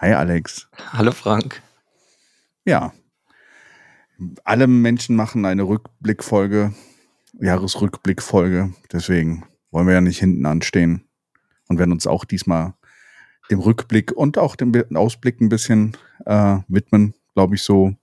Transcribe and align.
Hi 0.00 0.14
Alex. 0.14 0.66
Hallo 0.94 1.12
Frank. 1.12 1.60
Ja. 2.64 2.94
Alle 4.44 4.66
Menschen 4.66 5.14
machen 5.14 5.44
eine 5.44 5.64
Rückblickfolge, 5.64 6.72
Jahresrückblickfolge. 7.38 8.72
Deswegen 8.90 9.44
wollen 9.70 9.86
wir 9.86 9.92
ja 9.92 10.00
nicht 10.00 10.18
hinten 10.18 10.46
anstehen 10.46 11.06
und 11.68 11.78
werden 11.78 11.92
uns 11.92 12.06
auch 12.06 12.24
diesmal 12.24 12.72
dem 13.50 13.58
Rückblick 13.58 14.12
und 14.12 14.38
auch 14.38 14.56
dem 14.56 14.72
Ausblick 14.96 15.38
ein 15.42 15.50
bisschen 15.50 15.98
äh, 16.24 16.60
widmen, 16.66 17.12
glaube 17.34 17.56
ich, 17.56 17.62
so. 17.62 17.94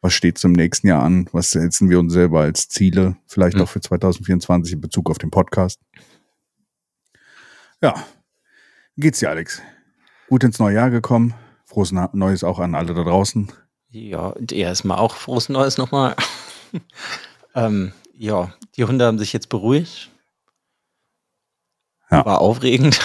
Was 0.00 0.14
steht 0.14 0.38
zum 0.38 0.52
nächsten 0.52 0.86
Jahr 0.86 1.02
an? 1.02 1.28
Was 1.32 1.50
setzen 1.50 1.90
wir 1.90 1.98
uns 1.98 2.14
selber 2.14 2.40
als 2.40 2.70
Ziele, 2.70 3.18
vielleicht 3.26 3.58
mhm. 3.58 3.64
auch 3.64 3.68
für 3.68 3.82
2024 3.82 4.72
in 4.72 4.80
Bezug 4.80 5.10
auf 5.10 5.18
den 5.18 5.30
Podcast? 5.30 5.78
Ja. 7.82 8.02
Wie 8.96 9.02
geht's 9.02 9.18
dir, 9.18 9.28
Alex? 9.28 9.60
Gut 10.28 10.44
ins 10.44 10.58
neue 10.58 10.74
Jahr 10.74 10.90
gekommen. 10.90 11.34
Frohes 11.64 11.92
Neues 11.92 12.44
auch 12.44 12.58
an 12.58 12.74
alle 12.74 12.94
da 12.94 13.04
draußen. 13.04 13.50
Ja, 13.90 14.34
erstmal 14.50 14.98
auch 14.98 15.16
frohes 15.16 15.48
Neues 15.48 15.78
nochmal. 15.78 16.16
ähm, 17.54 17.92
ja, 18.16 18.52
die 18.76 18.84
Hunde 18.84 19.06
haben 19.06 19.18
sich 19.18 19.32
jetzt 19.32 19.48
beruhigt. 19.48 20.10
Ja. 22.10 22.24
War 22.24 22.40
aufregend. 22.40 23.00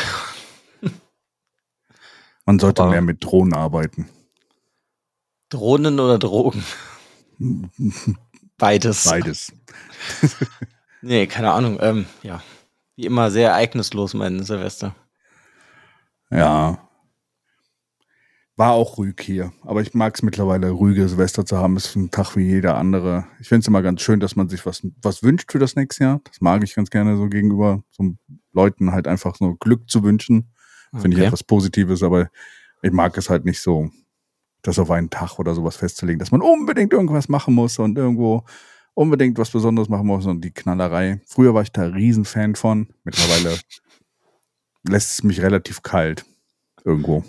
Man 2.45 2.59
sollte 2.59 2.81
Aber 2.81 2.91
mehr 2.91 3.01
mit 3.01 3.23
Drohnen 3.23 3.53
arbeiten. 3.53 4.09
Drohnen 5.49 5.99
oder 5.99 6.17
Drogen? 6.17 6.63
Beides. 8.57 9.05
Beides. 9.05 9.53
nee, 11.01 11.27
keine 11.27 11.51
Ahnung. 11.51 11.77
Ähm, 11.81 12.05
ja, 12.23 12.41
wie 12.95 13.05
immer 13.05 13.31
sehr 13.31 13.49
ereignislos 13.49 14.15
mein 14.15 14.43
Silvester. 14.43 14.95
Ja, 16.31 16.88
war 18.59 18.73
auch 18.73 18.97
ruhig 18.97 19.15
hier. 19.21 19.53
Aber 19.61 19.81
ich 19.81 19.93
mag 19.93 20.15
es 20.15 20.21
mittlerweile, 20.21 20.69
ruhige 20.71 21.07
Silvester 21.07 21.45
zu 21.45 21.57
haben. 21.57 21.77
Ist 21.77 21.95
ein 21.95 22.11
Tag 22.11 22.35
wie 22.35 22.43
jeder 22.43 22.75
andere. 22.77 23.25
Ich 23.39 23.47
finde 23.47 23.61
es 23.61 23.67
immer 23.69 23.81
ganz 23.81 24.01
schön, 24.01 24.19
dass 24.19 24.35
man 24.35 24.49
sich 24.49 24.65
was, 24.65 24.85
was 25.01 25.23
wünscht 25.23 25.49
für 25.49 25.59
das 25.59 25.77
nächste 25.77 26.03
Jahr. 26.03 26.21
Das 26.25 26.41
mag 26.41 26.61
ich 26.65 26.75
ganz 26.75 26.89
gerne 26.89 27.15
so 27.15 27.29
gegenüber 27.29 27.81
so 27.89 28.15
Leuten 28.51 28.91
halt 28.91 29.07
einfach 29.07 29.37
so 29.37 29.55
Glück 29.55 29.89
zu 29.89 30.03
wünschen. 30.03 30.51
Finde 30.91 31.15
okay. 31.15 31.21
ich 31.21 31.27
etwas 31.27 31.43
Positives, 31.45 32.03
aber 32.03 32.29
ich 32.81 32.91
mag 32.91 33.17
es 33.17 33.29
halt 33.29 33.45
nicht 33.45 33.61
so, 33.61 33.91
das 34.61 34.77
auf 34.77 34.91
einen 34.91 35.09
Tag 35.09 35.39
oder 35.39 35.55
sowas 35.55 35.77
festzulegen, 35.77 36.19
dass 36.19 36.31
man 36.31 36.41
unbedingt 36.41 36.91
irgendwas 36.91 37.29
machen 37.29 37.53
muss 37.53 37.79
und 37.79 37.97
irgendwo 37.97 38.43
unbedingt 38.93 39.37
was 39.37 39.51
Besonderes 39.51 39.87
machen 39.87 40.07
muss 40.07 40.25
und 40.25 40.41
die 40.41 40.51
Knallerei. 40.51 41.21
Früher 41.27 41.53
war 41.53 41.61
ich 41.61 41.71
da 41.71 41.83
Riesenfan 41.83 42.55
von. 42.55 42.89
Mittlerweile 43.05 43.57
lässt 44.83 45.11
es 45.11 45.23
mich 45.23 45.41
relativ 45.41 45.81
kalt 45.81 46.25
irgendwo. 46.83 47.23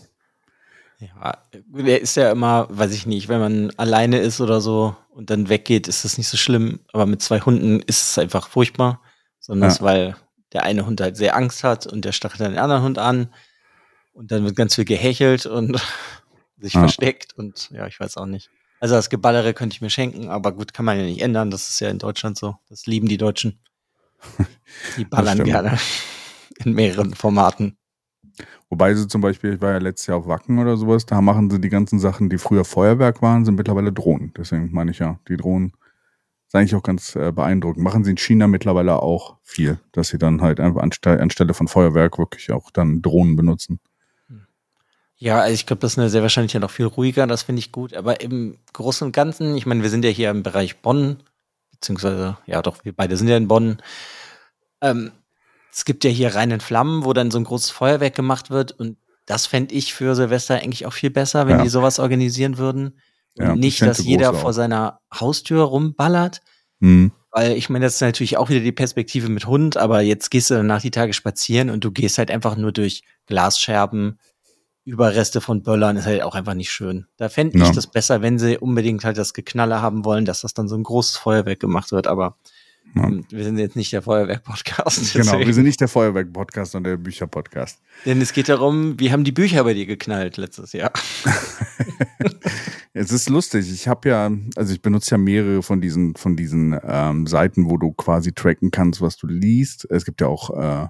Ja, 1.00 1.38
der 1.52 2.00
ist 2.00 2.16
ja 2.16 2.30
immer, 2.30 2.66
weiß 2.70 2.92
ich 2.92 3.06
nicht, 3.06 3.28
wenn 3.28 3.40
man 3.40 3.70
alleine 3.76 4.18
ist 4.18 4.40
oder 4.40 4.60
so 4.60 4.96
und 5.08 5.30
dann 5.30 5.48
weggeht, 5.48 5.88
ist 5.88 6.04
das 6.04 6.18
nicht 6.18 6.28
so 6.28 6.36
schlimm. 6.36 6.80
Aber 6.92 7.06
mit 7.06 7.22
zwei 7.22 7.40
Hunden 7.40 7.80
ist 7.80 8.10
es 8.10 8.18
einfach 8.18 8.48
furchtbar. 8.48 9.00
Sondern 9.38 9.70
ja. 9.70 9.80
weil 9.80 10.16
der 10.52 10.64
eine 10.64 10.84
Hund 10.84 11.00
halt 11.00 11.16
sehr 11.16 11.34
Angst 11.34 11.64
hat 11.64 11.86
und 11.86 12.04
der 12.04 12.12
stachelt 12.12 12.40
dann 12.40 12.52
den 12.52 12.60
anderen 12.60 12.82
Hund 12.82 12.98
an. 12.98 13.32
Und 14.12 14.30
dann 14.30 14.44
wird 14.44 14.56
ganz 14.56 14.74
viel 14.74 14.84
gehechelt 14.84 15.46
und 15.46 15.80
sich 16.58 16.74
ja. 16.74 16.80
versteckt 16.80 17.34
und 17.36 17.70
ja, 17.70 17.86
ich 17.86 17.98
weiß 17.98 18.18
auch 18.18 18.26
nicht. 18.26 18.50
Also 18.80 18.94
das 18.94 19.10
Geballere 19.10 19.54
könnte 19.54 19.74
ich 19.74 19.80
mir 19.80 19.90
schenken, 19.90 20.28
aber 20.28 20.52
gut, 20.52 20.72
kann 20.72 20.84
man 20.84 20.98
ja 20.98 21.04
nicht 21.04 21.20
ändern. 21.20 21.50
Das 21.50 21.68
ist 21.68 21.80
ja 21.80 21.88
in 21.90 21.98
Deutschland 21.98 22.38
so. 22.38 22.56
Das 22.68 22.86
lieben 22.86 23.08
die 23.08 23.18
Deutschen. 23.18 23.60
Die 24.96 25.04
ballern 25.04 25.44
gerne 25.44 25.78
in 26.64 26.74
mehreren 26.74 27.14
Formaten. 27.14 27.78
Wobei 28.68 28.94
sie 28.94 29.08
zum 29.08 29.20
Beispiel, 29.20 29.54
ich 29.54 29.60
war 29.60 29.72
ja 29.72 29.78
letztes 29.78 30.06
Jahr 30.06 30.18
auf 30.18 30.26
Wacken 30.26 30.58
oder 30.58 30.76
sowas, 30.76 31.06
da 31.06 31.20
machen 31.20 31.50
sie 31.50 31.60
die 31.60 31.68
ganzen 31.68 31.98
Sachen, 31.98 32.28
die 32.30 32.38
früher 32.38 32.64
Feuerwerk 32.64 33.22
waren, 33.22 33.44
sind 33.44 33.56
mittlerweile 33.56 33.92
Drohnen. 33.92 34.32
Deswegen 34.36 34.70
meine 34.72 34.90
ich 34.90 34.98
ja, 34.98 35.18
die 35.28 35.36
Drohnen 35.36 35.72
ist 36.46 36.54
eigentlich 36.54 36.74
auch 36.74 36.82
ganz 36.82 37.14
äh, 37.14 37.32
beeindruckend. 37.32 37.82
Machen 37.82 38.04
sie 38.04 38.10
in 38.10 38.16
China 38.16 38.48
mittlerweile 38.48 39.02
auch 39.02 39.36
viel, 39.42 39.78
dass 39.92 40.08
sie 40.08 40.18
dann 40.18 40.40
halt 40.40 40.58
einfach 40.58 40.82
anstelle, 40.82 41.20
anstelle 41.20 41.54
von 41.54 41.68
Feuerwerk 41.68 42.18
wirklich 42.18 42.50
auch 42.50 42.70
dann 42.70 43.02
Drohnen 43.02 43.36
benutzen. 43.36 43.80
Ja, 45.16 45.40
also 45.40 45.52
ich 45.52 45.66
glaube, 45.66 45.80
das 45.80 45.92
ist 45.92 45.98
eine 45.98 46.08
sehr 46.08 46.22
wahrscheinlich 46.22 46.54
ja 46.54 46.60
noch 46.60 46.70
viel 46.70 46.86
ruhiger, 46.86 47.26
das 47.26 47.42
finde 47.42 47.60
ich 47.60 47.72
gut. 47.72 47.92
Aber 47.92 48.22
im 48.22 48.56
Großen 48.72 49.04
und 49.04 49.12
Ganzen, 49.12 49.54
ich 49.54 49.66
meine, 49.66 49.82
wir 49.82 49.90
sind 49.90 50.02
ja 50.02 50.10
hier 50.10 50.30
im 50.30 50.42
Bereich 50.42 50.78
Bonn, 50.80 51.18
beziehungsweise, 51.72 52.38
ja 52.46 52.62
doch, 52.62 52.86
wir 52.86 52.94
beide 52.94 53.18
sind 53.18 53.28
ja 53.28 53.36
in 53.36 53.46
Bonn. 53.46 53.82
Ähm, 54.80 55.12
es 55.72 55.84
gibt 55.84 56.04
ja 56.04 56.10
hier 56.10 56.34
reinen 56.34 56.60
Flammen, 56.60 57.04
wo 57.04 57.12
dann 57.12 57.30
so 57.30 57.38
ein 57.38 57.44
großes 57.44 57.70
Feuerwerk 57.70 58.14
gemacht 58.14 58.50
wird 58.50 58.72
und 58.72 58.96
das 59.26 59.46
fände 59.46 59.74
ich 59.74 59.94
für 59.94 60.14
Silvester 60.16 60.56
eigentlich 60.56 60.86
auch 60.86 60.92
viel 60.92 61.10
besser, 61.10 61.46
wenn 61.46 61.58
Ja. 61.58 61.62
die 61.62 61.68
sowas 61.68 61.98
organisieren 62.00 62.58
würden. 62.58 62.98
Ja, 63.36 63.54
ich 63.54 63.60
nicht, 63.60 63.82
dass 63.82 64.02
jeder 64.04 64.34
vor 64.34 64.52
seiner 64.52 65.00
Haustür 65.14 65.62
rumballert. 65.62 66.40
Mhm. 66.80 67.12
Weil 67.30 67.52
ich 67.52 67.68
meine, 67.70 67.84
das 67.86 67.94
ist 67.94 68.00
natürlich 68.00 68.36
auch 68.38 68.48
wieder 68.48 68.58
die 68.60 68.72
Perspektive 68.72 69.28
mit 69.28 69.46
Hund, 69.46 69.76
aber 69.76 70.00
jetzt 70.00 70.30
gehst 70.32 70.50
du 70.50 70.54
danach 70.54 70.80
die 70.82 70.90
Tage 70.90 71.12
spazieren 71.12 71.70
und 71.70 71.84
du 71.84 71.92
gehst 71.92 72.18
halt 72.18 72.28
einfach 72.30 72.56
nur 72.56 72.72
durch 72.72 73.02
Glasscherben, 73.26 74.18
Überreste 74.84 75.40
von 75.40 75.62
Böllern, 75.62 75.96
ist 75.96 76.06
halt 76.06 76.22
auch 76.22 76.34
einfach 76.34 76.54
nicht 76.54 76.72
schön. 76.72 77.06
Da 77.18 77.28
fände 77.28 77.56
ich 77.58 77.64
Ja. 77.64 77.70
das 77.72 77.86
besser, 77.86 78.22
wenn 78.22 78.38
sie 78.40 78.58
unbedingt 78.58 79.04
halt 79.04 79.16
das 79.18 79.32
Geknalle 79.34 79.80
haben 79.80 80.04
wollen, 80.04 80.24
dass 80.24 80.40
das 80.40 80.54
dann 80.54 80.68
so 80.68 80.74
ein 80.74 80.82
großes 80.82 81.18
Feuerwerk 81.18 81.60
gemacht 81.60 81.92
wird, 81.92 82.08
aber 82.08 82.36
Ja. 82.94 83.08
wir 83.30 83.44
sind 83.44 83.58
jetzt 83.58 83.76
nicht 83.76 83.92
der 83.92 84.02
Feuerwerk-Podcast. 84.02 85.12
Genau, 85.14 85.38
wir 85.38 85.54
sind 85.54 85.64
nicht 85.64 85.80
der 85.80 85.88
Feuerwerk-Podcast, 85.88 86.72
sondern 86.72 86.92
der 86.94 86.96
Bücher-Podcast. 86.98 87.80
Denn 88.04 88.20
es 88.20 88.32
geht 88.32 88.48
darum, 88.48 88.98
wie 88.98 89.12
haben 89.12 89.22
die 89.22 89.32
Bücher 89.32 89.62
bei 89.62 89.74
dir 89.74 89.86
geknallt 89.86 90.36
letztes 90.36 90.72
Jahr? 90.72 90.92
Es 92.92 93.12
ist 93.12 93.28
lustig. 93.28 93.72
Ich 93.72 93.86
habe 93.86 94.08
ja, 94.08 94.30
also 94.56 94.72
ich 94.72 94.82
benutze 94.82 95.12
ja 95.12 95.18
mehrere 95.18 95.62
von 95.62 95.80
diesen, 95.80 96.16
von 96.16 96.36
diesen 96.36 96.78
ähm, 96.82 97.26
Seiten, 97.26 97.70
wo 97.70 97.76
du 97.76 97.92
quasi 97.92 98.32
tracken 98.32 98.72
kannst, 98.72 99.00
was 99.00 99.16
du 99.16 99.28
liest. 99.28 99.86
Es 99.90 100.04
gibt 100.04 100.20
ja 100.20 100.26
auch 100.26 100.50
äh, 100.50 100.88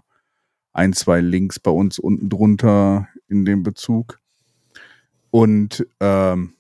ein, 0.73 0.93
zwei 0.95 1.21
Links 1.21 1.61
bei 1.61 1.71
uns 1.71 1.99
unten 1.99 2.31
drunter 2.31 3.09
in 3.29 3.45
dem 3.45 3.63
Bezug. 3.63 4.19
Und 5.31 5.87
ähm, 6.01 6.55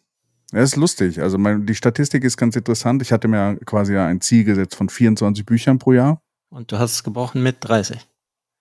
ja, 0.53 0.63
ist 0.63 0.77
lustig. 0.77 1.21
Also 1.21 1.39
mein, 1.39 1.67
die 1.67 1.75
Statistik 1.75 2.25
ist 2.25 2.37
ganz 2.37 2.57
interessant. 2.57 3.03
Ich 3.03 3.13
hatte 3.13 3.29
mir 3.29 3.57
quasi 3.65 3.97
ein 3.97 4.21
Ziel 4.21 4.45
gesetzt 4.45 4.75
von 4.75 4.89
24 4.89 5.47
Büchern 5.47 5.79
pro 5.79 5.93
Jahr. 5.93 6.23
Und 6.51 6.73
du 6.73 6.79
hast 6.79 6.93
es 6.93 7.05
gebrochen 7.05 7.43
mit 7.43 7.57
30. 7.61 8.07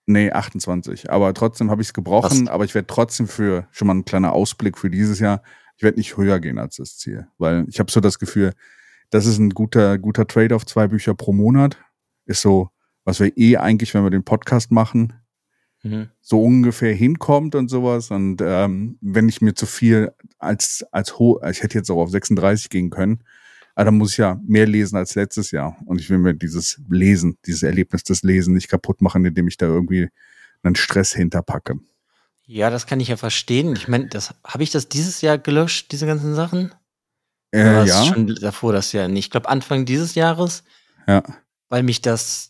Nee, 0.06 0.30
28. 0.30 1.10
Aber 1.10 1.34
trotzdem 1.34 1.70
habe 1.70 1.82
ich 1.82 1.88
es 1.88 1.94
gebrochen. 1.94 2.46
Was? 2.46 2.52
Aber 2.52 2.64
ich 2.64 2.74
werde 2.74 2.86
trotzdem 2.86 3.28
für 3.28 3.66
schon 3.70 3.86
mal 3.86 3.94
ein 3.94 4.04
kleiner 4.04 4.32
Ausblick 4.32 4.78
für 4.78 4.90
dieses 4.90 5.18
Jahr. 5.18 5.42
Ich 5.76 5.82
werde 5.82 5.98
nicht 5.98 6.16
höher 6.16 6.40
gehen 6.40 6.58
als 6.58 6.76
das 6.76 6.96
Ziel, 6.96 7.26
weil 7.38 7.64
ich 7.68 7.78
habe 7.78 7.90
so 7.90 8.00
das 8.00 8.18
Gefühl, 8.18 8.52
das 9.10 9.26
ist 9.26 9.38
ein 9.38 9.50
guter 9.50 9.98
guter 9.98 10.26
Trade 10.26 10.54
auf 10.54 10.66
zwei 10.66 10.88
Bücher 10.88 11.14
pro 11.14 11.32
Monat. 11.32 11.78
Ist 12.26 12.42
so, 12.42 12.70
was 13.04 13.18
wir 13.20 13.36
eh 13.36 13.56
eigentlich, 13.56 13.94
wenn 13.94 14.04
wir 14.04 14.10
den 14.10 14.24
Podcast 14.24 14.70
machen, 14.70 15.14
Mhm. 15.82 16.08
so 16.20 16.42
ungefähr 16.42 16.94
hinkommt 16.94 17.54
und 17.54 17.68
sowas. 17.68 18.10
Und 18.10 18.42
ähm, 18.42 18.98
wenn 19.00 19.28
ich 19.28 19.40
mir 19.40 19.54
zu 19.54 19.66
viel 19.66 20.12
als 20.38 20.84
als 20.92 21.18
hoch, 21.18 21.40
ich 21.50 21.62
hätte 21.62 21.78
jetzt 21.78 21.90
auch 21.90 22.02
auf 22.02 22.10
36 22.10 22.68
gehen 22.68 22.90
können, 22.90 23.22
aber 23.74 23.86
dann 23.86 23.96
muss 23.96 24.12
ich 24.12 24.18
ja 24.18 24.38
mehr 24.46 24.66
lesen 24.66 24.96
als 24.96 25.14
letztes 25.14 25.50
Jahr. 25.52 25.76
Und 25.86 26.00
ich 26.00 26.10
will 26.10 26.18
mir 26.18 26.34
dieses 26.34 26.80
Lesen, 26.88 27.38
dieses 27.46 27.62
Erlebnis 27.62 28.04
des 28.04 28.22
Lesen 28.22 28.54
nicht 28.54 28.68
kaputt 28.68 29.00
machen, 29.00 29.24
indem 29.24 29.48
ich 29.48 29.56
da 29.56 29.66
irgendwie 29.66 30.08
einen 30.62 30.76
Stress 30.76 31.14
hinterpacke. 31.14 31.78
Ja, 32.44 32.68
das 32.68 32.86
kann 32.86 33.00
ich 33.00 33.08
ja 33.08 33.16
verstehen. 33.16 33.74
Ich 33.76 33.88
meine, 33.88 34.08
das 34.08 34.34
habe 34.44 34.62
ich 34.62 34.70
das 34.70 34.88
dieses 34.88 35.20
Jahr 35.20 35.38
gelöscht, 35.38 35.92
diese 35.92 36.06
ganzen 36.06 36.34
Sachen? 36.34 36.74
Äh, 37.52 37.86
ja, 37.86 38.04
schon 38.04 38.34
davor 38.34 38.72
das 38.72 38.92
Jahr 38.92 39.08
nicht. 39.08 39.26
Ich 39.26 39.30
glaube 39.30 39.48
Anfang 39.48 39.84
dieses 39.84 40.14
Jahres, 40.14 40.62
ja, 41.06 41.22
weil 41.68 41.82
mich 41.82 42.00
das 42.00 42.49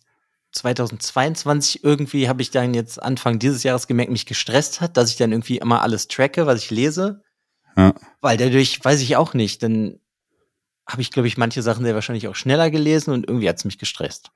2022 0.53 1.85
irgendwie 1.85 2.29
habe 2.29 2.43
ich 2.43 2.51
dann 2.51 2.75
jetzt 2.75 3.03
Anfang 3.03 3.39
dieses 3.39 3.63
Jahres 3.63 3.87
gemerkt, 3.87 4.11
mich 4.11 4.27
gestresst 4.27 4.81
hat, 4.81 4.97
dass 4.97 5.11
ich 5.11 5.17
dann 5.17 5.33
irgendwie 5.33 5.59
immer 5.59 5.83
alles 5.83 6.09
tracke, 6.09 6.47
was 6.47 6.63
ich 6.63 6.71
lese. 6.71 7.23
Ja. 7.77 7.95
Weil 8.21 8.37
dadurch 8.37 8.85
weiß 8.85 9.01
ich 9.01 9.17
auch 9.17 9.35
nicht, 9.35 9.63
dann 9.63 10.01
habe 10.89 11.03
ich, 11.03 11.11
glaube 11.13 11.29
ich, 11.29 11.37
manche 11.37 11.63
Sachen 11.63 11.85
sehr 11.85 11.95
wahrscheinlich 11.95 12.27
auch 12.27 12.35
schneller 12.35 12.71
gelesen 12.71 13.13
und 13.13 13.29
irgendwie 13.29 13.49
hat 13.49 13.57
es 13.59 13.65
mich 13.65 13.79
gestresst. 13.79 14.31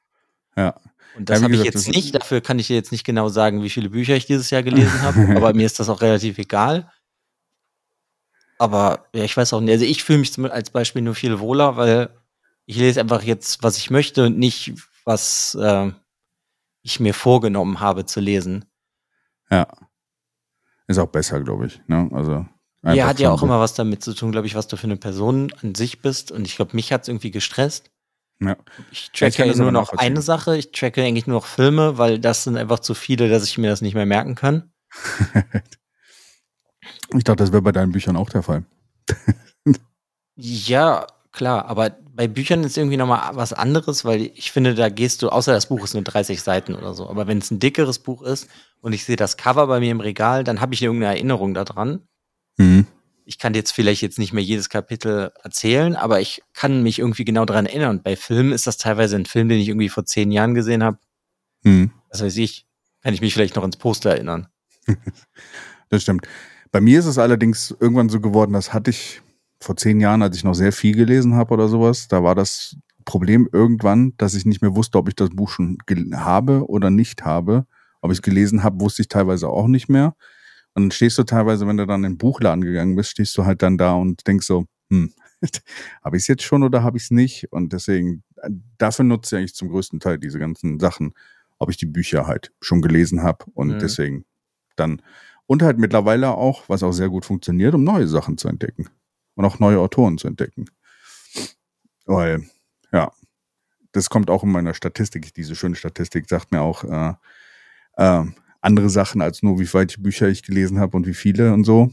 ja. 0.56 0.74
Und 1.16 1.30
das 1.30 1.38
Ja, 1.38 1.44
habe 1.44 1.54
ich 1.54 1.62
jetzt 1.62 1.86
nicht. 1.86 2.12
Dafür 2.12 2.40
kann 2.40 2.58
ich 2.58 2.66
dir 2.66 2.74
jetzt 2.74 2.90
nicht 2.90 3.04
genau 3.04 3.28
sagen, 3.28 3.62
wie 3.62 3.70
viele 3.70 3.88
Bücher 3.88 4.16
ich 4.16 4.26
dieses 4.26 4.50
Jahr 4.50 4.64
gelesen 4.64 5.00
habe. 5.02 5.16
aber 5.36 5.54
mir 5.54 5.64
ist 5.64 5.78
das 5.78 5.88
auch 5.88 6.00
relativ 6.00 6.38
egal. 6.38 6.90
Aber 8.58 9.06
ja, 9.14 9.24
ich 9.24 9.36
weiß 9.36 9.52
auch 9.52 9.60
nicht. 9.60 9.70
Also 9.72 9.84
ich 9.84 10.02
fühle 10.02 10.18
mich 10.18 10.36
als 10.38 10.70
Beispiel 10.70 11.02
nur 11.02 11.14
viel 11.14 11.38
wohler, 11.38 11.76
weil 11.76 12.10
ich 12.66 12.76
lese 12.76 13.00
einfach 13.00 13.22
jetzt, 13.22 13.62
was 13.62 13.78
ich 13.78 13.90
möchte 13.90 14.26
und 14.26 14.38
nicht, 14.38 14.72
was 15.04 15.54
äh, 15.54 15.92
ich 16.84 17.00
mir 17.00 17.14
vorgenommen 17.14 17.80
habe 17.80 18.06
zu 18.06 18.20
lesen. 18.20 18.64
ja. 19.50 19.66
Ist 20.86 20.98
auch 20.98 21.08
besser, 21.08 21.40
glaube 21.40 21.64
ich. 21.66 21.80
Ne? 21.86 22.10
Also 22.12 22.44
Ja, 22.82 23.06
hat 23.06 23.18
ja 23.18 23.30
auch 23.30 23.42
immer 23.42 23.58
was 23.58 23.72
damit 23.72 24.04
zu 24.04 24.12
tun, 24.12 24.32
glaube 24.32 24.46
ich, 24.46 24.54
was 24.54 24.68
du 24.68 24.76
für 24.76 24.84
eine 24.84 24.98
Person 24.98 25.50
an 25.62 25.74
sich 25.74 26.02
bist. 26.02 26.30
Und 26.30 26.46
ich 26.46 26.56
glaube, 26.56 26.76
mich 26.76 26.92
hat 26.92 27.02
es 27.02 27.08
irgendwie 27.08 27.30
gestresst. 27.30 27.90
Ja. 28.38 28.56
Ich 28.92 29.10
ich 29.14 29.18
tracke 29.18 29.48
das 29.48 29.56
nur 29.56 29.72
noch 29.72 29.94
eine 29.94 30.20
Sache. 30.20 30.58
Ich 30.58 30.72
tracke 30.72 31.02
eigentlich 31.02 31.26
nur 31.26 31.38
noch 31.38 31.46
Filme, 31.46 31.96
weil 31.96 32.18
das 32.18 32.44
sind 32.44 32.58
einfach 32.58 32.80
zu 32.80 32.92
viele, 32.92 33.30
dass 33.30 33.44
ich 33.44 33.56
mir 33.56 33.70
das 33.70 33.80
nicht 33.80 33.94
mehr 33.94 34.04
merken 34.06 34.34
kann. 34.34 34.70
Ich 37.16 37.24
dachte, 37.24 37.42
das 37.42 37.52
wäre 37.52 37.62
bei 37.62 37.72
deinen 37.72 37.92
Büchern 37.92 38.16
auch 38.16 38.28
der 38.28 38.42
Fall. 38.42 38.64
Ja, 40.36 41.06
klar, 41.34 41.66
aber 41.66 41.96
bei 42.14 42.28
Büchern 42.28 42.64
ist 42.64 42.78
irgendwie 42.78 42.96
nochmal 42.96 43.34
was 43.34 43.52
anderes, 43.52 44.04
weil 44.04 44.30
ich 44.34 44.52
finde, 44.52 44.74
da 44.74 44.88
gehst 44.88 45.22
du, 45.22 45.28
außer 45.28 45.52
das 45.52 45.66
Buch 45.66 45.84
ist 45.84 45.94
nur 45.94 46.02
30 46.02 46.40
Seiten 46.40 46.74
oder 46.74 46.94
so, 46.94 47.08
aber 47.08 47.26
wenn 47.26 47.38
es 47.38 47.50
ein 47.50 47.58
dickeres 47.58 47.98
Buch 47.98 48.22
ist 48.22 48.48
und 48.80 48.92
ich 48.92 49.04
sehe 49.04 49.16
das 49.16 49.36
Cover 49.36 49.66
bei 49.66 49.80
mir 49.80 49.90
im 49.90 50.00
Regal, 50.00 50.44
dann 50.44 50.60
habe 50.60 50.74
ich 50.74 50.82
irgendeine 50.82 51.14
Erinnerung 51.14 51.52
daran. 51.52 52.08
Mhm. 52.56 52.86
Ich 53.26 53.38
kann 53.38 53.54
jetzt 53.54 53.72
vielleicht 53.72 54.02
jetzt 54.02 54.18
nicht 54.18 54.32
mehr 54.32 54.44
jedes 54.44 54.68
Kapitel 54.68 55.32
erzählen, 55.42 55.96
aber 55.96 56.20
ich 56.20 56.42
kann 56.52 56.82
mich 56.82 56.98
irgendwie 56.98 57.24
genau 57.24 57.44
daran 57.44 57.66
erinnern. 57.66 57.90
Und 57.90 58.04
bei 58.04 58.16
Filmen 58.16 58.52
ist 58.52 58.66
das 58.66 58.76
teilweise 58.76 59.16
ein 59.16 59.26
Film, 59.26 59.48
den 59.48 59.58
ich 59.58 59.68
irgendwie 59.68 59.88
vor 59.88 60.04
zehn 60.04 60.30
Jahren 60.30 60.54
gesehen 60.54 60.84
habe. 60.84 60.98
Mhm. 61.62 61.90
Was 62.10 62.22
weiß 62.22 62.36
ich, 62.36 62.66
kann 63.02 63.14
ich 63.14 63.22
mich 63.22 63.34
vielleicht 63.34 63.56
noch 63.56 63.64
ins 63.64 63.76
Poster 63.76 64.10
erinnern. 64.10 64.48
Das 65.90 66.02
stimmt. 66.02 66.26
Bei 66.72 66.80
mir 66.80 66.98
ist 66.98 67.04
es 67.04 67.18
allerdings 67.18 67.72
irgendwann 67.78 68.08
so 68.08 68.18
geworden, 68.18 68.54
das 68.54 68.72
hatte 68.72 68.90
ich 68.90 69.22
vor 69.64 69.76
zehn 69.76 70.00
Jahren, 70.00 70.22
als 70.22 70.36
ich 70.36 70.44
noch 70.44 70.54
sehr 70.54 70.72
viel 70.72 70.94
gelesen 70.94 71.34
habe 71.34 71.54
oder 71.54 71.68
sowas, 71.68 72.08
da 72.08 72.22
war 72.22 72.34
das 72.34 72.76
Problem 73.04 73.48
irgendwann, 73.52 74.14
dass 74.16 74.34
ich 74.34 74.46
nicht 74.46 74.62
mehr 74.62 74.74
wusste, 74.76 74.98
ob 74.98 75.08
ich 75.08 75.16
das 75.16 75.30
Buch 75.30 75.50
schon 75.50 75.78
habe 76.14 76.68
oder 76.68 76.90
nicht 76.90 77.24
habe. 77.24 77.66
Ob 78.00 78.10
ich 78.10 78.18
es 78.18 78.22
gelesen 78.22 78.62
habe, 78.62 78.80
wusste 78.80 79.02
ich 79.02 79.08
teilweise 79.08 79.48
auch 79.48 79.66
nicht 79.66 79.88
mehr. 79.88 80.14
Und 80.74 80.84
dann 80.84 80.90
stehst 80.90 81.18
du 81.18 81.22
teilweise, 81.24 81.66
wenn 81.66 81.76
du 81.76 81.86
dann 81.86 82.04
in 82.04 82.12
den 82.12 82.18
Buchladen 82.18 82.62
gegangen 82.64 82.96
bist, 82.96 83.10
stehst 83.10 83.36
du 83.38 83.44
halt 83.44 83.62
dann 83.62 83.78
da 83.78 83.94
und 83.94 84.26
denkst 84.26 84.46
so, 84.46 84.66
hm, 84.90 85.12
habe 86.04 86.16
ich 86.16 86.22
es 86.24 86.26
jetzt 86.26 86.42
schon 86.42 86.62
oder 86.62 86.82
habe 86.82 86.96
ich 86.96 87.04
es 87.04 87.10
nicht? 87.10 87.52
Und 87.52 87.72
deswegen, 87.72 88.22
äh, 88.36 88.50
dafür 88.78 89.04
nutze 89.04 89.36
ich 89.36 89.38
eigentlich 89.40 89.54
zum 89.54 89.68
größten 89.68 90.00
Teil 90.00 90.18
diese 90.18 90.38
ganzen 90.38 90.80
Sachen, 90.80 91.12
ob 91.58 91.70
ich 91.70 91.76
die 91.76 91.86
Bücher 91.86 92.26
halt 92.26 92.52
schon 92.60 92.82
gelesen 92.82 93.22
habe. 93.22 93.44
Und 93.54 93.68
Mhm. 93.74 93.78
deswegen 93.78 94.24
dann 94.76 95.02
und 95.46 95.62
halt 95.62 95.78
mittlerweile 95.78 96.30
auch, 96.32 96.68
was 96.68 96.82
auch 96.82 96.92
sehr 96.92 97.08
gut 97.10 97.24
funktioniert, 97.24 97.74
um 97.74 97.84
neue 97.84 98.08
Sachen 98.08 98.38
zu 98.38 98.48
entdecken. 98.48 98.88
Und 99.34 99.44
auch 99.44 99.58
neue 99.58 99.78
Autoren 99.78 100.18
zu 100.18 100.28
entdecken. 100.28 100.66
Weil, 102.06 102.48
ja, 102.92 103.12
das 103.92 104.10
kommt 104.10 104.30
auch 104.30 104.42
in 104.42 104.52
meiner 104.52 104.74
Statistik. 104.74 105.32
Diese 105.34 105.56
schöne 105.56 105.76
Statistik 105.76 106.28
sagt 106.28 106.52
mir 106.52 106.60
auch 106.60 106.84
äh, 106.84 107.14
äh, 107.96 108.24
andere 108.60 108.90
Sachen 108.90 109.22
als 109.22 109.42
nur, 109.42 109.58
wie 109.58 109.72
weit 109.72 110.02
Bücher 110.02 110.28
ich 110.28 110.42
gelesen 110.42 110.78
habe 110.78 110.96
und 110.96 111.06
wie 111.06 111.14
viele 111.14 111.52
und 111.52 111.64
so. 111.64 111.90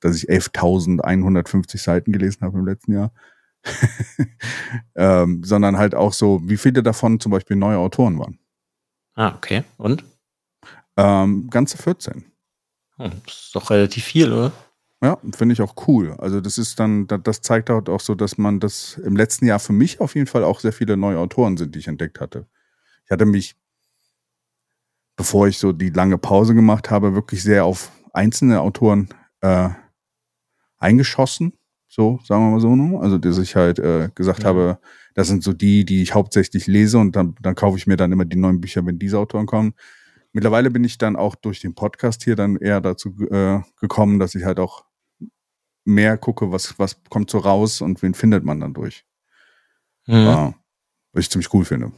Dass 0.00 0.16
ich 0.16 0.28
11.150 0.28 1.78
Seiten 1.78 2.12
gelesen 2.12 2.42
habe 2.42 2.58
im 2.58 2.66
letzten 2.66 2.92
Jahr. 2.92 3.12
ähm, 4.94 5.42
sondern 5.44 5.76
halt 5.76 5.94
auch 5.94 6.12
so, 6.12 6.40
wie 6.44 6.56
viele 6.56 6.82
davon 6.82 7.20
zum 7.20 7.32
Beispiel 7.32 7.56
neue 7.56 7.78
Autoren 7.78 8.18
waren. 8.18 8.38
Ah, 9.14 9.34
okay. 9.34 9.64
Und? 9.76 10.04
Ähm, 10.96 11.48
ganze 11.50 11.76
14. 11.76 12.24
Hm, 12.96 13.12
das 13.24 13.34
ist 13.34 13.54
doch 13.54 13.70
relativ 13.70 14.04
viel, 14.04 14.32
oder? 14.32 14.52
Ja, 15.02 15.18
finde 15.36 15.52
ich 15.52 15.60
auch 15.62 15.74
cool. 15.86 16.14
Also 16.18 16.40
das 16.40 16.58
ist 16.58 16.80
dann, 16.80 17.06
da- 17.06 17.18
das 17.18 17.40
zeigt 17.40 17.70
halt 17.70 17.88
auch 17.88 18.00
so, 18.00 18.14
dass 18.16 18.36
man 18.36 18.58
das 18.58 18.98
im 18.98 19.14
letzten 19.16 19.46
Jahr 19.46 19.60
für 19.60 19.72
mich 19.72 20.00
auf 20.00 20.14
jeden 20.16 20.26
Fall 20.26 20.42
auch 20.42 20.58
sehr 20.60 20.72
viele 20.72 20.96
neue 20.96 21.18
Autoren 21.18 21.56
sind, 21.56 21.74
die 21.74 21.78
ich 21.78 21.86
entdeckt 21.88 22.20
hatte. 22.20 22.46
Ich 23.04 23.10
hatte 23.12 23.26
mich, 23.26 23.56
bevor 25.16 25.48
ich 25.48 25.58
so 25.58 25.72
die 25.72 25.90
lange 25.90 26.18
Pause 26.18 26.54
gemacht 26.54 26.90
habe, 26.90 27.14
wirklich 27.14 27.42
sehr 27.42 27.64
auf 27.64 27.90
einzelne 28.12 28.60
Autoren 28.60 29.08
äh, 29.40 29.68
eingeschossen 30.78 31.52
So, 31.90 32.20
sagen 32.24 32.42
wir 32.44 32.50
mal 32.52 32.60
so, 32.60 32.76
ne? 32.76 32.98
Also, 33.00 33.16
dass 33.18 33.38
ich 33.38 33.56
halt 33.56 33.78
äh, 33.78 34.10
gesagt 34.14 34.42
Ja. 34.42 34.50
habe, 34.50 34.78
das 35.14 35.26
sind 35.28 35.42
so 35.42 35.52
die, 35.54 35.84
die 35.86 36.02
ich 36.02 36.14
hauptsächlich 36.14 36.66
lese 36.66 36.98
und 36.98 37.16
dann, 37.16 37.34
dann 37.40 37.54
kaufe 37.54 37.78
ich 37.78 37.86
mir 37.86 37.96
dann 37.96 38.12
immer 38.12 38.26
die 38.26 38.36
neuen 38.36 38.60
Bücher, 38.60 38.84
wenn 38.86 38.98
diese 38.98 39.18
Autoren 39.18 39.46
kommen. 39.46 39.72
Mittlerweile 40.32 40.70
bin 40.70 40.84
ich 40.84 40.98
dann 40.98 41.16
auch 41.16 41.34
durch 41.34 41.60
den 41.60 41.74
Podcast 41.74 42.24
hier 42.24 42.36
dann 42.36 42.56
eher 42.56 42.80
dazu 42.82 43.14
äh, 43.30 43.60
gekommen, 43.80 44.18
dass 44.18 44.34
ich 44.34 44.44
halt 44.44 44.60
auch 44.60 44.84
mehr 45.88 46.18
gucke, 46.18 46.52
was, 46.52 46.78
was 46.78 47.00
kommt 47.08 47.30
so 47.30 47.38
raus 47.38 47.80
und 47.80 48.02
wen 48.02 48.14
findet 48.14 48.44
man 48.44 48.60
dann 48.60 48.74
durch. 48.74 49.04
Mhm. 50.06 50.14
Ja, 50.14 50.54
was 51.12 51.24
ich 51.24 51.30
ziemlich 51.30 51.52
cool 51.52 51.64
finde. 51.64 51.92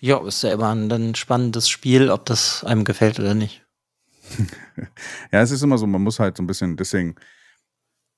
Ja, 0.00 0.24
ist 0.24 0.42
ja 0.44 0.52
immer 0.52 0.72
ein, 0.74 0.90
ein 0.90 1.14
spannendes 1.16 1.68
Spiel, 1.68 2.10
ob 2.10 2.24
das 2.26 2.62
einem 2.64 2.84
gefällt 2.84 3.18
oder 3.18 3.34
nicht. 3.34 3.64
Ja, 5.32 5.42
es 5.42 5.50
ist 5.50 5.62
immer 5.62 5.76
so, 5.76 5.86
man 5.86 6.02
muss 6.02 6.20
halt 6.20 6.36
so 6.36 6.42
ein 6.42 6.46
bisschen, 6.46 6.76
deswegen, 6.76 7.16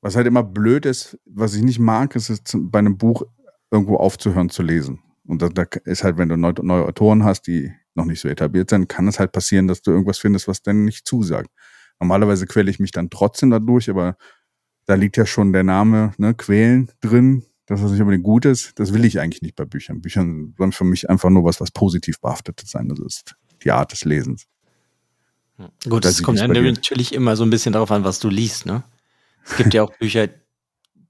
was 0.02 0.14
halt 0.14 0.26
immer 0.26 0.42
blöd 0.42 0.84
ist, 0.84 1.18
was 1.24 1.54
ich 1.54 1.62
nicht 1.62 1.78
mag, 1.78 2.14
ist 2.14 2.28
es 2.28 2.42
bei 2.54 2.78
einem 2.78 2.98
Buch 2.98 3.22
irgendwo 3.70 3.96
aufzuhören 3.96 4.50
zu 4.50 4.62
lesen. 4.62 5.02
Und 5.26 5.40
da, 5.40 5.48
da 5.48 5.62
ist 5.84 6.04
halt, 6.04 6.18
wenn 6.18 6.28
du 6.28 6.36
neu, 6.36 6.52
neue 6.62 6.84
Autoren 6.84 7.24
hast, 7.24 7.46
die 7.46 7.72
noch 7.94 8.04
nicht 8.04 8.20
so 8.20 8.28
etabliert 8.28 8.70
sind, 8.70 8.88
kann 8.88 9.08
es 9.08 9.18
halt 9.18 9.32
passieren, 9.32 9.68
dass 9.68 9.80
du 9.80 9.90
irgendwas 9.90 10.18
findest, 10.18 10.48
was 10.48 10.62
dann 10.62 10.84
nicht 10.84 11.06
zusagt. 11.06 11.50
Normalerweise 12.00 12.46
quäle 12.46 12.70
ich 12.70 12.78
mich 12.78 12.92
dann 12.92 13.10
trotzdem 13.10 13.50
dadurch, 13.50 13.90
aber 13.90 14.16
da 14.86 14.94
liegt 14.94 15.16
ja 15.16 15.26
schon 15.26 15.52
der 15.52 15.64
Name, 15.64 16.12
ne, 16.18 16.34
quälen 16.34 16.90
drin, 17.00 17.44
dass 17.66 17.82
das 17.82 17.92
nicht 17.92 18.00
unbedingt 18.00 18.24
gut 18.24 18.44
ist. 18.44 18.78
Das 18.80 18.92
will 18.92 19.04
ich 19.04 19.20
eigentlich 19.20 19.42
nicht 19.42 19.54
bei 19.54 19.64
Büchern. 19.64 20.00
Büchern 20.00 20.54
sollen 20.58 20.72
für 20.72 20.84
mich 20.84 21.08
einfach 21.08 21.30
nur 21.30 21.44
was, 21.44 21.60
was 21.60 21.70
positiv 21.70 22.20
behaftet 22.20 22.60
sein. 22.64 22.88
Das 22.88 22.98
ist 22.98 23.36
die 23.62 23.70
Art 23.70 23.92
des 23.92 24.04
Lesens. 24.04 24.46
Gut, 25.88 26.04
Weiß 26.04 26.12
es 26.12 26.18
ich 26.20 26.24
kommt 26.24 26.38
ja 26.38 26.48
natürlich 26.48 27.14
immer 27.14 27.36
so 27.36 27.44
ein 27.44 27.50
bisschen 27.50 27.72
darauf 27.72 27.90
an, 27.90 28.02
was 28.02 28.18
du 28.18 28.28
liest, 28.28 28.66
ne? 28.66 28.82
Es 29.44 29.56
gibt 29.56 29.74
ja 29.74 29.82
auch 29.82 29.96
Bücher, 29.98 30.28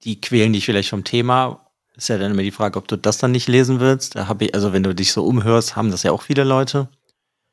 die 0.05 0.21
quälen 0.21 0.53
dich 0.53 0.65
vielleicht 0.65 0.91
vom 0.91 1.05
Thema. 1.05 1.67
Ist 1.97 2.09
ja 2.09 2.19
dann 2.19 2.33
immer 2.33 2.43
die 2.43 2.51
Frage, 2.51 2.79
ob 2.79 2.89
du 2.89 2.97
das 2.97 3.19
dann 3.19 3.33
nicht 3.33 3.49
lesen 3.49 3.81
willst. 3.81 4.17
Da 4.17 4.29
habe 4.29 4.47
ich, 4.47 4.55
also 4.55 4.73
wenn 4.73 4.83
du 4.83 4.95
dich 4.95 5.13
so 5.13 5.25
umhörst, 5.25 5.77
haben 5.77 5.91
das 5.91 6.03
ja 6.03 6.13
auch 6.13 6.23
viele 6.23 6.45
Leute. 6.45 6.89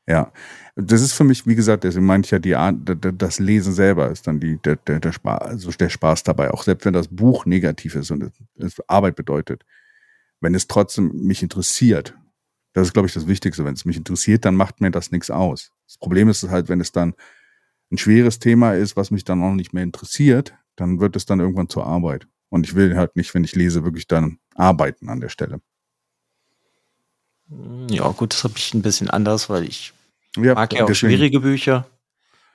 Ja, 0.08 0.32
das 0.74 1.02
ist 1.02 1.12
für 1.12 1.24
mich, 1.24 1.46
wie 1.46 1.54
gesagt, 1.54 1.84
deswegen 1.84 2.06
meine 2.06 2.24
ich 2.24 2.30
ja, 2.30 2.38
die 2.38 2.56
Art, 2.56 2.76
das 2.86 3.40
Lesen 3.40 3.74
selber 3.74 4.10
ist 4.10 4.26
dann 4.26 4.40
die, 4.40 4.56
der, 4.56 4.76
der, 4.76 5.00
der, 5.00 5.12
Spaß, 5.12 5.40
also 5.42 5.70
der 5.72 5.90
Spaß 5.90 6.22
dabei. 6.22 6.50
Auch 6.50 6.62
selbst 6.62 6.86
wenn 6.86 6.94
das 6.94 7.08
Buch 7.08 7.44
negativ 7.44 7.94
ist 7.94 8.10
und 8.10 8.32
es 8.56 8.80
Arbeit 8.88 9.16
bedeutet, 9.16 9.66
wenn 10.40 10.54
es 10.54 10.66
trotzdem 10.66 11.12
mich 11.12 11.42
interessiert, 11.42 12.16
das 12.72 12.86
ist, 12.86 12.92
glaube 12.94 13.06
ich, 13.06 13.12
das 13.12 13.26
Wichtigste. 13.26 13.66
Wenn 13.66 13.74
es 13.74 13.84
mich 13.84 13.98
interessiert, 13.98 14.46
dann 14.46 14.54
macht 14.54 14.80
mir 14.80 14.90
das 14.90 15.10
nichts 15.10 15.30
aus. 15.30 15.72
Das 15.86 15.98
Problem 15.98 16.28
ist 16.30 16.48
halt, 16.48 16.70
wenn 16.70 16.80
es 16.80 16.92
dann 16.92 17.14
ein 17.90 17.98
schweres 17.98 18.38
Thema 18.38 18.72
ist, 18.72 18.96
was 18.96 19.10
mich 19.10 19.24
dann 19.24 19.42
auch 19.42 19.54
nicht 19.54 19.74
mehr 19.74 19.82
interessiert, 19.82 20.54
dann 20.76 21.00
wird 21.00 21.16
es 21.16 21.26
dann 21.26 21.40
irgendwann 21.40 21.68
zur 21.68 21.86
Arbeit. 21.86 22.28
Und 22.48 22.66
ich 22.66 22.74
will 22.74 22.96
halt 22.96 23.14
nicht, 23.16 23.34
wenn 23.34 23.44
ich 23.44 23.54
lese, 23.54 23.84
wirklich 23.84 24.06
dann 24.06 24.38
arbeiten 24.54 25.10
an 25.10 25.20
der 25.20 25.28
Stelle. 25.28 25.60
Ja, 27.90 28.08
gut, 28.10 28.32
das 28.32 28.44
habe 28.44 28.54
ich 28.56 28.74
ein 28.74 28.82
bisschen 28.82 29.10
anders, 29.10 29.50
weil 29.50 29.64
ich 29.64 29.92
Ja, 30.44 30.54
mag 30.54 30.72
ja 30.72 30.82
auch 30.82 30.86
deswegen- 30.86 31.12
schwierige 31.12 31.40
Bücher. 31.40 31.86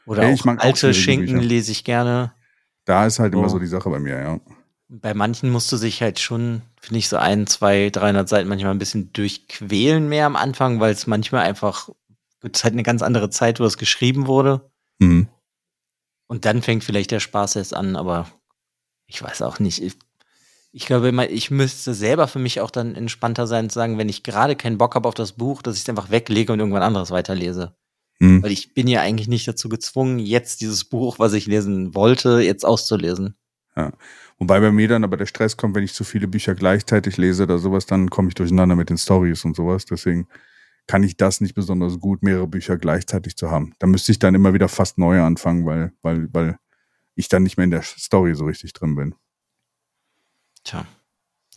Oder 0.06 0.28
Ja, 0.28 0.34
auch 0.36 0.42
auch 0.46 0.58
alte 0.60 0.78
schwierige 0.94 1.00
Schinken 1.00 1.36
Bücher. 1.38 1.48
lese 1.48 1.72
ich 1.72 1.84
gerne. 1.84 2.34
Da 2.86 3.06
ist 3.06 3.20
halt 3.20 3.34
immer 3.34 3.44
So. 3.50 3.56
so 3.56 3.60
die 3.60 3.68
Sache 3.68 3.90
bei 3.90 4.00
mir, 4.00 4.20
ja. 4.22 4.40
Bei 4.90 5.14
manchen 5.14 5.50
musst 5.50 5.72
du 5.72 5.78
sich 5.78 6.02
halt 6.02 6.20
schon, 6.20 6.62
finde 6.80 7.00
ich, 7.00 7.08
so 7.08 7.18
ein, 7.18 7.48
zwei, 7.48 7.90
300 7.90 8.28
Seiten 8.28 8.50
manchmal 8.50 8.72
ein 8.74 8.80
bisschen 8.80 9.12
durchquälen 9.14 10.08
mehr 10.10 10.26
am 10.26 10.36
Anfang, 10.36 10.80
weil 10.82 10.92
es 10.92 11.08
manchmal 11.08 11.46
einfach, 11.46 11.90
es 12.42 12.50
ist 12.54 12.64
halt 12.66 12.74
eine 12.74 12.84
ganz 12.84 13.02
andere 13.02 13.30
Zeit, 13.30 13.60
wo 13.60 13.64
es 13.66 13.78
geschrieben 13.78 14.28
wurde. 14.28 14.70
Mhm. 15.00 15.30
Und 16.28 16.46
dann 16.46 16.62
fängt 16.62 16.84
vielleicht 16.84 17.12
der 17.12 17.20
Spaß 17.22 17.56
erst 17.56 17.74
an, 17.74 17.96
aber 17.96 18.28
ich 19.08 19.24
weiß 19.24 19.42
auch 19.44 19.60
nicht. 19.60 19.82
Ich, 20.76 20.86
glaube 20.86 21.08
immer, 21.08 21.30
ich 21.30 21.52
müsste 21.52 21.94
selber 21.94 22.28
für 22.28 22.40
mich 22.40 22.60
auch 22.60 22.72
dann 22.72 22.96
entspannter 22.96 23.48
sein 23.48 23.70
zu 23.70 23.76
sagen, 23.76 23.98
wenn 23.98 24.10
ich 24.10 24.24
gerade 24.24 24.56
keinen 24.56 24.78
Bock 24.78 24.96
habe 24.96 25.08
auf 25.08 25.14
das 25.14 25.34
Buch, 25.34 25.62
dass 25.62 25.76
ich 25.76 25.84
es 25.84 25.90
einfach 25.90 26.10
weglege 26.10 26.52
und 26.52 26.60
irgendwann 26.60 26.82
anderes 26.82 27.12
weiterlese. 27.12 27.76
Mhm. 28.20 28.44
Weil 28.44 28.52
ich 28.52 28.74
bin 28.74 28.88
ja 28.88 29.02
eigentlich 29.02 29.28
nicht 29.28 29.48
dazu 29.48 29.70
gezwungen, 29.70 30.20
jetzt 30.20 30.62
dieses 30.62 30.84
Buch, 30.84 31.20
was 31.20 31.34
ich 31.34 31.46
lesen 31.46 31.94
wollte, 31.94 32.42
jetzt 32.42 32.66
auszulesen. 32.66 33.36
Wobei 34.40 34.60
bei 34.60 34.72
mir 34.72 34.88
dann 34.88 35.04
aber 35.04 35.18
der 35.18 35.26
Stress 35.26 35.58
kommt, 35.58 35.76
wenn 35.76 35.84
ich 35.84 35.94
zu 35.94 36.04
viele 36.04 36.28
Bücher 36.28 36.56
gleichzeitig 36.56 37.18
lese 37.18 37.44
oder 37.44 37.60
sowas, 37.60 37.86
dann 37.86 38.10
komme 38.10 38.30
ich 38.30 38.36
durcheinander 38.36 38.76
mit 38.76 38.90
den 38.90 38.98
Stories 38.98 39.46
und 39.46 39.56
sowas. 39.56 39.86
Deswegen 39.86 40.28
kann 40.88 41.04
ich 41.04 41.18
das 41.18 41.40
nicht 41.40 41.54
besonders 41.54 42.00
gut, 42.00 42.24
mehrere 42.24 42.48
Bücher 42.48 42.78
gleichzeitig 42.78 43.38
zu 43.38 43.52
haben. 43.52 43.74
Da 43.80 43.88
müsste 43.88 44.12
ich 44.12 44.20
dann 44.20 44.36
immer 44.36 44.54
wieder 44.54 44.70
fast 44.70 44.98
neu 44.98 45.22
anfangen, 45.22 45.66
weil, 45.66 45.94
weil, 46.02 46.28
weil 46.34 46.58
ich 47.16 47.30
dann 47.30 47.44
nicht 47.44 47.58
mehr 47.58 47.64
in 47.64 47.72
der 47.72 47.84
Story 47.84 48.36
so 48.36 48.46
richtig 48.46 48.74
drin 48.74 48.96
bin. 48.96 49.16
Tja, 50.64 50.86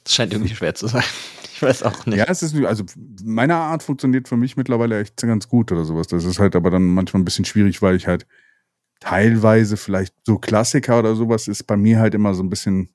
das 0.05 0.15
scheint 0.15 0.33
irgendwie 0.33 0.55
schwer 0.55 0.75
zu 0.75 0.87
sein. 0.87 1.05
Ich 1.57 1.63
weiß 1.63 1.85
auch 1.85 2.05
nicht. 2.05 2.19
Ja, 2.19 2.27
es 2.29 2.43
ist, 2.43 2.55
also 2.67 2.85
meine 3.25 3.55
Art 3.55 3.83
funktioniert 3.83 4.29
für 4.29 4.37
mich 4.37 4.59
mittlerweile 4.59 5.01
echt 5.01 5.17
ganz 5.17 5.49
gut 5.49 5.73
oder 5.73 5.87
sowas. 5.87 6.07
Das 6.07 6.27
ist 6.27 6.39
halt 6.39 6.55
aber 6.55 6.69
dann 6.69 6.85
manchmal 6.85 7.23
ein 7.23 7.25
bisschen 7.25 7.47
schwierig, 7.47 7.81
weil 7.81 7.97
ich 7.97 8.07
halt 8.07 8.27
teilweise 9.01 9.79
vielleicht 9.79 10.15
so 10.25 10.39
Klassiker 10.39 10.99
oder 10.99 11.15
sowas 11.15 11.49
ist 11.49 11.63
bei 11.63 11.79
mir 11.79 11.99
halt 11.99 12.15
immer 12.15 12.35
so 12.35 12.43
ein 12.43 12.51
bisschen 12.51 12.91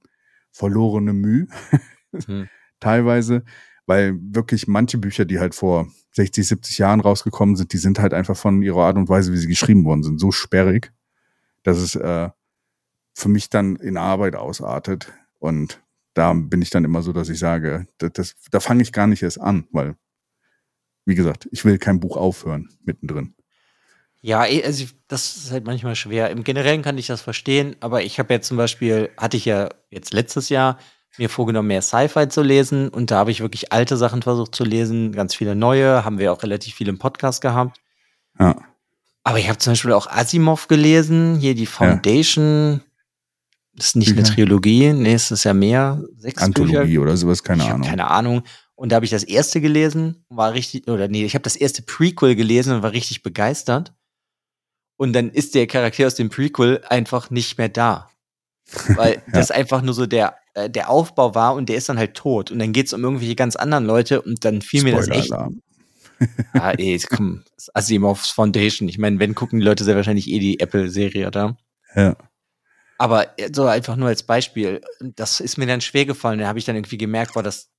verlorene 0.52 1.14
Mühe. 1.14 1.48
Hm. 2.26 2.50
teilweise, 2.82 3.46
weil 3.86 4.20
wirklich 4.22 4.68
manche 4.68 4.98
Bücher, 4.98 5.24
die 5.24 5.40
halt 5.40 5.56
vor 5.56 5.88
60, 6.12 6.46
70 6.46 6.78
Jahren 6.78 7.00
rausgekommen 7.00 7.56
sind, 7.56 7.72
die 7.72 7.78
sind 7.78 8.00
halt 8.00 8.14
einfach 8.14 8.36
von 8.36 8.62
ihrer 8.62 8.84
Art 8.84 8.98
und 8.98 9.08
Weise, 9.08 9.32
wie 9.32 9.38
sie 9.38 9.48
geschrieben 9.48 9.86
worden 9.86 10.04
sind, 10.04 10.20
so 10.20 10.32
sperrig, 10.34 10.92
dass 11.64 11.78
es 11.78 11.96
äh, 11.96 12.30
für 13.14 13.30
mich 13.30 13.50
dann 13.50 13.78
in 13.78 13.96
Arbeit 13.96 14.36
ausartet. 14.36 15.14
Und 15.40 15.82
da 16.14 16.34
bin 16.34 16.62
ich 16.62 16.70
dann 16.70 16.86
immer 16.86 17.02
so, 17.02 17.14
dass 17.14 17.30
ich 17.30 17.40
sage, 17.40 17.88
das, 17.98 18.12
das, 18.14 18.36
da 18.52 18.60
fange 18.60 18.84
ich 18.84 18.92
gar 18.92 19.08
nicht 19.08 19.24
erst 19.24 19.40
an, 19.40 19.68
weil, 19.72 19.96
wie 21.06 21.16
gesagt, 21.16 21.48
ich 21.52 21.64
will 21.66 21.78
kein 21.78 22.00
Buch 22.00 22.18
aufhören 22.18 22.70
mittendrin. 22.84 23.34
Ja, 24.22 24.46
eh, 24.46 24.64
also 24.64 24.86
das 25.08 25.36
ist 25.36 25.52
halt 25.52 25.66
manchmal 25.66 25.96
schwer. 25.96 26.30
Im 26.30 26.44
Generellen 26.44 26.84
kann 26.84 26.98
ich 26.98 27.08
das 27.08 27.22
verstehen, 27.22 27.76
aber 27.80 28.04
ich 28.04 28.20
habe 28.20 28.34
jetzt 28.34 28.48
zum 28.48 28.58
Beispiel, 28.58 29.10
hatte 29.18 29.38
ich 29.38 29.46
ja 29.46 29.70
jetzt 29.90 30.14
letztes 30.14 30.50
Jahr 30.50 30.78
mir 31.18 31.30
vorgenommen, 31.30 31.68
mehr 31.68 31.82
Sci-Fi 31.82 32.30
zu 32.30 32.42
lesen 32.42 32.90
und 32.90 33.12
da 33.12 33.18
habe 33.18 33.32
ich 33.32 33.42
wirklich 33.42 33.72
alte 33.74 33.98
Sachen 33.98 34.22
versucht 34.22 34.56
zu 34.56 34.64
lesen, 34.64 35.12
ganz 35.12 35.36
viele 35.36 35.56
neue, 35.56 36.06
haben 36.06 36.20
wir 36.20 36.32
auch 36.32 36.44
relativ 36.44 36.76
viel 36.76 36.88
im 36.88 37.00
Podcast 37.00 37.42
gehabt. 37.42 37.82
Ja. 38.40 38.56
Aber 39.24 39.38
ich 39.38 39.50
habe 39.50 39.58
zum 39.58 39.72
Beispiel 39.72 39.94
auch 39.94 40.08
Asimov 40.08 40.68
gelesen, 40.68 41.38
hier 41.38 41.54
die 41.54 41.66
Foundation. 41.66 42.82
Das 43.74 43.88
ist 43.88 43.96
nicht 43.96 44.12
eine 44.12 44.22
Bücher? 44.22 44.34
Trilogie, 44.36 44.94
nee, 44.94 45.14
es 45.14 45.32
ist 45.32 45.44
ja 45.44 45.54
mehr. 45.54 46.04
Sechs 46.18 46.42
Anthologie 46.42 46.88
Bücher. 46.88 47.02
oder 47.02 47.18
sowas, 47.18 47.44
keine 47.44 47.64
ich 47.64 47.70
Ahnung. 47.70 47.88
keine 47.88 48.10
Ahnung. 48.10 48.44
Und 48.76 48.92
da 48.92 48.96
habe 48.96 49.06
ich 49.06 49.12
das 49.12 49.24
erste 49.24 49.62
gelesen, 49.62 50.26
war 50.30 50.54
richtig, 50.54 50.88
oder 50.88 51.08
nee, 51.08 51.24
ich 51.24 51.36
habe 51.36 51.44
das 51.44 51.56
erste 51.56 51.84
Prequel 51.84 52.36
gelesen 52.36 52.74
und 52.74 52.84
war 52.84 52.92
richtig 52.92 53.24
begeistert. 53.24 53.94
Und 54.98 55.14
dann 55.14 55.30
ist 55.30 55.56
der 55.56 55.68
Charakter 55.68 56.08
aus 56.08 56.16
dem 56.16 56.30
Prequel 56.30 56.82
einfach 56.90 57.30
nicht 57.30 57.58
mehr 57.58 57.70
da. 57.70 58.10
Weil 58.96 59.22
das 59.32 59.52
einfach 59.52 59.82
nur 59.82 59.94
so 59.94 60.06
der, 60.06 60.36
äh, 60.54 60.70
der 60.70 60.90
Aufbau 60.90 61.36
war 61.36 61.56
und 61.56 61.70
der 61.70 61.78
ist 61.78 61.90
dann 61.90 61.98
halt 61.98 62.16
tot. 62.16 62.52
Und 62.52 62.60
dann 62.60 62.74
geht's 62.74 62.94
um 62.94 63.04
irgendwelche 63.04 63.36
ganz 63.36 63.56
anderen 63.56 63.86
Leute 63.86 64.22
und 64.22 64.46
dann 64.46 64.62
fiel 64.62 64.84
mir 64.84 64.96
das 64.96 65.08
echt. 65.08 65.32
Ja, 66.54 66.72
ey, 66.72 67.00
komm, 67.10 67.44
Asimovs 67.74 68.30
Foundation. 68.30 68.88
Ich 68.88 68.98
meine, 68.98 69.20
wenn 69.20 69.34
gucken 69.34 69.60
die 69.60 69.66
Leute 69.66 69.84
sehr 69.84 69.96
wahrscheinlich 69.96 70.30
eh 70.30 70.40
die 70.40 70.60
Apple-Serie 70.60 71.32
da. 71.32 71.58
Ja. 71.96 72.16
Aber 73.02 73.34
so 73.52 73.66
einfach 73.66 73.96
nur 73.96 74.10
als 74.10 74.22
Beispiel, 74.22 74.80
das 75.00 75.40
ist 75.40 75.58
mir 75.58 75.66
dann 75.66 75.82
schwer 75.82 76.06
gefallen. 76.06 76.38
Da 76.38 76.46
habe 76.46 76.60
ich 76.60 76.66
dann 76.66 76.76
irgendwie 76.76 77.00
gemerkt, 77.00 77.34
boah, 77.34 77.42
das 77.42 77.72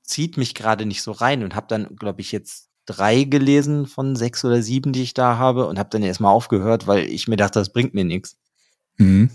zieht 0.00 0.38
mich 0.38 0.54
gerade 0.54 0.86
nicht 0.86 1.02
so 1.02 1.12
rein 1.12 1.44
und 1.44 1.54
habe 1.54 1.66
dann, 1.68 1.94
glaube 1.96 2.22
ich, 2.22 2.32
jetzt 2.32 2.70
drei 2.86 3.24
gelesen 3.24 3.84
von 3.84 4.16
sechs 4.16 4.42
oder 4.42 4.62
sieben, 4.62 4.94
die 4.94 5.02
ich 5.02 5.12
da 5.12 5.36
habe 5.36 5.66
und 5.66 5.78
habe 5.78 5.90
dann 5.90 6.02
erstmal 6.02 6.32
aufgehört, 6.32 6.86
weil 6.86 7.04
ich 7.04 7.28
mir 7.28 7.36
dachte, 7.36 7.58
das 7.58 7.74
bringt 7.74 7.92
mir 7.92 8.06
nichts. 8.06 8.38
Mhm. 8.96 9.28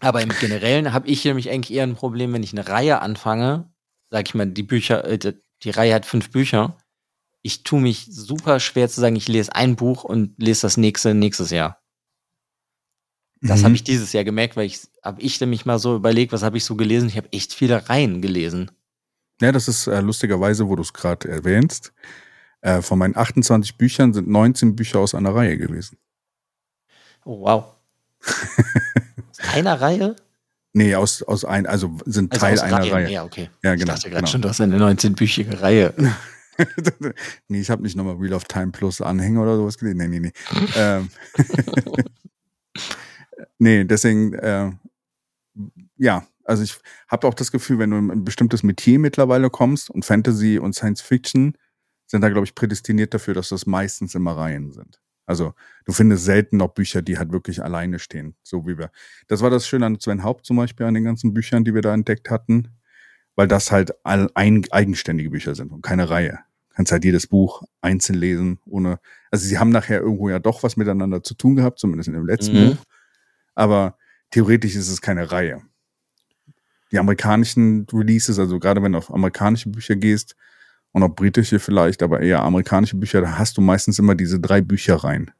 Aber 0.00 0.22
im 0.22 0.30
Generellen 0.30 0.94
habe 0.94 1.08
ich 1.08 1.22
nämlich 1.26 1.50
eigentlich 1.50 1.76
eher 1.76 1.82
ein 1.82 1.94
Problem, 1.94 2.32
wenn 2.32 2.42
ich 2.42 2.52
eine 2.52 2.66
Reihe 2.66 3.02
anfange, 3.02 3.70
sag 4.08 4.26
ich 4.28 4.34
mal, 4.34 4.46
die 4.46 4.62
Bücher, 4.62 5.04
äh, 5.04 5.18
die, 5.18 5.34
die 5.62 5.70
Reihe 5.70 5.94
hat 5.94 6.06
fünf 6.06 6.30
Bücher. 6.30 6.78
Ich 7.42 7.64
tue 7.64 7.82
mich 7.82 8.06
super 8.08 8.60
schwer 8.60 8.88
zu 8.88 8.98
sagen, 8.98 9.16
ich 9.16 9.28
lese 9.28 9.54
ein 9.54 9.76
Buch 9.76 10.04
und 10.04 10.32
lese 10.38 10.62
das 10.62 10.78
nächste 10.78 11.12
nächstes 11.12 11.50
Jahr. 11.50 11.82
Das 13.46 13.60
Mhm. 13.60 13.64
habe 13.64 13.74
ich 13.74 13.84
dieses 13.84 14.12
Jahr 14.12 14.24
gemerkt, 14.24 14.56
weil 14.56 14.66
ich 14.66 14.80
habe 15.02 15.20
ich 15.20 15.40
nämlich 15.40 15.66
mal 15.66 15.78
so 15.78 15.96
überlegt, 15.96 16.32
was 16.32 16.42
habe 16.42 16.56
ich 16.56 16.64
so 16.64 16.74
gelesen? 16.76 17.08
Ich 17.08 17.16
habe 17.16 17.32
echt 17.32 17.52
viele 17.54 17.88
Reihen 17.88 18.20
gelesen. 18.22 18.70
Ja, 19.40 19.52
das 19.52 19.68
ist 19.68 19.86
äh, 19.86 20.00
lustigerweise, 20.00 20.68
wo 20.68 20.76
du 20.76 20.82
es 20.82 20.92
gerade 20.92 21.28
erwähnst. 21.28 21.92
Äh, 22.62 22.80
von 22.82 22.98
meinen 22.98 23.16
28 23.16 23.76
Büchern 23.76 24.12
sind 24.14 24.28
19 24.28 24.74
Bücher 24.76 24.98
aus 25.00 25.14
einer 25.14 25.34
Reihe 25.34 25.58
gewesen. 25.58 25.98
Oh, 27.24 27.40
wow. 27.40 27.64
Aus 29.30 29.54
einer 29.54 29.80
Reihe? 29.80 30.16
Nee, 30.72 30.94
aus, 30.94 31.22
aus 31.22 31.44
ein, 31.44 31.66
also 31.66 31.96
sind 32.06 32.32
Also 32.32 32.44
Teil 32.46 32.54
aus 32.54 32.60
einer 32.60 32.76
Reihen. 32.78 32.92
Reihe. 32.92 33.10
Ja, 33.10 33.24
okay. 33.24 33.50
Ja, 33.62 33.74
Ich 33.74 33.80
genau. 33.80 33.92
dachte 33.94 34.08
gerade 34.10 34.20
genau. 34.22 34.30
schon, 34.30 34.42
du 34.42 34.48
hast 34.48 34.60
eine 34.60 34.76
19-büchige 34.78 35.60
Reihe. 35.60 35.92
nee, 37.48 37.60
ich 37.60 37.68
habe 37.70 37.82
nicht 37.82 37.96
nochmal 37.96 38.20
Wheel 38.20 38.32
of 38.32 38.44
Time 38.44 38.72
Plus 38.72 39.00
Anhänger 39.00 39.42
oder 39.42 39.56
sowas 39.56 39.76
gelesen. 39.78 39.98
Nee, 39.98 40.08
nee, 40.08 40.20
nee. 40.20 40.32
ähm, 40.76 41.10
nee, 43.58 43.84
deswegen, 43.84 44.34
äh, 44.34 44.72
ja, 45.96 46.26
also 46.44 46.62
ich 46.62 46.78
habe 47.08 47.26
auch 47.26 47.34
das 47.34 47.50
Gefühl, 47.52 47.78
wenn 47.78 47.90
du 47.90 47.96
in 47.98 48.10
ein 48.10 48.24
bestimmtes 48.24 48.62
Metier 48.62 48.98
mittlerweile 48.98 49.50
kommst 49.50 49.90
und 49.90 50.04
Fantasy 50.04 50.58
und 50.58 50.74
Science 50.74 51.00
Fiction 51.00 51.56
sind 52.06 52.20
da, 52.20 52.28
glaube 52.28 52.46
ich, 52.46 52.54
prädestiniert 52.54 53.14
dafür, 53.14 53.34
dass 53.34 53.48
das 53.48 53.66
meistens 53.66 54.14
immer 54.14 54.36
Reihen 54.36 54.72
sind. 54.72 55.00
Also 55.26 55.54
du 55.84 55.92
findest 55.92 56.24
selten 56.24 56.56
noch 56.56 56.68
Bücher, 56.68 57.02
die 57.02 57.18
halt 57.18 57.32
wirklich 57.32 57.62
alleine 57.62 57.98
stehen, 57.98 58.36
so 58.44 58.66
wie 58.66 58.78
wir. 58.78 58.90
Das 59.26 59.42
war 59.42 59.50
das 59.50 59.66
Schöne 59.66 59.86
an 59.86 59.98
Sven 59.98 60.22
Haupt 60.22 60.46
zum 60.46 60.56
Beispiel, 60.56 60.86
an 60.86 60.94
den 60.94 61.04
ganzen 61.04 61.34
Büchern, 61.34 61.64
die 61.64 61.74
wir 61.74 61.82
da 61.82 61.92
entdeckt 61.92 62.30
hatten, 62.30 62.68
weil 63.34 63.48
das 63.48 63.72
halt 63.72 63.92
all 64.04 64.30
ein, 64.34 64.64
eigenständige 64.70 65.30
Bücher 65.30 65.56
sind 65.56 65.72
und 65.72 65.82
keine 65.82 66.08
Reihe. 66.08 66.38
Du 66.68 66.76
kannst 66.76 66.92
halt 66.92 67.04
jedes 67.04 67.26
Buch 67.26 67.62
einzeln 67.80 68.18
lesen, 68.18 68.60
ohne. 68.66 69.00
Also 69.30 69.46
sie 69.46 69.58
haben 69.58 69.70
nachher 69.70 70.00
irgendwo 70.00 70.28
ja 70.28 70.38
doch 70.38 70.62
was 70.62 70.76
miteinander 70.76 71.22
zu 71.22 71.34
tun 71.34 71.56
gehabt, 71.56 71.80
zumindest 71.80 72.08
in 72.08 72.14
dem 72.14 72.26
letzten 72.26 72.62
mhm. 72.62 72.68
Buch. 72.70 72.84
Aber 73.56 73.98
theoretisch 74.30 74.76
ist 74.76 74.88
es 74.88 75.00
keine 75.00 75.32
Reihe. 75.32 75.62
Die 76.92 76.98
amerikanischen 77.00 77.86
Releases, 77.92 78.38
also 78.38 78.60
gerade 78.60 78.80
wenn 78.82 78.92
du 78.92 78.98
auf 78.98 79.12
amerikanische 79.12 79.68
Bücher 79.68 79.96
gehst, 79.96 80.36
und 80.96 81.02
auch 81.02 81.14
britische 81.14 81.58
vielleicht, 81.58 82.02
aber 82.02 82.20
eher 82.20 82.42
amerikanische 82.42 82.96
Bücher, 82.96 83.20
da 83.20 83.36
hast 83.36 83.58
du 83.58 83.60
meistens 83.60 83.98
immer 83.98 84.14
diese 84.14 84.40
drei 84.40 84.62
Bücher 84.62 84.96
rein. 84.96 85.30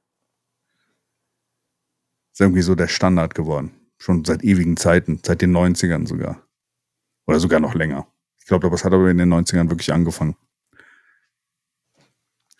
Ist 2.33 2.43
irgendwie 2.43 2.61
so 2.61 2.75
der 2.75 2.89
Standard 2.89 3.35
geworden. 3.35 3.71
Schon 3.97 4.23
seit 4.27 4.45
ewigen 4.45 4.77
Zeiten, 4.77 5.19
seit 5.25 5.41
den 5.41 5.57
90ern 5.57 6.07
sogar. 6.07 6.43
Oder 7.27 7.41
sogar 7.41 7.61
noch 7.61 7.75
länger. 7.75 8.07
Ich 8.39 8.45
glaube, 8.45 8.69
das 8.69 8.85
hat 8.85 8.93
aber 8.93 9.09
in 9.09 9.17
den 9.17 9.33
90ern 9.33 9.71
wirklich 9.71 9.95
angefangen. 9.95 10.37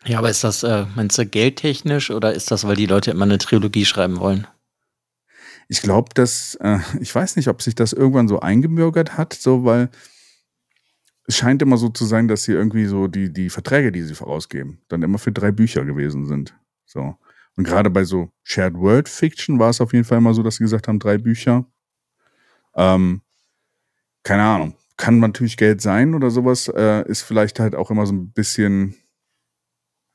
Ja, 0.07 0.19
aber 0.19 0.31
ist 0.31 0.43
das, 0.43 0.63
äh, 0.63 0.87
meinst 0.95 1.19
du, 1.19 1.27
geldtechnisch 1.27 2.11
oder 2.11 2.33
ist 2.33 2.51
das, 2.51 2.67
weil 2.67 2.77
die 2.77 2.87
Leute 2.87 3.11
immer 3.11 3.25
eine 3.25 3.37
Trilogie 3.37 3.85
schreiben 3.85 4.21
wollen? 4.21 4.47
Ich 5.69 5.83
glaube, 5.83 6.11
dass, 6.15 6.57
äh, 6.61 6.79
ich 7.01 7.15
weiß 7.15 7.37
nicht, 7.37 7.49
ob 7.49 7.63
sich 7.63 7.75
das 7.75 7.93
irgendwann 7.93 8.29
so 8.29 8.41
eingebürgert 8.41 9.17
hat, 9.17 9.33
so 9.33 9.65
weil 9.65 9.91
es 11.27 11.37
scheint 11.37 11.63
immer 11.63 11.77
so 11.77 11.89
zu 11.89 12.05
sein, 12.05 12.29
dass 12.29 12.45
sie 12.45 12.53
irgendwie 12.53 12.87
so 12.87 13.09
die, 13.09 13.33
die 13.33 13.51
Verträge, 13.51 13.91
die 13.91 14.03
sie 14.03 14.15
vorausgeben, 14.15 14.81
dann 14.89 15.03
immer 15.03 15.19
für 15.19 15.33
drei 15.33 15.51
Bücher 15.51 15.85
gewesen 15.85 16.27
sind. 16.27 16.55
So. 16.85 17.17
Und 17.57 17.65
gerade 17.65 17.91
bei 17.91 18.05
so 18.05 18.31
Shared 18.45 18.75
World 18.75 19.09
Fiction 19.09 19.59
war 19.59 19.71
es 19.71 19.81
auf 19.81 19.93
jeden 19.93 20.05
Fall 20.05 20.19
immer 20.19 20.35
so, 20.35 20.43
dass 20.43 20.57
sie 20.57 20.65
gesagt 20.65 20.89
haben, 20.89 20.99
drei 20.99 21.19
Bücher. 21.19 21.67
Ähm, 22.75 23.23
keine 24.23 24.43
Ahnung. 24.43 24.75
Kann 24.97 25.19
natürlich 25.19 25.57
Geld 25.57 25.81
sein 25.83 26.15
oder 26.15 26.31
sowas, 26.31 26.69
äh, 26.69 27.07
ist 27.09 27.23
vielleicht 27.23 27.61
halt 27.61 27.75
auch 27.75 27.91
immer 27.91 28.07
so 28.07 28.15
ein 28.15 28.31
bisschen, 28.33 28.95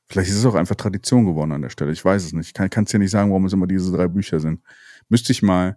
vielleicht 0.08 0.30
ist 0.30 0.36
es 0.36 0.46
auch 0.46 0.54
einfach 0.54 0.76
Tradition 0.76 1.24
geworden 1.24 1.52
an 1.52 1.62
der 1.62 1.70
Stelle. 1.70 1.92
Ich 1.92 2.04
weiß 2.04 2.24
es 2.24 2.32
nicht. 2.32 2.58
Ich 2.58 2.70
kann 2.70 2.84
es 2.84 2.92
ja 2.92 2.98
nicht 2.98 3.10
sagen, 3.10 3.30
warum 3.30 3.44
es 3.44 3.52
immer 3.52 3.66
diese 3.66 3.92
drei 3.92 4.08
Bücher 4.08 4.40
sind. 4.40 4.60
Müsste 5.12 5.32
ich 5.32 5.42
mal 5.42 5.76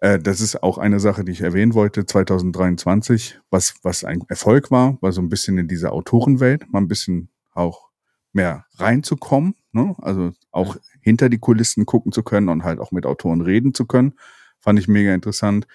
äh, 0.00 0.18
das 0.18 0.40
ist 0.40 0.62
auch 0.62 0.78
eine 0.78 1.00
Sache, 1.00 1.24
die 1.24 1.32
ich 1.32 1.40
erwähnen 1.40 1.74
wollte, 1.74 2.06
2023, 2.06 3.40
was, 3.50 3.74
was 3.82 4.04
ein 4.04 4.24
Erfolg 4.28 4.70
war, 4.70 4.98
war 5.00 5.12
so 5.12 5.20
ein 5.20 5.28
bisschen 5.28 5.58
in 5.58 5.68
diese 5.68 5.92
Autorenwelt, 5.92 6.70
mal 6.72 6.80
ein 6.80 6.88
bisschen 6.88 7.30
auch 7.52 7.88
mehr 8.32 8.66
reinzukommen, 8.76 9.54
ne? 9.72 9.96
also 9.98 10.32
auch 10.52 10.76
ja. 10.76 10.80
hinter 11.00 11.28
die 11.28 11.38
Kulissen 11.38 11.86
gucken 11.86 12.12
zu 12.12 12.22
können 12.22 12.48
und 12.48 12.62
halt 12.62 12.78
auch 12.78 12.92
mit 12.92 13.06
Autoren 13.06 13.40
reden 13.40 13.74
zu 13.74 13.86
können. 13.86 14.14
Fand 14.60 14.78
ich 14.78 14.86
mega 14.86 15.14
interessant. 15.14 15.66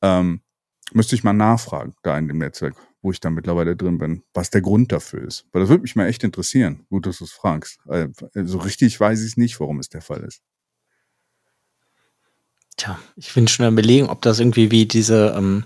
Ähm, 0.00 0.40
müsste 0.92 1.14
ich 1.14 1.24
mal 1.24 1.32
nachfragen, 1.32 1.94
da 2.02 2.16
in 2.16 2.28
dem 2.28 2.38
Netzwerk, 2.38 2.76
wo 3.02 3.10
ich 3.10 3.20
da 3.20 3.28
mittlerweile 3.28 3.76
drin 3.76 3.98
bin, 3.98 4.22
was 4.32 4.50
der 4.50 4.62
Grund 4.62 4.92
dafür 4.92 5.22
ist. 5.22 5.46
Weil 5.52 5.60
das 5.60 5.68
würde 5.68 5.82
mich 5.82 5.96
mal 5.96 6.06
echt 6.06 6.24
interessieren. 6.24 6.86
Gut, 6.88 7.06
dass 7.06 7.18
du 7.18 7.24
es 7.24 7.32
fragst. 7.32 7.80
Äh, 7.88 8.08
so 8.34 8.58
richtig 8.58 8.98
weiß 8.98 9.20
ich 9.20 9.26
es 9.26 9.36
nicht, 9.36 9.58
warum 9.60 9.78
es 9.80 9.88
der 9.88 10.02
Fall 10.02 10.22
ist. 10.22 10.42
Tja, 12.80 12.98
ich 13.14 13.34
bin 13.34 13.46
schon 13.46 13.66
am 13.66 13.74
überlegen, 13.74 14.08
ob 14.08 14.22
das 14.22 14.40
irgendwie 14.40 14.70
wie 14.70 14.86
diese, 14.86 15.34
ähm, 15.36 15.64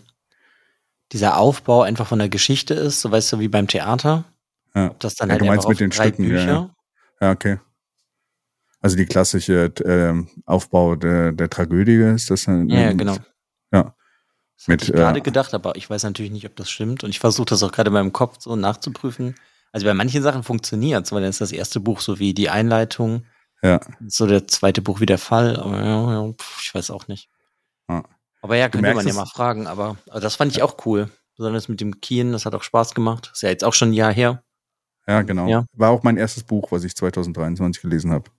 dieser 1.13 1.37
Aufbau 1.37 1.83
einfach 1.83 2.09
von 2.09 2.19
der 2.19 2.29
Geschichte 2.29 2.75
ist, 2.75 3.01
so 3.03 3.13
weißt 3.13 3.35
du, 3.35 3.39
wie 3.39 3.47
beim 3.47 3.69
Theater. 3.69 4.25
Ja. 4.75 4.91
Ob 4.91 4.99
das 4.99 5.15
dann 5.15 5.29
ja, 5.29 5.35
halt 5.35 5.43
du 5.43 5.47
meinst 5.47 5.69
mit 5.69 5.79
den 5.79 5.93
Stücken, 5.93 6.25
Bücher. 6.25 6.45
ja, 6.45 6.71
ja. 7.21 7.31
okay. 7.31 7.61
Also 8.81 8.97
die 8.97 9.07
klassische 9.07 9.67
äh, 9.85 10.27
Aufbau 10.45 10.97
der, 10.97 11.31
der 11.31 11.49
Tragödie 11.49 12.03
ist 12.03 12.33
das 12.33 12.47
dann. 12.47 12.69
Ja, 12.69 12.93
genau. 12.93 13.17
Ja. 13.73 13.95
Das 14.57 14.67
mit, 14.67 14.83
ich 14.83 14.93
gerade 14.93 15.21
äh, 15.21 15.23
gedacht, 15.23 15.55
aber 15.55 15.77
ich 15.77 15.89
weiß 15.89 16.03
natürlich 16.03 16.33
nicht, 16.33 16.47
ob 16.47 16.57
das 16.57 16.69
stimmt. 16.69 17.05
Und 17.05 17.11
ich 17.11 17.21
versuche 17.21 17.47
das 17.47 17.63
auch 17.63 17.71
gerade 17.71 17.91
in 17.91 17.95
meinem 17.95 18.13
Kopf 18.13 18.39
so 18.41 18.57
nachzuprüfen. 18.57 19.37
Also 19.71 19.87
bei 19.87 19.95
manchen 19.95 20.25
Sachen 20.25 20.43
funktioniert 20.43 21.07
es, 21.07 21.13
weil 21.13 21.21
dann 21.21 21.31
ist 21.31 21.41
das 21.41 21.53
erste 21.53 21.79
Buch 21.79 22.01
so 22.01 22.19
wie 22.19 22.35
die 22.35 22.51
Einleitung 22.51 23.25
ja. 23.65 23.81
So 24.07 24.27
der 24.27 24.47
zweite 24.47 24.83
Buch 24.83 25.01
wie 25.01 25.07
der 25.07 25.19
Fall, 25.19 25.57
aber 25.57 25.83
ja, 25.85 26.35
ich 26.61 26.75
weiß 26.75 26.91
auch 26.91 27.09
nicht. 27.09 27.31
Ja. 27.89 28.05
Aber 28.43 28.57
ja, 28.57 28.69
könnte 28.69 28.95
man 28.95 29.07
ja 29.07 29.15
mal 29.15 29.27
fragen, 29.27 29.67
aber, 29.67 29.97
aber 30.09 30.21
das 30.21 30.37
fand 30.37 30.53
ich 30.53 30.59
ja. 30.59 30.65
auch 30.65 30.85
cool. 30.85 31.11
Besonders 31.37 31.69
mit 31.69 31.81
dem 31.81 32.01
Kien, 32.01 32.33
das 32.33 32.45
hat 32.45 32.55
auch 32.55 32.63
Spaß 32.63 32.95
gemacht. 32.95 33.31
Ist 33.33 33.43
ja 33.43 33.49
jetzt 33.49 33.65
auch 33.65 33.73
schon 33.73 33.91
ein 33.91 33.95
Jahr 33.95 34.13
her. 34.13 34.45
Ja, 35.07 35.23
genau. 35.23 35.49
Ja. 35.49 35.65
War 35.73 35.91
auch 35.91 36.03
mein 36.03 36.17
erstes 36.17 36.45
Buch, 36.45 36.71
was 36.71 36.85
ich 36.85 36.95
2023 36.95 37.83
gelesen 37.83 38.11
habe. 38.13 38.31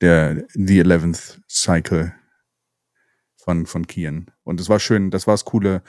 Der 0.00 0.44
The 0.54 0.80
Eleventh 0.80 1.40
Cycle 1.48 2.14
von, 3.36 3.66
von 3.66 3.86
Kien. 3.86 4.30
Und 4.44 4.60
es 4.60 4.68
war 4.68 4.80
schön, 4.80 5.10
das 5.10 5.26
war 5.26 5.34
das 5.34 5.44
Coole. 5.44 5.82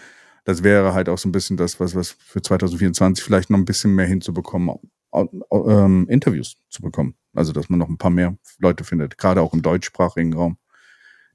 Das 0.43 0.63
wäre 0.63 0.93
halt 0.93 1.09
auch 1.09 1.17
so 1.17 1.27
ein 1.27 1.31
bisschen 1.31 1.57
das, 1.57 1.79
was, 1.79 1.95
was 1.95 2.11
für 2.11 2.41
2024 2.41 3.23
vielleicht 3.23 3.49
noch 3.49 3.57
ein 3.57 3.65
bisschen 3.65 3.95
mehr 3.95 4.05
hinzubekommen, 4.05 4.77
ähm, 5.13 6.07
Interviews 6.09 6.57
zu 6.69 6.81
bekommen. 6.81 7.15
Also, 7.33 7.53
dass 7.53 7.69
man 7.69 7.79
noch 7.79 7.89
ein 7.89 7.97
paar 7.97 8.11
mehr 8.11 8.37
Leute 8.59 8.83
findet, 8.83 9.17
gerade 9.17 9.41
auch 9.41 9.53
im 9.53 9.61
deutschsprachigen 9.61 10.33
Raum, 10.33 10.57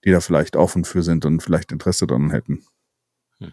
die 0.05 0.11
da 0.11 0.21
vielleicht 0.21 0.57
offen 0.57 0.85
für 0.85 1.03
sind 1.03 1.25
und 1.25 1.43
vielleicht 1.43 1.73
Interesse 1.73 2.07
daran 2.07 2.31
hätten. 2.31 2.65
Hm. 3.39 3.53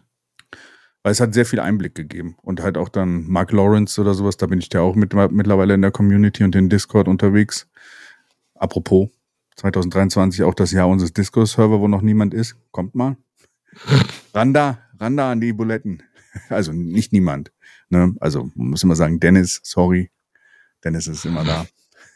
Weil 1.03 1.11
es 1.11 1.19
hat 1.19 1.33
sehr 1.33 1.45
viel 1.45 1.59
Einblick 1.59 1.95
gegeben. 1.95 2.35
Und 2.41 2.61
halt 2.61 2.77
auch 2.77 2.89
dann 2.89 3.27
Mark 3.27 3.51
Lawrence 3.51 3.99
oder 4.01 4.13
sowas, 4.13 4.37
da 4.37 4.47
bin 4.47 4.59
ich 4.59 4.71
ja 4.73 4.81
auch 4.81 4.95
mit, 4.95 5.13
mittlerweile 5.13 5.73
in 5.73 5.81
der 5.81 5.91
Community 5.91 6.43
und 6.43 6.55
in 6.55 6.69
Discord 6.69 7.07
unterwegs. 7.07 7.69
Apropos, 8.55 9.09
2023 9.55 10.43
auch 10.43 10.53
das 10.53 10.71
Jahr 10.71 10.87
unseres 10.87 11.13
Discord-Server, 11.13 11.79
wo 11.79 11.87
noch 11.87 12.01
niemand 12.01 12.33
ist. 12.33 12.55
Kommt 12.71 12.95
mal. 12.95 13.17
Randa, 14.33 14.79
Randa 14.99 15.31
an 15.31 15.41
die 15.41 15.53
Buletten. 15.53 16.03
Also 16.49 16.71
nicht 16.71 17.11
niemand. 17.11 17.51
Ne? 17.91 18.15
Also 18.19 18.49
man 18.55 18.71
muss 18.71 18.83
immer 18.83 18.95
sagen, 18.95 19.19
Dennis, 19.19 19.59
sorry. 19.63 20.11
Dennis 20.83 21.07
ist 21.07 21.25
immer 21.25 21.43
da. 21.43 21.65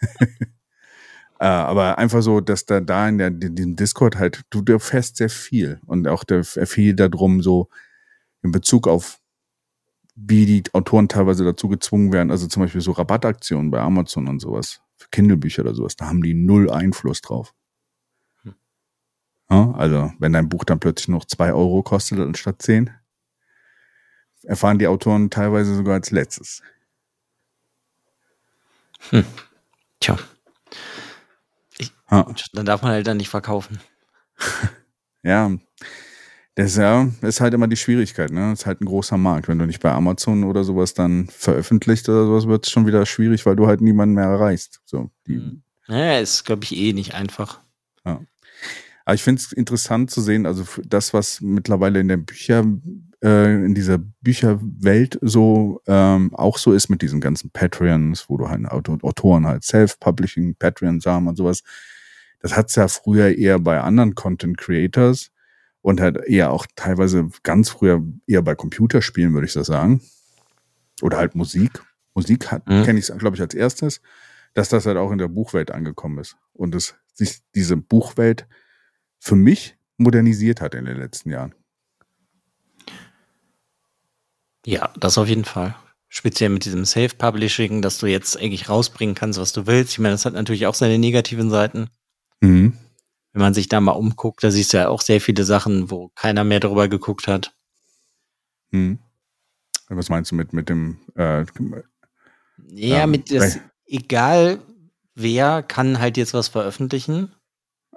äh, 1.39 1.45
aber 1.45 1.97
einfach 1.97 2.21
so, 2.21 2.41
dass 2.41 2.65
da, 2.65 2.79
da 2.79 3.07
in, 3.09 3.17
der, 3.17 3.27
in 3.27 3.55
diesem 3.55 3.75
Discord 3.75 4.15
halt, 4.17 4.41
du 4.49 4.63
erfährst 4.71 5.17
sehr 5.17 5.29
viel 5.29 5.79
und 5.85 6.07
auch 6.07 6.23
der 6.23 6.43
viel 6.43 6.95
darum, 6.95 7.41
so 7.41 7.69
in 8.41 8.51
Bezug 8.51 8.88
auf 8.88 9.19
wie 10.15 10.45
die 10.45 10.63
Autoren 10.73 11.09
teilweise 11.09 11.43
dazu 11.43 11.67
gezwungen 11.67 12.13
werden, 12.13 12.31
also 12.31 12.47
zum 12.47 12.63
Beispiel 12.63 12.81
so 12.81 12.91
Rabattaktionen 12.91 13.69
bei 13.69 13.81
Amazon 13.81 14.27
und 14.27 14.39
sowas, 14.39 14.81
für 14.95 15.09
Kindle-Bücher 15.09 15.63
oder 15.63 15.75
sowas, 15.75 15.97
da 15.97 16.07
haben 16.07 16.23
die 16.23 16.33
null 16.33 16.71
Einfluss 16.71 17.21
drauf. 17.21 17.53
Hm. 18.43 18.55
Ja, 19.49 19.71
also, 19.71 20.13
wenn 20.19 20.31
dein 20.31 20.47
Buch 20.47 20.63
dann 20.63 20.79
plötzlich 20.79 21.09
noch 21.09 21.25
zwei 21.25 21.51
Euro 21.53 21.83
kostet 21.83 22.19
anstatt 22.19 22.61
zehn, 22.61 22.91
erfahren 24.45 24.79
die 24.79 24.88
Autoren 24.88 25.29
teilweise 25.29 25.75
sogar 25.75 25.95
als 25.95 26.12
letztes. 26.12 26.62
Hm. 29.10 29.25
Tja. 29.99 30.17
Ich, 31.77 31.91
ha. 32.10 32.34
Dann 32.53 32.65
darf 32.65 32.81
man 32.81 32.91
halt 32.91 33.08
dann 33.08 33.17
nicht 33.17 33.29
verkaufen. 33.29 33.79
ja. 35.23 35.51
Das 36.55 36.67
ist, 36.67 36.77
ja, 36.77 37.10
ist 37.21 37.41
halt 37.41 37.53
immer 37.53 37.67
die 37.67 37.75
Schwierigkeit, 37.75 38.31
ne? 38.31 38.51
Das 38.51 38.62
ist 38.62 38.65
halt 38.65 38.79
ein 38.79 38.86
großer 38.86 39.17
Markt. 39.17 39.49
Wenn 39.49 39.60
du 39.60 39.65
nicht 39.65 39.81
bei 39.81 39.91
Amazon 39.91 40.45
oder 40.45 40.63
sowas 40.63 40.93
dann 40.93 41.27
veröffentlicht 41.27 42.08
oder 42.08 42.25
sowas, 42.25 42.47
wird 42.47 42.65
es 42.65 42.71
schon 42.71 42.88
wieder 42.88 43.05
schwierig, 43.05 43.45
weil 43.45 43.58
du 43.58 43.67
halt 43.67 43.81
niemanden 43.81 44.15
mehr 44.15 44.25
erreichst. 44.25 44.79
So, 44.86 45.12
die, 45.27 45.36
hm. 45.36 45.63
ja, 45.88 46.19
ist, 46.19 46.45
glaube 46.45 46.63
ich, 46.63 46.75
eh 46.75 46.93
nicht 46.93 47.13
einfach. 47.13 47.60
Ja. 48.05 48.21
Aber 49.03 49.15
ich 49.15 49.23
finde 49.23 49.41
es 49.41 49.51
interessant 49.51 50.10
zu 50.10 50.21
sehen, 50.21 50.45
also 50.45 50.65
das, 50.86 51.13
was 51.13 51.41
mittlerweile 51.41 51.99
in 51.99 52.08
der 52.08 52.17
Bücher, 52.17 52.63
äh, 53.25 53.65
in 53.65 53.73
dieser 53.73 53.97
Bücherwelt 53.97 55.17
so 55.21 55.81
ähm, 55.88 56.33
auch 56.35 56.59
so 56.59 56.73
ist 56.73 56.89
mit 56.89 57.01
diesen 57.01 57.19
ganzen 57.19 57.49
Patreons, 57.49 58.29
wo 58.29 58.38
du 58.38 58.47
halt 58.47 58.69
Autoren 58.69 59.47
halt 59.47 59.63
Self-Publishing, 59.63 60.55
Patreons 60.55 61.07
haben 61.07 61.27
und 61.27 61.35
sowas. 61.35 61.63
Das 62.39 62.55
hat's 62.55 62.75
ja 62.75 62.88
früher 62.88 63.35
eher 63.35 63.57
bei 63.57 63.81
anderen 63.81 64.13
Content 64.13 64.59
Creators 64.59 65.31
und 65.81 65.99
halt 65.99 66.17
eher 66.27 66.51
auch 66.51 66.67
teilweise 66.75 67.29
ganz 67.41 67.69
früher 67.69 68.03
eher 68.27 68.43
bei 68.43 68.53
Computerspielen, 68.53 69.33
würde 69.33 69.47
ich 69.47 69.53
das 69.53 69.67
sagen. 69.67 70.01
Oder 71.01 71.17
halt 71.17 71.33
Musik. 71.33 71.83
Musik 72.13 72.51
hat, 72.51 72.67
mhm. 72.69 72.83
kenne 72.83 72.99
ich, 72.99 73.07
glaube 73.17 73.35
ich, 73.35 73.41
als 73.41 73.55
erstes, 73.55 74.01
dass 74.53 74.69
das 74.69 74.85
halt 74.85 74.97
auch 74.97 75.11
in 75.11 75.17
der 75.17 75.27
Buchwelt 75.27 75.71
angekommen 75.71 76.19
ist. 76.19 76.38
Und 76.53 76.75
es 76.75 76.95
sich 77.13 77.39
diese 77.55 77.75
Buchwelt 77.75 78.47
für 79.19 79.35
mich 79.35 79.77
modernisiert 79.97 80.61
hat 80.61 80.75
in 80.75 80.85
den 80.85 80.97
letzten 80.97 81.31
Jahren. 81.31 81.55
Ja, 84.65 84.89
das 84.99 85.17
auf 85.17 85.28
jeden 85.28 85.45
Fall. 85.45 85.75
Speziell 86.10 86.49
mit 86.49 86.65
diesem 86.65 86.86
Self-Publishing, 86.86 87.82
dass 87.82 87.97
du 87.97 88.08
jetzt 88.08 88.38
eigentlich 88.39 88.69
rausbringen 88.69 89.15
kannst, 89.15 89.39
was 89.39 89.54
du 89.54 89.67
willst. 89.67 89.93
Ich 89.93 89.99
meine, 89.99 90.13
das 90.13 90.25
hat 90.25 90.34
natürlich 90.34 90.65
auch 90.67 90.75
seine 90.75 90.97
negativen 90.97 91.49
Seiten. 91.49 91.89
Mhm. 92.41 92.78
wenn 93.34 93.41
man 93.41 93.54
sich 93.54 93.67
da 93.69 93.82
mal 93.82 93.91
umguckt, 93.93 94.43
da 94.43 94.51
siehst 94.51 94.71
du 94.73 94.78
ja 94.78 94.88
auch 94.89 95.01
sehr 95.01 95.19
viele 95.19 95.43
Sachen, 95.43 95.89
wo 95.91 96.10
keiner 96.15 96.43
mehr 96.45 96.60
drüber 96.62 96.88
geguckt 96.88 97.28
hat. 97.28 97.54
Hm. 98.71 98.97
Was 99.89 100.10
meinst 100.10 100.32
du 100.32 100.36
mit, 100.36 100.54
mit 100.54 100.69
dem 100.69 100.99
äh, 101.15 101.45
Ja, 102.69 103.04
Ähm, 103.04 103.12
mit 103.12 103.30
das, 103.32 103.56
weil- 103.56 103.62
egal 103.88 104.60
wer 105.15 105.63
kann 105.63 105.99
halt 105.99 106.15
jetzt 106.17 106.34
was 106.34 106.47
veröffentlichen. 106.47 107.32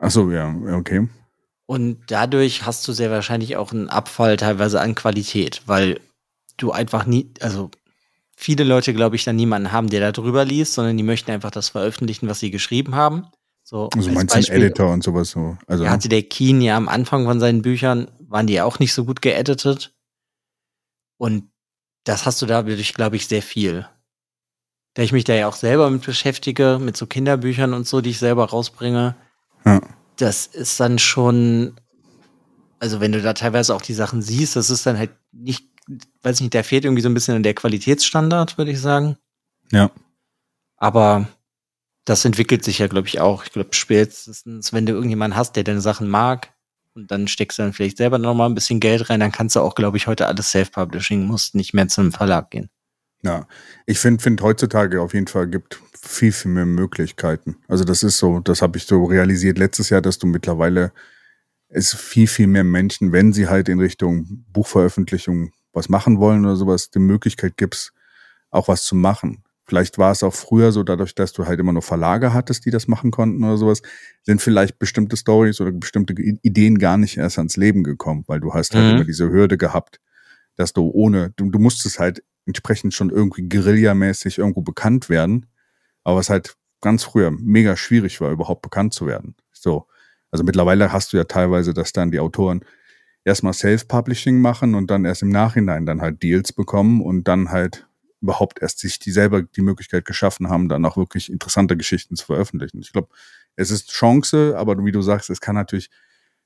Ach 0.00 0.10
so, 0.10 0.30
ja, 0.30 0.52
okay. 0.72 1.08
Und 1.66 2.00
dadurch 2.08 2.64
hast 2.66 2.86
du 2.88 2.92
sehr 2.92 3.10
wahrscheinlich 3.10 3.56
auch 3.56 3.72
einen 3.72 3.88
Abfall 3.88 4.36
teilweise 4.36 4.80
an 4.80 4.94
Qualität, 4.94 5.62
weil 5.66 6.00
du 6.58 6.72
einfach 6.72 7.06
nie, 7.06 7.30
also 7.40 7.70
viele 8.36 8.64
Leute, 8.64 8.94
glaube 8.94 9.16
ich, 9.16 9.24
dann 9.24 9.36
niemanden 9.36 9.72
haben, 9.72 9.88
der 9.88 10.00
da 10.00 10.12
drüber 10.12 10.44
liest, 10.44 10.74
sondern 10.74 10.96
die 10.96 11.02
möchten 11.02 11.30
einfach 11.30 11.50
das 11.50 11.70
veröffentlichen, 11.70 12.28
was 12.28 12.40
sie 12.40 12.50
geschrieben 12.50 12.94
haben. 12.94 13.26
So, 13.64 13.88
Also 13.94 14.08
als 14.10 14.16
meinst 14.16 14.34
du 14.48 14.52
einen 14.52 14.62
Editor 14.62 14.92
und 14.92 15.02
sowas 15.02 15.30
so? 15.30 15.56
Also, 15.66 15.84
Ja, 15.84 15.90
hatte 15.90 16.08
der 16.08 16.22
Keen 16.22 16.60
ja 16.60 16.76
am 16.76 16.88
Anfang 16.88 17.24
von 17.24 17.40
seinen 17.40 17.62
Büchern, 17.62 18.10
waren 18.20 18.46
die 18.46 18.54
ja 18.54 18.64
auch 18.64 18.78
nicht 18.78 18.92
so 18.94 19.04
gut 19.04 19.20
geeditet. 19.22 19.92
Und 21.18 21.50
das 22.04 22.24
hast 22.26 22.40
du 22.40 22.46
dadurch, 22.46 22.94
glaube 22.94 23.16
ich, 23.16 23.26
sehr 23.26 23.42
viel. 23.42 23.86
Da 24.94 25.02
ich 25.02 25.12
mich 25.12 25.24
da 25.24 25.34
ja 25.34 25.48
auch 25.48 25.56
selber 25.56 25.90
mit 25.90 26.04
beschäftige, 26.04 26.78
mit 26.80 26.96
so 26.96 27.06
Kinderbüchern 27.06 27.74
und 27.74 27.86
so, 27.86 28.00
die 28.00 28.10
ich 28.10 28.18
selber 28.18 28.46
rausbringe, 28.48 29.16
Ja. 29.66 29.80
das 30.16 30.46
ist 30.46 30.80
dann 30.80 30.98
schon, 30.98 31.74
also 32.78 33.00
wenn 33.00 33.12
du 33.12 33.20
da 33.20 33.34
teilweise 33.34 33.74
auch 33.74 33.82
die 33.82 33.94
Sachen 33.94 34.22
siehst, 34.22 34.56
das 34.56 34.70
ist 34.70 34.86
dann 34.86 34.96
halt 34.96 35.10
nicht, 35.32 35.66
weiß 36.22 36.36
ich 36.36 36.40
nicht, 36.42 36.54
da 36.54 36.62
fehlt 36.62 36.84
irgendwie 36.84 37.02
so 37.02 37.08
ein 37.08 37.14
bisschen 37.14 37.42
der 37.42 37.54
Qualitätsstandard, 37.54 38.58
würde 38.58 38.70
ich 38.70 38.80
sagen. 38.80 39.16
Ja. 39.70 39.90
Aber 40.76 41.28
das 42.04 42.24
entwickelt 42.24 42.64
sich 42.64 42.78
ja, 42.78 42.86
glaube 42.86 43.08
ich, 43.08 43.20
auch. 43.20 43.44
Ich 43.44 43.52
glaube, 43.52 43.70
spätestens, 43.72 44.72
wenn 44.72 44.86
du 44.86 44.92
irgendjemanden 44.92 45.36
hast, 45.36 45.56
der 45.56 45.64
deine 45.64 45.80
Sachen 45.80 46.08
mag, 46.08 46.52
und 46.94 47.10
dann 47.10 47.28
steckst 47.28 47.58
du 47.58 47.62
dann 47.62 47.72
vielleicht 47.72 47.96
selber 47.96 48.18
noch 48.18 48.34
mal 48.34 48.46
ein 48.46 48.54
bisschen 48.54 48.80
Geld 48.80 49.08
rein, 49.08 49.20
dann 49.20 49.30
kannst 49.30 49.54
du 49.54 49.60
auch, 49.60 49.74
glaube 49.74 49.96
ich, 49.96 50.06
heute 50.06 50.26
alles 50.26 50.50
Self-Publishing, 50.50 51.24
musst 51.24 51.54
nicht 51.54 51.72
mehr 51.72 51.86
zu 51.86 52.00
einem 52.00 52.12
Verlag 52.12 52.50
gehen. 52.50 52.70
Ja, 53.22 53.46
ich 53.86 53.98
finde, 53.98 54.22
find 54.22 54.42
heutzutage 54.42 55.00
auf 55.00 55.14
jeden 55.14 55.28
Fall 55.28 55.46
gibt 55.48 55.80
viel, 56.00 56.32
viel 56.32 56.50
mehr 56.50 56.66
Möglichkeiten. 56.66 57.56
Also 57.68 57.84
das 57.84 58.02
ist 58.02 58.18
so, 58.18 58.40
das 58.40 58.62
habe 58.62 58.78
ich 58.78 58.86
so 58.86 59.04
realisiert 59.04 59.58
letztes 59.58 59.90
Jahr, 59.90 60.00
dass 60.00 60.18
du 60.18 60.26
mittlerweile 60.26 60.92
es 61.68 61.94
viel, 61.94 62.26
viel 62.26 62.46
mehr 62.46 62.64
Menschen, 62.64 63.12
wenn 63.12 63.32
sie 63.32 63.48
halt 63.48 63.68
in 63.68 63.80
Richtung 63.80 64.44
Buchveröffentlichung 64.52 65.52
was 65.72 65.88
machen 65.88 66.18
wollen 66.18 66.44
oder 66.44 66.56
sowas, 66.56 66.90
die 66.90 66.98
Möglichkeit 66.98 67.56
gibst, 67.56 67.92
auch 68.50 68.68
was 68.68 68.84
zu 68.84 68.96
machen. 68.96 69.44
Vielleicht 69.66 69.98
war 69.98 70.12
es 70.12 70.22
auch 70.22 70.32
früher 70.34 70.72
so, 70.72 70.82
dadurch, 70.82 71.14
dass 71.14 71.32
du 71.34 71.46
halt 71.46 71.60
immer 71.60 71.74
nur 71.74 71.82
Verlage 71.82 72.32
hattest, 72.32 72.64
die 72.64 72.70
das 72.70 72.88
machen 72.88 73.10
konnten 73.10 73.44
oder 73.44 73.58
sowas, 73.58 73.82
sind 74.22 74.40
vielleicht 74.40 74.78
bestimmte 74.78 75.16
Stories 75.16 75.60
oder 75.60 75.72
bestimmte 75.72 76.14
Ideen 76.14 76.78
gar 76.78 76.96
nicht 76.96 77.18
erst 77.18 77.36
ans 77.38 77.56
Leben 77.56 77.84
gekommen, 77.84 78.24
weil 78.26 78.40
du 78.40 78.54
hast 78.54 78.74
halt 78.74 78.86
Mhm. 78.86 78.94
immer 78.94 79.04
diese 79.04 79.30
Hürde 79.30 79.58
gehabt, 79.58 80.00
dass 80.56 80.72
du 80.72 80.90
ohne, 80.90 81.30
du, 81.36 81.50
du 81.50 81.58
musstest 81.58 81.98
halt 81.98 82.22
entsprechend 82.46 82.94
schon 82.94 83.10
irgendwie 83.10 83.48
guerillamäßig 83.48 84.38
irgendwo 84.38 84.62
bekannt 84.62 85.10
werden, 85.10 85.46
aber 86.04 86.16
was 86.16 86.30
halt 86.30 86.56
ganz 86.80 87.04
früher 87.04 87.30
mega 87.30 87.76
schwierig 87.76 88.20
war, 88.20 88.30
überhaupt 88.30 88.62
bekannt 88.62 88.94
zu 88.94 89.06
werden. 89.06 89.34
So. 89.52 89.86
Also 90.30 90.44
mittlerweile 90.44 90.92
hast 90.92 91.12
du 91.12 91.16
ja 91.16 91.24
teilweise, 91.24 91.72
dass 91.74 91.92
dann 91.92 92.10
die 92.10 92.20
Autoren 92.20 92.60
erstmal 93.28 93.52
Self-Publishing 93.52 94.40
machen 94.40 94.74
und 94.74 94.90
dann 94.90 95.04
erst 95.04 95.22
im 95.22 95.28
Nachhinein 95.28 95.86
dann 95.86 96.00
halt 96.00 96.22
Deals 96.22 96.52
bekommen 96.52 97.00
und 97.00 97.24
dann 97.28 97.50
halt 97.50 97.86
überhaupt 98.20 98.60
erst 98.60 98.80
sich 98.80 98.98
die 98.98 99.12
selber 99.12 99.42
die 99.42 99.60
Möglichkeit 99.62 100.04
geschaffen 100.04 100.48
haben, 100.48 100.68
dann 100.68 100.84
auch 100.84 100.96
wirklich 100.96 101.30
interessante 101.30 101.76
Geschichten 101.76 102.16
zu 102.16 102.26
veröffentlichen. 102.26 102.80
Ich 102.80 102.92
glaube, 102.92 103.08
es 103.54 103.70
ist 103.70 103.90
Chance, 103.90 104.56
aber 104.56 104.76
wie 104.84 104.92
du 104.92 105.02
sagst, 105.02 105.30
es 105.30 105.40
kann 105.40 105.54
natürlich, 105.54 105.90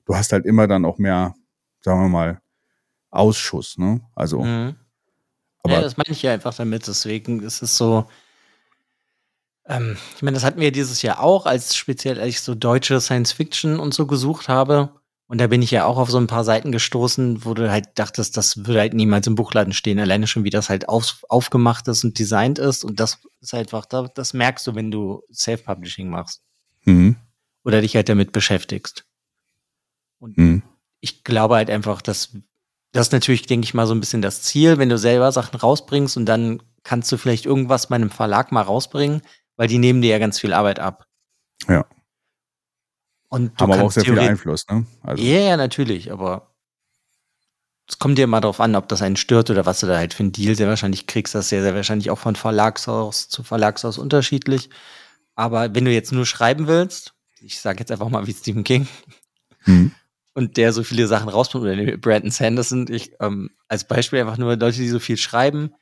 du 0.05 0.15
hast 0.15 0.31
halt 0.31 0.45
immer 0.45 0.67
dann 0.67 0.85
auch 0.85 0.99
mehr, 0.99 1.33
sagen 1.81 2.01
wir 2.01 2.09
mal, 2.09 2.41
Ausschuss, 3.09 3.77
ne? 3.77 4.01
Also, 4.15 4.43
Mhm. 4.43 4.75
aber 5.63 5.75
ja, 5.75 5.81
das 5.81 5.97
meine 5.97 6.09
ich 6.09 6.21
ja 6.21 6.33
einfach 6.33 6.53
damit. 6.53 6.87
Deswegen 6.87 7.41
ist 7.41 7.61
es 7.61 7.77
so. 7.77 8.07
Ähm, 9.65 9.97
ich 10.15 10.21
meine, 10.21 10.35
das 10.35 10.43
hatten 10.43 10.59
wir 10.59 10.71
dieses 10.71 11.01
Jahr 11.01 11.19
auch, 11.21 11.45
als 11.45 11.75
speziell 11.75 12.19
als 12.19 12.29
ich 12.29 12.41
so 12.41 12.55
deutsche 12.55 12.99
Science 12.99 13.31
Fiction 13.31 13.79
und 13.79 13.93
so 13.93 14.05
gesucht 14.07 14.49
habe. 14.49 14.99
Und 15.27 15.39
da 15.39 15.47
bin 15.47 15.61
ich 15.61 15.71
ja 15.71 15.85
auch 15.85 15.97
auf 15.97 16.11
so 16.11 16.17
ein 16.17 16.27
paar 16.27 16.43
Seiten 16.43 16.71
gestoßen, 16.71 17.45
wo 17.45 17.53
du 17.53 17.71
halt 17.71 17.87
dachtest, 17.95 18.35
das 18.37 18.65
würde 18.65 18.81
halt 18.81 18.93
niemals 18.93 19.25
im 19.25 19.35
Buchladen 19.35 19.73
stehen. 19.73 19.97
Alleine 19.99 20.27
schon, 20.27 20.43
wie 20.43 20.49
das 20.49 20.69
halt 20.69 20.89
auf, 20.89 21.23
aufgemacht 21.29 21.87
ist 21.87 22.03
und 22.03 22.19
designt 22.19 22.59
ist. 22.59 22.83
Und 22.83 22.99
das 22.99 23.19
ist 23.39 23.53
einfach, 23.53 23.85
da- 23.85 24.09
das 24.13 24.33
merkst 24.33 24.67
du, 24.67 24.75
wenn 24.75 24.91
du 24.91 25.23
Self-Publishing 25.33 26.09
machst 26.09 26.41
mhm, 26.83 27.15
oder 27.63 27.81
dich 27.81 27.95
halt 27.95 28.09
damit 28.09 28.31
beschäftigst. 28.31 29.05
Und 30.19 30.37
mhm, 30.37 30.61
ich 30.99 31.23
glaube 31.23 31.55
halt 31.55 31.69
einfach, 31.69 32.01
dass 32.01 32.35
das 32.91 33.07
ist 33.07 33.11
natürlich, 33.13 33.47
denke 33.47 33.65
ich 33.65 33.73
mal, 33.73 33.87
so 33.87 33.95
ein 33.95 33.99
bisschen 33.99 34.21
das 34.21 34.43
Ziel, 34.43 34.77
wenn 34.77 34.89
du 34.89 34.99
selber 34.99 35.31
Sachen 35.31 35.57
rausbringst 35.59 36.15
und 36.15 36.25
dann 36.27 36.61
kannst 36.83 37.11
du 37.11 37.17
vielleicht 37.17 37.45
irgendwas 37.47 37.87
bei 37.87 37.95
einem 37.95 38.11
Verlag 38.11 38.51
mal 38.51 38.61
rausbringen, 38.61 39.21
weil 39.55 39.67
die 39.67 39.79
nehmen 39.79 40.01
dir 40.03 40.11
ja 40.11 40.19
ganz 40.19 40.39
viel 40.39 40.53
Arbeit 40.53 40.77
ab. 40.79 41.07
Ja. 41.67 41.85
Und 43.33 43.59
du 43.59 43.63
haben 43.63 43.71
aber 43.71 43.81
auch 43.81 43.91
sehr 43.91 44.05
viel 44.05 44.19
Einfluss, 44.19 44.67
ne? 44.69 44.85
Also, 45.01 45.23
Ja, 45.23 45.39
ja, 45.39 45.57
natürlich, 45.57 46.11
aber 46.11 46.53
es 47.87 47.97
kommt 47.97 48.19
dir 48.19 48.25
immer 48.25 48.41
darauf 48.41 48.59
an, 48.59 48.75
ob 48.75 48.87
das 48.87 49.01
einen 49.01 49.15
stört 49.15 49.49
oder 49.49 49.65
was 49.65 49.79
du 49.79 49.87
da 49.87 49.97
halt 49.97 50.13
für 50.13 50.21
einen 50.21 50.31
Deal 50.31 50.55
sehr 50.55 50.67
wahrscheinlich 50.67 51.07
kriegst. 51.07 51.33
Das 51.33 51.49
ja 51.49 51.63
sehr 51.63 51.73
wahrscheinlich 51.73 52.11
auch 52.11 52.19
von 52.19 52.35
Verlagshaus 52.35 53.29
zu 53.29 53.41
Verlagshaus 53.41 53.97
unterschiedlich. 53.97 54.69
Aber 55.33 55.73
wenn 55.73 55.83
du 55.83 55.91
jetzt 55.91 56.11
nur 56.11 56.27
schreiben 56.27 56.67
willst, 56.67 57.15
ich 57.41 57.59
sage 57.59 57.79
jetzt 57.79 57.91
einfach 57.91 58.09
mal 58.09 58.27
wie 58.27 58.33
Stephen 58.33 58.63
King, 58.63 58.87
mhm, 59.65 59.91
und 60.35 60.57
der 60.57 60.71
so 60.71 60.83
viele 60.83 61.07
Sachen 61.07 61.29
rausbringt, 61.29 61.65
oder 61.65 61.97
Brandon 61.97 62.29
Sanderson, 62.31 62.85
ich, 62.87 63.13
ähm, 63.19 63.49
als 63.67 63.87
Beispiel 63.87 64.19
einfach 64.19 64.37
nur 64.37 64.55
Leute, 64.57 64.77
die 64.77 64.89
so 64.89 64.99
viel 64.99 65.17
schreiben, 65.17 65.73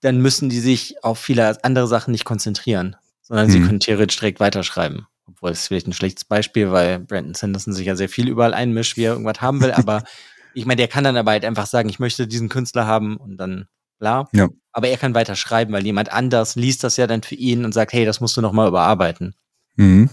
dann 0.00 0.20
müssen 0.20 0.48
die 0.48 0.60
sich 0.60 1.04
auf 1.04 1.20
viele 1.20 1.62
andere 1.64 1.86
Sachen 1.86 2.10
nicht 2.10 2.24
konzentrieren, 2.24 2.96
sondern 3.22 3.48
sie 3.48 3.60
Mhm. 3.60 3.66
können 3.66 3.80
theoretisch 3.80 4.18
direkt 4.18 4.40
weiterschreiben. 4.40 5.07
Obwohl 5.28 5.50
es 5.50 5.60
ist 5.60 5.68
vielleicht 5.68 5.86
ein 5.86 5.92
schlechtes 5.92 6.24
Beispiel, 6.24 6.72
weil 6.72 7.00
Brandon 7.00 7.34
Sanderson 7.34 7.72
sich 7.72 7.86
ja 7.86 7.96
sehr 7.96 8.08
viel 8.08 8.28
überall 8.28 8.54
einmischt, 8.54 8.96
wie 8.96 9.04
er 9.04 9.12
irgendwas 9.12 9.40
haben 9.40 9.60
will, 9.60 9.72
aber 9.72 10.02
ich 10.54 10.66
meine, 10.66 10.76
der 10.76 10.88
kann 10.88 11.04
dann 11.04 11.16
aber 11.16 11.32
halt 11.32 11.44
einfach 11.44 11.66
sagen, 11.66 11.88
ich 11.88 11.98
möchte 11.98 12.26
diesen 12.26 12.48
Künstler 12.48 12.86
haben 12.86 13.16
und 13.16 13.36
dann 13.36 13.68
bla. 13.98 14.28
Ja. 14.32 14.48
Aber 14.72 14.88
er 14.88 14.96
kann 14.96 15.14
weiter 15.14 15.36
schreiben, 15.36 15.72
weil 15.72 15.84
jemand 15.84 16.12
anders 16.12 16.56
liest 16.56 16.84
das 16.84 16.96
ja 16.96 17.06
dann 17.06 17.22
für 17.22 17.34
ihn 17.34 17.64
und 17.64 17.72
sagt, 17.72 17.92
hey, 17.92 18.04
das 18.04 18.20
musst 18.20 18.36
du 18.36 18.40
noch 18.40 18.52
mal 18.52 18.68
überarbeiten. 18.68 19.34
mhm, 19.76 20.10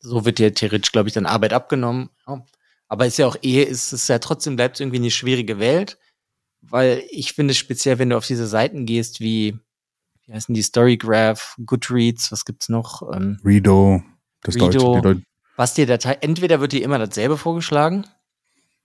So 0.00 0.24
wird 0.24 0.38
dir 0.38 0.54
theoretisch, 0.54 0.92
glaube 0.92 1.08
ich, 1.08 1.14
dann 1.14 1.26
Arbeit 1.26 1.52
abgenommen. 1.52 2.10
Ja. 2.26 2.44
Aber 2.88 3.06
ist 3.06 3.18
ja 3.18 3.26
auch 3.26 3.36
eh, 3.42 3.62
ist 3.62 3.92
es 3.92 4.08
ja 4.08 4.18
trotzdem 4.18 4.56
bleibt 4.56 4.76
es 4.76 4.80
irgendwie 4.80 4.98
eine 4.98 5.10
schwierige 5.10 5.58
Welt, 5.58 5.98
weil 6.60 7.04
ich 7.10 7.34
finde 7.34 7.54
speziell, 7.54 7.98
wenn 7.98 8.10
du 8.10 8.16
auf 8.16 8.26
diese 8.26 8.46
Seiten 8.46 8.84
gehst, 8.84 9.20
wie, 9.20 9.58
wie 10.30 10.34
heißen 10.36 10.54
die, 10.54 10.62
Storygraph, 10.62 11.56
Goodreads, 11.66 12.30
was 12.30 12.44
gibt's 12.44 12.68
noch? 12.68 13.02
Ähm, 13.12 13.40
Redo, 13.44 14.00
das 14.42 14.54
Redo. 14.54 15.00
Deutsche, 15.00 15.22
was 15.56 15.74
dir 15.74 15.86
Datei, 15.86 16.12
entweder 16.20 16.60
wird 16.60 16.70
dir 16.70 16.84
immer 16.84 17.00
dasselbe 17.00 17.36
vorgeschlagen, 17.36 18.06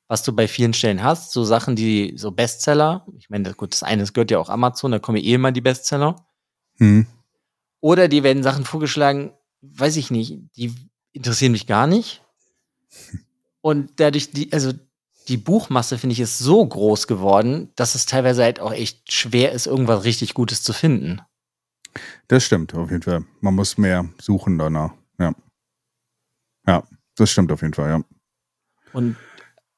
was 0.08 0.24
du 0.24 0.34
bei 0.34 0.48
vielen 0.48 0.74
Stellen 0.74 1.04
hast, 1.04 1.32
so 1.32 1.44
Sachen, 1.44 1.76
die 1.76 2.14
so 2.18 2.32
Bestseller, 2.32 3.06
ich 3.16 3.30
meine, 3.30 3.54
gut, 3.54 3.74
das 3.74 3.84
eine 3.84 4.02
das 4.02 4.14
gehört 4.14 4.32
ja 4.32 4.40
auch 4.40 4.50
Amazon, 4.50 4.92
da 4.92 4.98
kommen 4.98 5.20
ja 5.20 5.24
eh 5.24 5.34
immer 5.36 5.52
die 5.52 5.62
Bestseller. 5.62 6.16
mhm, 6.80 7.06
Oder 7.80 8.08
dir 8.08 8.24
werden 8.24 8.42
Sachen 8.42 8.66
vorgeschlagen, 8.66 9.32
weiß 9.62 9.98
ich 9.98 10.10
nicht, 10.10 10.40
die 10.58 10.74
interessieren 11.12 11.52
mich 11.52 11.68
gar 11.68 11.86
nicht. 11.86 12.24
Und 13.62 14.00
dadurch, 14.00 14.32
die, 14.32 14.52
also 14.52 14.74
die 15.28 15.38
Buchmasse, 15.38 16.00
finde 16.00 16.14
ich, 16.14 16.20
ist 16.20 16.40
so 16.40 16.66
groß 16.66 17.06
geworden, 17.06 17.72
dass 17.76 17.94
es 17.94 18.08
teilweise 18.08 18.44
halt 18.44 18.60
auch 18.60 18.74
echt 18.74 19.14
schwer 19.14 19.52
ist, 19.52 19.68
irgendwas 19.68 20.06
richtig 20.06 20.34
Gutes 20.34 20.64
zu 20.64 20.74
finden. 20.74 21.22
Das 22.28 22.44
stimmt 22.44 22.74
auf 22.74 22.92
jeden 22.92 23.04
Fall. 23.04 23.24
Man 23.42 23.56
muss 23.56 23.78
mehr 23.78 24.08
suchen 24.22 24.58
danach, 24.58 24.92
ja. 25.20 25.34
Ja, 26.68 26.84
das 27.16 27.32
stimmt 27.32 27.52
auf 27.52 27.62
jeden 27.62 27.74
Fall, 27.74 27.90
ja. 27.90 28.02
Und 28.94 29.16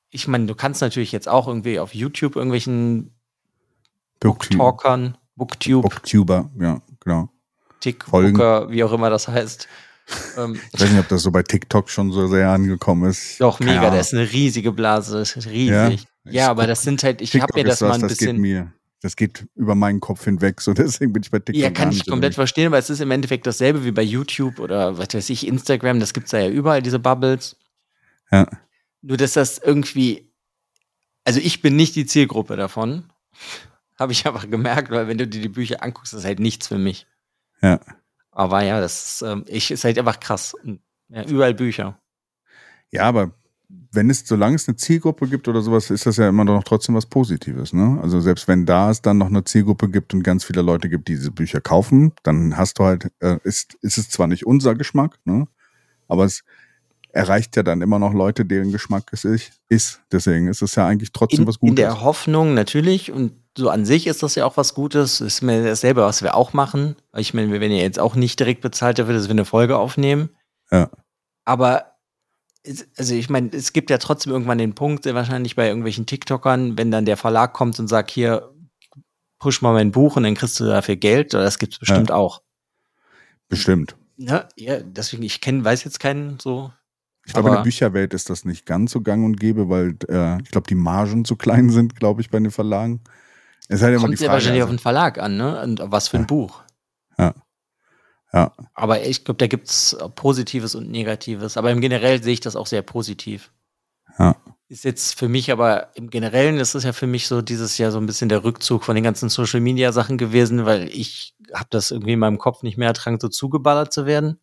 ich 0.09 0.27
meine, 0.27 0.45
du 0.45 0.55
kannst 0.55 0.81
natürlich 0.81 1.11
jetzt 1.11 1.27
auch 1.27 1.47
irgendwie 1.47 1.79
auf 1.79 1.93
YouTube 1.93 2.35
irgendwelchen 2.35 3.13
Booktube, 4.19 4.57
Talkern, 4.57 5.17
Booktube, 5.35 5.87
Booktuber, 5.87 6.49
ja, 6.59 6.81
genau. 6.99 7.29
TikToker, 7.79 8.69
wie 8.69 8.83
auch 8.83 8.91
immer 8.91 9.09
das 9.09 9.27
heißt. 9.27 9.67
ähm, 10.37 10.59
Ich 10.73 10.81
weiß 10.81 10.89
nicht, 10.89 10.99
ob 10.99 11.07
das 11.09 11.21
so 11.21 11.31
bei 11.31 11.43
TikTok 11.43 11.89
schon 11.89 12.11
so 12.11 12.27
sehr 12.27 12.49
angekommen 12.49 13.09
ist. 13.09 13.39
doch, 13.39 13.59
Keine 13.59 13.71
mega, 13.71 13.81
Ahnung. 13.83 13.97
das 13.97 14.07
ist 14.07 14.13
eine 14.13 14.31
riesige 14.31 14.71
Blase, 14.71 15.19
das 15.19 15.35
ist 15.35 15.47
riesig. 15.47 16.07
Ja? 16.23 16.31
Ja, 16.31 16.49
aber 16.49 16.67
das 16.67 16.81
sind 16.81 17.03
halt, 17.03 17.21
ich 17.21 17.39
habe 17.39 17.53
mir 17.55 17.63
das 17.63 17.75
ist 17.75 17.81
mal 17.81 17.89
was, 17.89 18.01
ein 18.03 18.07
bisschen. 18.07 18.71
Das 19.01 19.15
geht 19.15 19.47
über 19.55 19.75
meinen 19.75 19.99
Kopf 19.99 20.23
hinweg, 20.25 20.61
so 20.61 20.73
deswegen 20.73 21.13
bin 21.13 21.23
ich 21.23 21.31
bei 21.31 21.39
TikTok 21.39 21.61
Ja, 21.61 21.69
kann 21.69 21.91
ich 21.91 22.05
komplett 22.05 22.35
verstehen, 22.35 22.71
weil 22.71 22.79
es 22.79 22.89
ist 22.89 22.99
im 22.99 23.11
Endeffekt 23.11 23.47
dasselbe 23.47 23.85
wie 23.85 23.91
bei 23.91 24.01
YouTube 24.01 24.59
oder 24.59 24.97
was 24.97 25.13
weiß 25.13 25.29
ich, 25.29 25.47
Instagram, 25.47 25.99
das 25.99 26.13
gibt's 26.13 26.31
da 26.31 26.39
ja 26.39 26.49
überall, 26.49 26.81
diese 26.81 26.99
Bubbles. 26.99 27.57
Ja. 28.31 28.47
Nur, 29.01 29.17
dass 29.17 29.33
das 29.33 29.57
irgendwie, 29.57 30.31
also 31.23 31.39
ich 31.39 31.61
bin 31.61 31.75
nicht 31.75 31.95
die 31.95 32.05
Zielgruppe 32.05 32.55
davon, 32.55 33.11
habe 33.99 34.11
ich 34.11 34.25
aber 34.25 34.45
gemerkt, 34.47 34.91
weil 34.91 35.07
wenn 35.07 35.17
du 35.17 35.27
dir 35.27 35.41
die 35.41 35.49
Bücher 35.49 35.83
anguckst, 35.83 36.13
ist 36.13 36.25
halt 36.25 36.39
nichts 36.39 36.67
für 36.67 36.77
mich. 36.77 37.07
Ja. 37.61 37.79
Aber 38.31 38.61
ja, 38.63 38.79
das 38.79 39.05
ist, 39.05 39.21
ähm, 39.23 39.45
ich, 39.47 39.71
ist 39.71 39.83
halt 39.83 39.97
einfach 39.97 40.19
krass. 40.19 40.55
Ja, 41.09 41.23
überall 41.23 41.53
Bücher. 41.55 41.99
Ja, 42.91 43.03
aber 43.03 43.31
wenn 43.97 44.11
es, 44.11 44.23
solange 44.25 44.55
es 44.55 44.67
eine 44.67 44.77
Zielgruppe 44.77 45.27
gibt 45.27 45.47
oder 45.47 45.63
sowas, 45.63 45.89
ist 45.89 46.05
das 46.05 46.17
ja 46.17 46.29
immer 46.29 46.45
noch 46.45 46.63
trotzdem 46.63 46.93
was 46.93 47.07
Positives. 47.07 47.73
Ne? 47.73 47.99
Also 48.01 48.19
selbst 48.21 48.47
wenn 48.47 48.67
da 48.67 48.91
es 48.91 49.01
dann 49.01 49.17
noch 49.17 49.25
eine 49.27 49.43
Zielgruppe 49.43 49.89
gibt 49.89 50.13
und 50.13 50.21
ganz 50.21 50.43
viele 50.45 50.61
Leute 50.61 50.87
gibt, 50.87 51.07
die 51.07 51.15
diese 51.15 51.31
Bücher 51.31 51.61
kaufen, 51.61 52.13
dann 52.21 52.55
hast 52.55 52.77
du 52.77 52.83
halt, 52.83 53.11
äh, 53.21 53.37
ist, 53.43 53.73
ist 53.81 53.97
es 53.97 54.09
zwar 54.09 54.27
nicht 54.27 54.45
unser 54.45 54.75
Geschmack, 54.75 55.17
ne? 55.25 55.47
aber 56.07 56.25
es 56.25 56.43
erreicht 57.09 57.55
ja 57.55 57.63
dann 57.63 57.81
immer 57.81 57.97
noch 57.97 58.13
Leute, 58.13 58.45
deren 58.45 58.71
Geschmack 58.71 59.05
es 59.11 59.25
ist. 59.25 60.01
Deswegen 60.11 60.47
ist 60.47 60.61
es 60.61 60.75
ja 60.75 60.85
eigentlich 60.85 61.11
trotzdem 61.11 61.41
in, 61.41 61.47
was 61.47 61.57
Gutes. 61.57 61.71
In 61.71 61.75
der 61.77 62.01
Hoffnung 62.01 62.53
natürlich 62.53 63.11
und 63.11 63.33
so 63.57 63.71
an 63.71 63.83
sich 63.83 64.05
ist 64.05 64.21
das 64.21 64.35
ja 64.35 64.45
auch 64.45 64.57
was 64.57 64.75
Gutes. 64.75 65.21
Ist 65.21 65.41
mir 65.41 65.63
dasselbe, 65.63 66.01
was 66.01 66.21
wir 66.21 66.35
auch 66.35 66.53
machen. 66.53 66.95
Ich 67.15 67.33
meine, 67.33 67.51
wir 67.51 67.59
werden 67.59 67.73
ja 67.73 67.81
jetzt 67.81 67.99
auch 67.99 68.13
nicht 68.13 68.39
direkt 68.39 68.61
bezahlt 68.61 68.99
dafür, 68.99 69.15
dass 69.15 69.25
wir 69.25 69.31
eine 69.31 69.45
Folge 69.45 69.79
aufnehmen. 69.79 70.29
Ja. 70.69 70.91
Aber 71.45 71.96
also 72.97 73.15
ich 73.15 73.29
meine, 73.29 73.49
es 73.51 73.73
gibt 73.73 73.89
ja 73.89 73.97
trotzdem 73.97 74.31
irgendwann 74.31 74.57
den 74.57 74.75
Punkt, 74.75 75.05
wahrscheinlich 75.05 75.55
bei 75.55 75.67
irgendwelchen 75.67 76.05
TikTokern, 76.05 76.77
wenn 76.77 76.91
dann 76.91 77.05
der 77.05 77.17
Verlag 77.17 77.53
kommt 77.53 77.79
und 77.79 77.87
sagt, 77.87 78.11
hier, 78.11 78.53
push 79.39 79.61
mal 79.61 79.73
mein 79.73 79.91
Buch 79.91 80.15
und 80.15 80.23
dann 80.23 80.35
kriegst 80.35 80.59
du 80.59 80.65
dafür 80.65 80.95
Geld, 80.95 81.33
oder 81.33 81.43
das 81.43 81.59
gibt's 81.59 81.79
bestimmt 81.79 82.09
ja. 82.09 82.15
auch. 82.15 82.41
Bestimmt. 83.49 83.95
Ja, 84.17 84.47
ja, 84.55 84.79
deswegen, 84.79 85.23
ich 85.23 85.41
kenne, 85.41 85.63
weiß 85.63 85.83
jetzt 85.83 85.99
keinen 85.99 86.39
so. 86.39 86.71
Ich 87.25 87.33
glaube, 87.33 87.49
in 87.49 87.55
der 87.55 87.61
Bücherwelt 87.61 88.13
ist 88.13 88.29
das 88.29 88.45
nicht 88.45 88.65
ganz 88.65 88.91
so 88.91 89.01
gang 89.01 89.25
und 89.25 89.37
gäbe, 89.37 89.69
weil 89.69 89.95
äh, 90.07 90.41
ich 90.41 90.49
glaube, 90.49 90.67
die 90.67 90.75
Margen 90.75 91.25
zu 91.25 91.35
klein 91.35 91.69
sind, 91.69 91.95
glaube 91.97 92.21
ich, 92.21 92.29
bei 92.29 92.39
den 92.39 92.51
Verlagen. 92.51 93.01
Es 93.67 93.81
halt 93.81 93.97
Kommt 93.97 94.19
ja 94.19 94.31
wahrscheinlich 94.31 94.61
also, 94.61 94.71
auf 94.71 94.77
den 94.77 94.79
Verlag 94.79 95.17
an, 95.19 95.35
ne? 95.35 95.61
Und 95.61 95.81
was 95.83 96.07
für 96.07 96.17
ein 96.17 96.23
ja. 96.23 96.27
Buch. 96.27 96.63
Ja. 97.17 97.33
Ja. 98.33 98.53
Aber 98.73 99.03
ich 99.03 99.23
glaube, 99.23 99.37
da 99.37 99.47
gibt 99.47 99.67
es 99.67 99.97
Positives 100.15 100.75
und 100.75 100.89
Negatives. 100.89 101.57
Aber 101.57 101.71
im 101.71 101.81
Generell 101.81 102.21
sehe 102.21 102.33
ich 102.33 102.39
das 102.39 102.55
auch 102.55 102.67
sehr 102.67 102.81
positiv. 102.81 103.51
Ja. 104.19 104.35
Ist 104.69 104.83
jetzt 104.83 105.17
für 105.17 105.29
mich 105.29 105.49
aber 105.51 105.95
im 105.95 106.09
Generellen 106.09 106.57
ist 106.57 106.75
es 106.75 106.83
ja 106.83 106.91
für 106.91 107.07
mich 107.07 107.27
so 107.27 107.41
dieses 107.41 107.77
Jahr 107.77 107.91
so 107.91 107.99
ein 107.99 108.05
bisschen 108.05 108.27
der 108.27 108.43
Rückzug 108.43 108.83
von 108.83 108.95
den 108.95 109.03
ganzen 109.03 109.29
Social 109.29 109.61
Media 109.61 109.93
Sachen 109.93 110.17
gewesen, 110.17 110.65
weil 110.65 110.89
ich 110.89 111.35
habe 111.53 111.67
das 111.69 111.91
irgendwie 111.91 112.13
in 112.13 112.19
meinem 112.19 112.37
Kopf 112.37 112.63
nicht 112.63 112.77
mehr 112.77 112.89
ertragen, 112.89 113.17
so 113.19 113.29
zugeballert 113.29 113.93
zu 113.93 114.05
werden. 114.05 114.39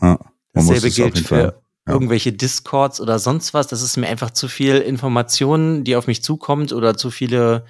Ja. 0.00 0.18
Dasselbe 0.52 0.90
gilt 0.90 1.18
für 1.18 1.36
ja. 1.36 1.92
irgendwelche 1.92 2.32
Discords 2.32 3.00
oder 3.00 3.18
sonst 3.18 3.52
was. 3.52 3.66
Das 3.66 3.82
ist 3.82 3.96
mir 3.96 4.06
einfach 4.06 4.30
zu 4.30 4.46
viel 4.46 4.76
Informationen, 4.76 5.82
die 5.82 5.96
auf 5.96 6.06
mich 6.06 6.22
zukommt 6.22 6.72
oder 6.72 6.96
zu 6.96 7.10
viele 7.10 7.66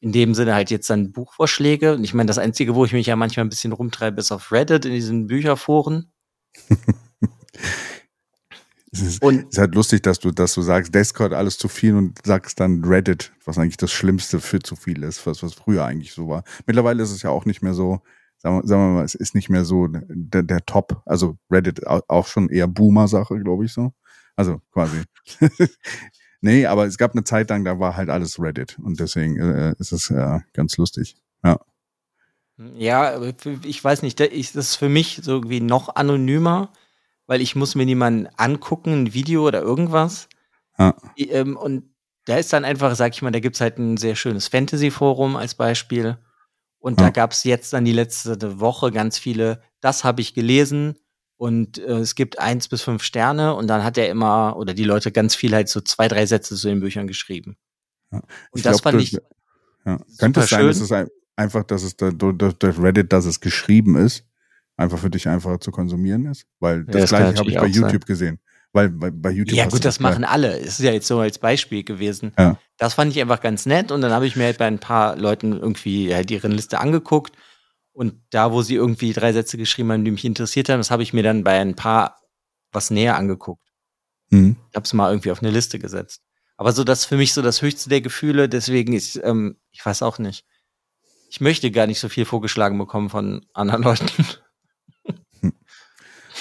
in 0.00 0.12
dem 0.12 0.34
Sinne 0.34 0.54
halt 0.54 0.70
jetzt 0.70 0.88
dann 0.88 1.12
Buchvorschläge. 1.12 1.94
Und 1.94 2.04
ich 2.04 2.14
meine, 2.14 2.28
das 2.28 2.38
Einzige, 2.38 2.74
wo 2.74 2.84
ich 2.84 2.92
mich 2.92 3.06
ja 3.06 3.16
manchmal 3.16 3.44
ein 3.46 3.50
bisschen 3.50 3.72
rumtreibe, 3.72 4.20
ist 4.20 4.32
auf 4.32 4.50
Reddit 4.50 4.86
in 4.86 4.92
diesen 4.92 5.26
Bücherforen. 5.26 6.10
es 8.92 9.02
ist, 9.02 9.22
und, 9.22 9.50
ist 9.50 9.58
halt 9.58 9.74
lustig, 9.74 10.02
dass 10.02 10.18
du, 10.18 10.30
dass 10.30 10.54
du 10.54 10.62
sagst, 10.62 10.94
Discord 10.94 11.34
alles 11.34 11.58
zu 11.58 11.68
viel 11.68 11.94
und 11.94 12.18
sagst 12.24 12.58
dann 12.60 12.82
Reddit, 12.84 13.32
was 13.44 13.58
eigentlich 13.58 13.76
das 13.76 13.92
Schlimmste 13.92 14.40
für 14.40 14.60
zu 14.60 14.74
viel 14.74 15.02
ist, 15.02 15.26
was, 15.26 15.42
was 15.42 15.52
früher 15.52 15.84
eigentlich 15.84 16.12
so 16.12 16.28
war. 16.28 16.44
Mittlerweile 16.66 17.02
ist 17.02 17.12
es 17.12 17.22
ja 17.22 17.28
auch 17.30 17.44
nicht 17.44 17.60
mehr 17.60 17.74
so, 17.74 18.00
sagen 18.38 18.56
wir, 18.56 18.66
sagen 18.66 18.82
wir 18.82 18.94
mal, 18.94 19.04
es 19.04 19.14
ist 19.14 19.34
nicht 19.34 19.50
mehr 19.50 19.66
so 19.66 19.86
der, 19.88 20.42
der 20.42 20.64
Top, 20.64 21.02
also 21.04 21.36
Reddit 21.50 21.86
auch 21.86 22.26
schon 22.26 22.48
eher 22.48 22.68
Boomer-Sache, 22.68 23.38
glaube 23.40 23.66
ich 23.66 23.72
so. 23.72 23.92
Also 24.34 24.62
quasi. 24.72 25.02
Nee, 26.40 26.66
aber 26.66 26.86
es 26.86 26.96
gab 26.96 27.12
eine 27.12 27.24
Zeit 27.24 27.50
lang, 27.50 27.64
da 27.64 27.78
war 27.78 27.96
halt 27.96 28.08
alles 28.08 28.40
Reddit 28.40 28.78
und 28.82 28.98
deswegen 28.98 29.38
äh, 29.38 29.74
ist 29.78 29.92
es 29.92 30.10
äh, 30.10 30.40
ganz 30.54 30.76
lustig. 30.76 31.16
Ja. 31.44 31.60
Ja, 32.76 33.20
ich 33.64 33.82
weiß 33.82 34.02
nicht, 34.02 34.20
das 34.20 34.28
ist 34.54 34.76
für 34.76 34.90
mich 34.90 35.20
so 35.22 35.32
irgendwie 35.32 35.60
noch 35.60 35.96
anonymer, 35.96 36.72
weil 37.26 37.40
ich 37.40 37.56
muss 37.56 37.74
mir 37.74 37.86
niemanden 37.86 38.28
angucken, 38.36 39.04
ein 39.04 39.14
Video 39.14 39.46
oder 39.46 39.62
irgendwas. 39.62 40.28
Ja. 40.78 40.94
Ähm, 41.16 41.56
und 41.56 41.84
da 42.26 42.36
ist 42.36 42.52
dann 42.52 42.64
einfach, 42.64 42.94
sag 42.96 43.14
ich 43.14 43.22
mal, 43.22 43.30
da 43.30 43.40
gibt's 43.40 43.60
halt 43.60 43.78
ein 43.78 43.96
sehr 43.96 44.14
schönes 44.14 44.48
Fantasy-Forum 44.48 45.36
als 45.36 45.54
Beispiel. 45.54 46.18
Und 46.78 47.00
ja. 47.00 47.06
da 47.06 47.10
gab's 47.10 47.44
jetzt 47.44 47.72
dann 47.72 47.84
die 47.84 47.92
letzte 47.92 48.60
Woche 48.60 48.90
ganz 48.90 49.18
viele, 49.18 49.62
das 49.80 50.04
habe 50.04 50.20
ich 50.20 50.34
gelesen, 50.34 50.96
und 51.40 51.78
äh, 51.78 52.00
es 52.00 52.16
gibt 52.16 52.38
eins 52.38 52.68
bis 52.68 52.82
fünf 52.82 53.02
Sterne 53.02 53.54
und 53.54 53.66
dann 53.66 53.82
hat 53.82 53.96
er 53.96 54.10
immer 54.10 54.58
oder 54.58 54.74
die 54.74 54.84
Leute 54.84 55.10
ganz 55.10 55.34
viel 55.34 55.54
halt 55.54 55.70
so 55.70 55.80
zwei, 55.80 56.06
drei 56.06 56.26
Sätze 56.26 56.54
zu 56.54 56.68
den 56.68 56.80
Büchern 56.80 57.06
geschrieben. 57.06 57.56
Ja. 58.12 58.18
Und 58.50 58.66
das 58.66 58.82
glaub, 58.82 58.92
fand 58.92 59.02
ich. 59.02 59.18
Ja. 59.86 59.98
Könnte 60.18 60.40
es 60.40 60.50
sein, 60.50 60.66
dass 60.66 60.80
es 60.82 60.92
einfach, 61.36 61.64
dass 61.64 61.82
es 61.82 61.96
da, 61.96 62.10
durch 62.10 62.78
Reddit, 62.78 63.14
dass 63.14 63.24
es 63.24 63.40
geschrieben 63.40 63.96
ist, 63.96 64.26
einfach 64.76 64.98
für 64.98 65.08
dich 65.08 65.28
einfacher 65.28 65.58
zu 65.60 65.70
konsumieren 65.70 66.26
ist? 66.26 66.44
Weil 66.58 66.84
das, 66.84 66.94
ja, 66.94 67.00
das 67.00 67.08
gleiche 67.08 67.38
habe 67.38 67.50
ich 67.50 67.56
bei 67.56 67.66
YouTube 67.68 67.90
sein. 67.90 68.00
gesehen. 68.06 68.40
Weil 68.74 68.90
bei, 68.90 69.10
bei 69.10 69.30
YouTube. 69.30 69.56
Ja, 69.56 69.66
gut, 69.66 69.86
das 69.86 69.98
machen 69.98 70.24
alle. 70.24 70.60
Es 70.60 70.78
ist 70.78 70.80
ja 70.80 70.92
jetzt 70.92 71.06
so 71.06 71.20
als 71.20 71.38
Beispiel 71.38 71.84
gewesen. 71.84 72.34
Ja. 72.38 72.58
Das 72.76 72.92
fand 72.92 73.12
ich 73.12 73.20
einfach 73.20 73.40
ganz 73.40 73.64
nett 73.64 73.92
und 73.92 74.02
dann 74.02 74.12
habe 74.12 74.26
ich 74.26 74.36
mir 74.36 74.44
halt 74.44 74.58
bei 74.58 74.66
ein 74.66 74.78
paar 74.78 75.16
Leuten 75.16 75.54
irgendwie 75.54 76.14
halt 76.14 76.30
ihre 76.30 76.48
Liste 76.48 76.80
angeguckt 76.80 77.32
und 77.92 78.22
da, 78.30 78.52
wo 78.52 78.62
sie 78.62 78.74
irgendwie 78.74 79.12
drei 79.12 79.32
Sätze 79.32 79.58
geschrieben 79.58 79.92
haben, 79.92 80.04
die 80.04 80.10
mich 80.10 80.24
interessiert 80.24 80.68
haben, 80.68 80.78
das 80.78 80.90
habe 80.90 81.02
ich 81.02 81.12
mir 81.12 81.22
dann 81.22 81.44
bei 81.44 81.58
ein 81.60 81.76
paar 81.76 82.20
was 82.72 82.90
näher 82.90 83.16
angeguckt. 83.16 83.66
Mhm. 84.30 84.56
Ich 84.70 84.76
habe 84.76 84.84
es 84.84 84.92
mal 84.92 85.10
irgendwie 85.10 85.32
auf 85.32 85.42
eine 85.42 85.50
Liste 85.50 85.78
gesetzt. 85.78 86.22
Aber 86.56 86.72
so 86.72 86.84
das 86.84 87.04
für 87.04 87.16
mich 87.16 87.32
so 87.32 87.42
das 87.42 87.62
höchste 87.62 87.88
der 87.88 88.00
Gefühle, 88.00 88.48
deswegen 88.48 88.92
ist, 88.92 89.18
ähm, 89.22 89.56
ich 89.70 89.84
weiß 89.84 90.02
auch 90.02 90.18
nicht. 90.18 90.44
Ich 91.30 91.40
möchte 91.40 91.70
gar 91.70 91.86
nicht 91.86 92.00
so 92.00 92.08
viel 92.08 92.24
vorgeschlagen 92.24 92.78
bekommen 92.78 93.08
von 93.08 93.46
anderen 93.54 93.82
Leuten. 93.84 94.08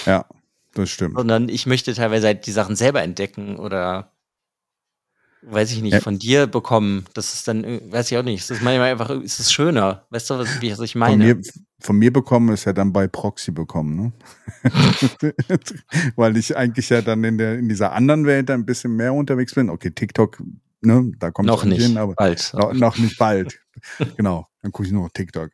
Ja, 0.05 0.25
das 0.73 0.89
stimmt. 0.89 1.15
Sondern 1.15 1.49
ich 1.49 1.65
möchte 1.65 1.93
teilweise 1.93 2.27
halt 2.27 2.45
die 2.45 2.51
Sachen 2.51 2.75
selber 2.75 3.01
entdecken 3.01 3.57
oder 3.57 4.13
weiß 5.41 5.71
ich 5.71 5.81
nicht, 5.81 5.93
ja. 5.93 5.99
von 5.99 6.19
dir 6.19 6.47
bekommen. 6.47 7.05
Das 7.13 7.33
ist 7.33 7.47
dann, 7.47 7.63
weiß 7.91 8.11
ich 8.11 8.17
auch 8.17 8.23
nicht. 8.23 8.49
Das 8.49 8.57
ist 8.57 8.63
manchmal 8.63 8.91
einfach, 8.91 9.09
ist 9.09 9.39
es 9.39 9.51
schöner. 9.51 10.05
Weißt 10.09 10.29
du, 10.29 10.37
was, 10.37 10.61
was 10.61 10.79
ich 10.79 10.95
meine? 10.95 11.11
Von 11.11 11.37
mir, 11.37 11.43
von 11.79 11.97
mir 11.97 12.13
bekommen 12.13 12.53
ist 12.53 12.65
ja 12.65 12.73
dann 12.73 12.91
bei 12.91 13.07
Proxy 13.07 13.51
bekommen, 13.51 13.95
ne? 13.95 14.13
Weil 16.15 16.37
ich 16.37 16.55
eigentlich 16.55 16.89
ja 16.89 17.01
dann 17.01 17.23
in 17.23 17.37
der, 17.37 17.57
in 17.57 17.69
dieser 17.69 17.93
anderen 17.93 18.25
Welt 18.25 18.51
ein 18.51 18.65
bisschen 18.65 18.95
mehr 18.95 19.13
unterwegs 19.13 19.55
bin. 19.55 19.69
Okay, 19.69 19.91
TikTok, 19.91 20.41
ne, 20.81 21.11
da 21.19 21.31
kommt 21.31 21.47
noch 21.47 21.63
nicht 21.63 21.81
hin, 21.81 21.97
aber 21.97 22.13
bald. 22.15 22.53
Noch, 22.53 22.73
noch 22.73 22.97
nicht 22.97 23.17
bald. 23.17 23.59
genau. 24.17 24.47
Dann 24.61 24.71
gucke 24.71 24.87
ich 24.87 24.93
nur 24.93 25.03
noch 25.03 25.11
TikTok. 25.11 25.51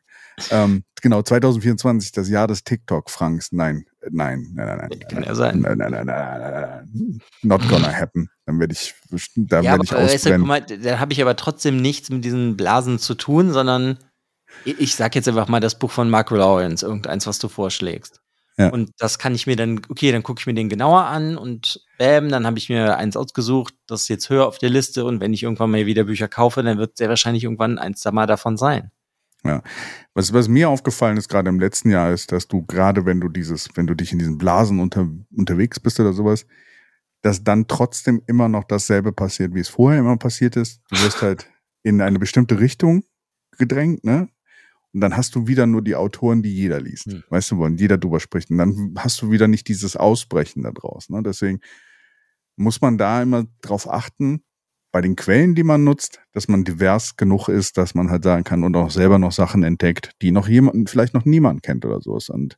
Ähm, 0.50 0.84
genau, 1.00 1.22
2024, 1.22 2.12
das 2.12 2.28
Jahr 2.28 2.46
des 2.46 2.64
TikTok-Franks. 2.64 3.52
Nein, 3.52 3.86
nein, 4.10 4.46
nein, 4.54 4.66
nein, 4.66 4.88
nein. 4.90 5.00
Kann 5.08 5.22
ja 5.22 5.34
sein. 5.34 5.60
Nein, 5.60 5.78
nein, 5.78 5.90
nein, 5.92 6.06
nein, 6.06 6.40
nein, 6.40 6.52
nein. 6.52 7.20
Not 7.42 7.68
gonna 7.68 7.92
happen. 7.92 8.28
Dann 8.44 8.60
werde 8.60 8.74
ich, 8.74 8.94
da 9.36 9.62
werde 9.62 9.84
ich 9.84 9.94
ausbrennen. 9.94 10.46
Weißt 10.46 10.70
du, 10.70 10.78
da 10.78 10.98
habe 10.98 11.12
ich 11.12 11.22
aber 11.22 11.36
trotzdem 11.36 11.80
nichts 11.80 12.10
mit 12.10 12.24
diesen 12.24 12.56
Blasen 12.56 12.98
zu 12.98 13.14
tun, 13.14 13.52
sondern 13.52 13.98
ich, 14.64 14.78
ich 14.80 14.94
sag 14.94 15.14
jetzt 15.14 15.28
einfach 15.28 15.48
mal 15.48 15.60
das 15.60 15.78
Buch 15.78 15.90
von 15.90 16.10
Mark 16.10 16.30
Lawrence, 16.30 16.84
irgendeins, 16.84 17.26
was 17.26 17.38
du 17.38 17.48
vorschlägst. 17.48 18.20
Ja. 18.58 18.70
Und 18.70 18.90
das 18.98 19.18
kann 19.18 19.34
ich 19.34 19.46
mir 19.46 19.56
dann, 19.56 19.82
okay, 19.90 20.12
dann 20.12 20.22
gucke 20.22 20.40
ich 20.40 20.46
mir 20.46 20.54
den 20.54 20.70
genauer 20.70 21.04
an 21.04 21.36
und 21.36 21.82
bam, 21.98 22.30
dann 22.30 22.46
habe 22.46 22.58
ich 22.58 22.70
mir 22.70 22.96
eins 22.96 23.16
ausgesucht, 23.16 23.74
das 23.86 24.02
ist 24.02 24.08
jetzt 24.08 24.30
höher 24.30 24.46
auf 24.46 24.58
der 24.58 24.70
Liste 24.70 25.04
und 25.04 25.20
wenn 25.20 25.34
ich 25.34 25.42
irgendwann 25.42 25.70
mal 25.70 25.84
wieder 25.84 26.04
Bücher 26.04 26.26
kaufe, 26.26 26.62
dann 26.62 26.78
wird 26.78 26.96
sehr 26.96 27.10
wahrscheinlich 27.10 27.44
irgendwann 27.44 27.78
eins 27.78 28.00
da 28.00 28.12
mal 28.12 28.26
davon 28.26 28.56
sein. 28.56 28.90
Ja. 29.48 29.62
Was, 30.14 30.32
was 30.32 30.48
mir 30.48 30.68
aufgefallen 30.68 31.16
ist, 31.16 31.28
gerade 31.28 31.48
im 31.48 31.60
letzten 31.60 31.90
Jahr, 31.90 32.12
ist, 32.12 32.32
dass 32.32 32.48
du 32.48 32.64
gerade, 32.64 33.04
wenn 33.06 33.20
du 33.20 33.28
dieses, 33.28 33.68
wenn 33.74 33.86
du 33.86 33.94
dich 33.94 34.12
in 34.12 34.18
diesen 34.18 34.38
Blasen 34.38 34.80
unter, 34.80 35.08
unterwegs 35.30 35.80
bist 35.80 36.00
oder 36.00 36.12
sowas, 36.12 36.46
dass 37.22 37.42
dann 37.42 37.66
trotzdem 37.66 38.22
immer 38.26 38.48
noch 38.48 38.64
dasselbe 38.64 39.12
passiert, 39.12 39.54
wie 39.54 39.60
es 39.60 39.68
vorher 39.68 40.00
immer 40.00 40.16
passiert 40.16 40.56
ist. 40.56 40.80
Du 40.90 40.96
wirst 41.02 41.22
halt 41.22 41.48
in 41.82 42.00
eine 42.00 42.18
bestimmte 42.18 42.60
Richtung 42.60 43.04
gedrängt, 43.58 44.04
ne? 44.04 44.28
Und 44.92 45.00
dann 45.00 45.14
hast 45.14 45.34
du 45.34 45.46
wieder 45.46 45.66
nur 45.66 45.82
die 45.82 45.94
Autoren, 45.94 46.42
die 46.42 46.54
jeder 46.54 46.80
liest. 46.80 47.04
Hm. 47.04 47.22
Weißt 47.28 47.50
du, 47.50 47.58
wo 47.58 47.66
jeder 47.68 47.98
drüber 47.98 48.18
spricht. 48.18 48.50
Und 48.50 48.56
dann 48.56 48.94
hast 48.96 49.20
du 49.20 49.30
wieder 49.30 49.46
nicht 49.46 49.68
dieses 49.68 49.94
Ausbrechen 49.94 50.62
da 50.62 50.70
draus. 50.70 51.10
Ne? 51.10 51.22
Deswegen 51.22 51.60
muss 52.56 52.80
man 52.80 52.96
da 52.96 53.20
immer 53.20 53.44
drauf 53.60 53.90
achten, 53.90 54.42
bei 54.96 55.02
den 55.02 55.14
Quellen, 55.14 55.54
die 55.54 55.62
man 55.62 55.84
nutzt, 55.84 56.22
dass 56.32 56.48
man 56.48 56.64
divers 56.64 57.18
genug 57.18 57.50
ist, 57.50 57.76
dass 57.76 57.94
man 57.94 58.08
halt 58.08 58.24
sagen 58.24 58.44
kann 58.44 58.64
und 58.64 58.74
auch 58.76 58.90
selber 58.90 59.18
noch 59.18 59.30
Sachen 59.30 59.62
entdeckt, 59.62 60.12
die 60.22 60.30
noch 60.30 60.48
jemanden, 60.48 60.86
vielleicht 60.86 61.12
noch 61.12 61.26
niemand 61.26 61.62
kennt 61.62 61.84
oder 61.84 62.00
sowas. 62.00 62.30
Und 62.30 62.56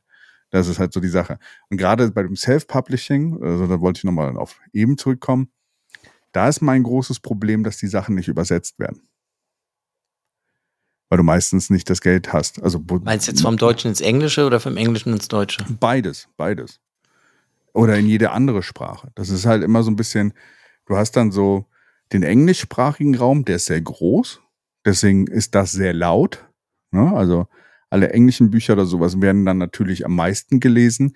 das 0.49 0.69
ist 0.69 0.79
halt 0.79 0.93
so 0.93 1.01
die 1.01 1.09
Sache. 1.09 1.37
Und 1.69 1.75
gerade 1.75 2.09
bei 2.11 2.23
dem 2.23 2.37
Self-Publishing, 2.37 3.43
also 3.43 3.67
da 3.67 3.81
wollte 3.81 3.97
ich 3.97 4.03
nochmal 4.05 4.37
auf 4.37 4.57
eben 4.71 4.97
zurückkommen, 4.97 5.51
da 6.31 6.47
ist 6.47 6.61
mein 6.61 6.83
großes 6.83 7.19
Problem, 7.19 7.65
dass 7.65 7.75
die 7.75 7.87
Sachen 7.87 8.15
nicht 8.15 8.29
übersetzt 8.29 8.79
werden. 8.79 9.01
Weil 11.09 11.17
du 11.17 11.25
meistens 11.25 11.69
nicht 11.69 11.89
das 11.89 11.99
Geld 11.99 12.31
hast. 12.31 12.63
Also, 12.63 12.81
Meinst 13.03 13.27
du 13.27 13.31
jetzt 13.31 13.41
vom 13.41 13.57
Deutschen 13.57 13.89
ins 13.89 13.99
Englische 13.99 14.45
oder 14.45 14.61
vom 14.61 14.77
Englischen 14.77 15.11
ins 15.11 15.27
Deutsche? 15.27 15.65
Beides, 15.77 16.29
beides. 16.37 16.79
Oder 17.73 17.97
in 17.97 18.07
jede 18.07 18.31
andere 18.31 18.63
Sprache. 18.63 19.11
Das 19.15 19.27
ist 19.27 19.45
halt 19.45 19.61
immer 19.61 19.83
so 19.83 19.91
ein 19.91 19.97
bisschen, 19.97 20.31
du 20.85 20.95
hast 20.95 21.17
dann 21.17 21.33
so, 21.33 21.65
den 22.13 22.23
englischsprachigen 22.23 23.15
Raum, 23.15 23.45
der 23.45 23.57
ist 23.57 23.67
sehr 23.67 23.81
groß. 23.81 24.41
Deswegen 24.85 25.27
ist 25.27 25.55
das 25.55 25.71
sehr 25.71 25.93
laut. 25.93 26.47
Ne? 26.91 27.13
Also 27.13 27.47
alle 27.89 28.11
englischen 28.11 28.49
Bücher 28.51 28.73
oder 28.73 28.85
sowas 28.85 29.21
werden 29.21 29.45
dann 29.45 29.57
natürlich 29.57 30.05
am 30.05 30.15
meisten 30.15 30.59
gelesen. 30.59 31.15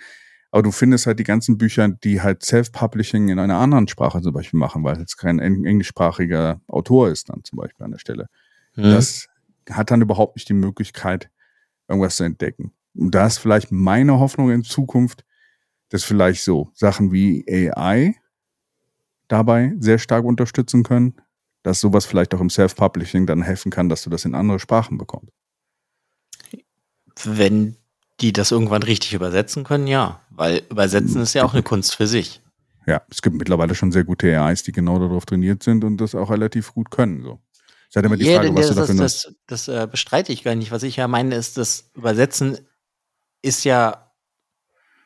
Aber 0.51 0.62
du 0.62 0.71
findest 0.71 1.08
halt 1.08 1.19
die 1.19 1.23
ganzen 1.23 1.58
Bücher, 1.58 1.88
die 1.88 2.21
halt 2.21 2.43
Self-Publishing 2.43 3.29
in 3.29 3.39
einer 3.39 3.58
anderen 3.58 3.88
Sprache 3.88 4.21
zum 4.21 4.34
Beispiel 4.34 4.60
machen, 4.60 4.84
weil 4.84 5.01
es 5.01 5.17
kein 5.17 5.39
englischsprachiger 5.39 6.62
Autor 6.67 7.10
ist 7.10 7.29
dann 7.29 7.43
zum 7.43 7.58
Beispiel 7.58 7.86
an 7.86 7.91
der 7.91 7.97
Stelle. 7.97 8.27
Mhm. 8.75 8.84
Das 8.84 9.27
hat 9.69 9.89
dann 9.89 10.01
überhaupt 10.01 10.36
nicht 10.36 10.49
die 10.49 10.53
Möglichkeit, 10.53 11.32
irgendwas 11.88 12.17
zu 12.17 12.23
entdecken. 12.23 12.71
Und 12.95 13.15
da 13.15 13.25
ist 13.25 13.39
vielleicht 13.39 13.71
meine 13.71 14.19
Hoffnung 14.19 14.51
in 14.51 14.63
Zukunft, 14.63 15.25
dass 15.89 16.03
vielleicht 16.03 16.43
so 16.43 16.69
Sachen 16.73 17.12
wie 17.12 17.45
AI 17.49 18.15
dabei 19.27 19.73
sehr 19.79 19.99
stark 19.99 20.25
unterstützen 20.25 20.83
können, 20.83 21.15
dass 21.63 21.79
sowas 21.79 22.05
vielleicht 22.05 22.33
auch 22.36 22.41
im 22.41 22.49
Self-Publishing 22.49 23.25
dann 23.25 23.41
helfen 23.41 23.71
kann, 23.71 23.89
dass 23.89 24.03
du 24.03 24.09
das 24.09 24.25
in 24.25 24.36
andere 24.36 24.59
Sprachen 24.59 24.97
bekommst. 24.97 25.31
Wenn 27.23 27.77
die 28.19 28.33
das 28.33 28.51
irgendwann 28.51 28.83
richtig 28.83 29.13
übersetzen 29.13 29.63
können, 29.63 29.88
ja. 29.88 30.21
Weil 30.29 30.63
übersetzen 30.69 31.21
ist 31.21 31.33
ja 31.33 31.43
auch 31.43 31.53
eine 31.53 31.63
Kunst 31.63 31.95
für 31.95 32.07
sich. 32.07 32.41
Ja, 32.86 33.01
es 33.09 33.21
gibt 33.21 33.36
mittlerweile 33.38 33.75
schon 33.75 33.91
sehr 33.91 34.03
gute 34.03 34.27
AIs, 34.39 34.63
die 34.63 34.71
genau 34.71 34.99
darauf 34.99 35.25
trainiert 35.25 35.63
sind 35.63 35.83
und 35.83 35.97
das 35.97 36.15
auch 36.15 36.29
relativ 36.29 36.73
gut 36.73 36.91
können. 36.91 37.23
So. 37.23 37.39
Ich 37.89 37.95
hatte 37.95 38.07
immer 38.07 38.17
die 38.17 38.25
Frage, 38.25 38.47
ja, 38.47 38.55
was 38.55 38.67
das, 38.67 38.75
du 38.75 38.81
dafür 38.81 38.95
das, 38.95 39.21
das, 39.47 39.65
das, 39.65 39.67
äh, 39.67 39.88
bestreite 39.88 40.33
ich 40.33 40.43
gar 40.43 40.55
nicht. 40.55 40.71
Was 40.71 40.83
ich 40.83 40.97
ja 40.97 41.07
meine, 41.07 41.36
ist, 41.36 41.57
das 41.57 41.91
Übersetzen 41.95 42.57
ist 43.41 43.63
ja, 43.63 44.12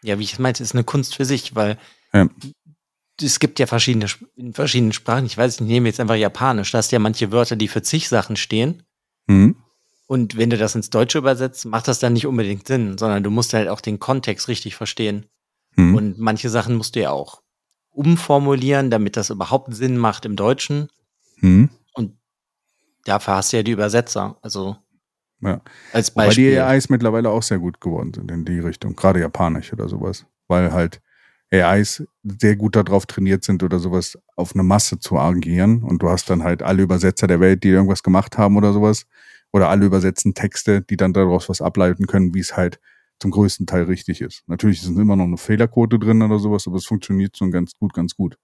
ja, 0.04 0.18
wie 0.20 0.24
ich 0.24 0.34
es 0.34 0.40
meinte, 0.40 0.64
ist 0.64 0.74
eine 0.74 0.84
Kunst 0.84 1.16
für 1.16 1.26
sich, 1.26 1.56
weil 1.56 1.78
ja. 2.14 2.28
Es 3.22 3.40
gibt 3.40 3.60
ja 3.60 3.66
verschiedene, 3.66 4.08
in 4.36 4.54
verschiedenen 4.54 4.94
Sprachen, 4.94 5.26
ich 5.26 5.38
weiß, 5.38 5.56
ich 5.56 5.62
nehme 5.62 5.90
jetzt 5.90 6.00
einfach 6.00 6.16
Japanisch, 6.16 6.72
da 6.72 6.78
hast 6.78 6.92
ja 6.92 7.00
manche 7.00 7.32
Wörter, 7.32 7.56
die 7.56 7.68
für 7.68 7.82
zig 7.82 8.10
Sachen 8.10 8.36
stehen. 8.36 8.84
Mhm. 9.28 9.56
Und 10.06 10.38
wenn 10.38 10.50
du 10.50 10.58
das 10.58 10.76
ins 10.76 10.90
Deutsche 10.90 11.18
übersetzt, 11.18 11.66
macht 11.66 11.88
das 11.88 12.00
dann 12.00 12.14
nicht 12.14 12.28
unbedingt 12.28 12.68
Sinn, 12.68 12.98
sondern 12.98 13.24
du 13.24 13.30
musst 13.30 13.54
halt 13.54 13.68
auch 13.68 13.82
den 13.82 14.00
Kontext 14.00 14.48
richtig 14.48 14.76
verstehen. 14.76 15.26
Mhm. 15.76 15.96
Und 15.96 16.20
manche 16.20 16.50
Sachen 16.50 16.76
musst 16.76 16.96
du 16.96 17.02
ja 17.02 17.12
auch 17.12 17.42
umformulieren, 17.90 18.90
damit 18.90 19.18
das 19.18 19.30
überhaupt 19.30 19.74
Sinn 19.74 19.98
macht 19.98 20.26
im 20.26 20.36
Deutschen. 20.36 20.90
Mhm. 21.38 21.70
Und 21.94 22.18
dafür 23.04 23.36
hast 23.36 23.52
du 23.52 23.58
ja 23.58 23.64
die 23.64 23.72
Übersetzer. 23.72 24.38
Also 24.42 24.78
ja. 25.42 25.62
als 25.92 26.12
Beispiel. 26.12 26.46
Weil 26.46 26.52
die 26.54 26.60
AIs 26.60 26.90
mittlerweile 26.90 27.30
auch 27.30 27.44
sehr 27.44 27.60
gut 27.60 27.82
geworden 27.82 28.14
sind 28.14 28.32
in 28.32 28.46
die 28.46 28.60
Richtung, 28.60 28.96
gerade 28.96 29.20
japanisch 29.20 29.74
oder 29.74 29.90
sowas. 29.90 30.26
Weil 30.48 30.72
halt 30.72 31.02
AIs 31.52 32.04
sehr 32.24 32.56
gut 32.56 32.76
darauf 32.76 33.06
trainiert 33.06 33.44
sind 33.44 33.64
oder 33.64 33.80
sowas 33.80 34.18
auf 34.36 34.54
eine 34.54 34.64
Masse 34.64 35.00
zu 35.00 35.18
agieren 35.18 35.84
und 35.84 36.02
du 36.02 36.10
hast 36.10 36.30
dann 36.30 36.44
halt 36.44 36.62
alle 36.62 36.84
Übersetzer 36.84 37.28
der 37.28 37.40
Welt, 37.40 37.64
die 37.64 37.70
irgendwas 37.70 38.04
gemacht 38.04 38.38
haben 38.38 38.58
oder 38.58 38.74
sowas 38.74 39.06
oder 39.54 39.70
alle 39.70 39.86
übersetzen 39.86 40.34
Texte, 40.34 40.82
die 40.82 40.98
dann 40.98 41.14
daraus 41.14 41.48
was 41.48 41.62
ableiten 41.62 42.06
können, 42.06 42.34
wie 42.34 42.40
es 42.40 42.58
halt 42.58 42.80
zum 43.20 43.32
größten 43.32 43.66
Teil 43.66 43.84
richtig 43.84 44.22
ist. 44.22 44.44
Natürlich 44.48 44.84
ist 44.84 44.90
immer 44.90 45.16
noch 45.16 45.24
eine 45.24 45.38
Fehlerquote 45.38 45.98
drin 45.98 46.22
oder 46.22 46.38
sowas, 46.38 46.68
aber 46.68 46.78
es 46.78 46.86
funktioniert 46.86 47.38
schon 47.38 47.52
ganz 47.52 47.74
gut, 47.74 47.94
ganz 47.94 48.16
gut. 48.16 48.38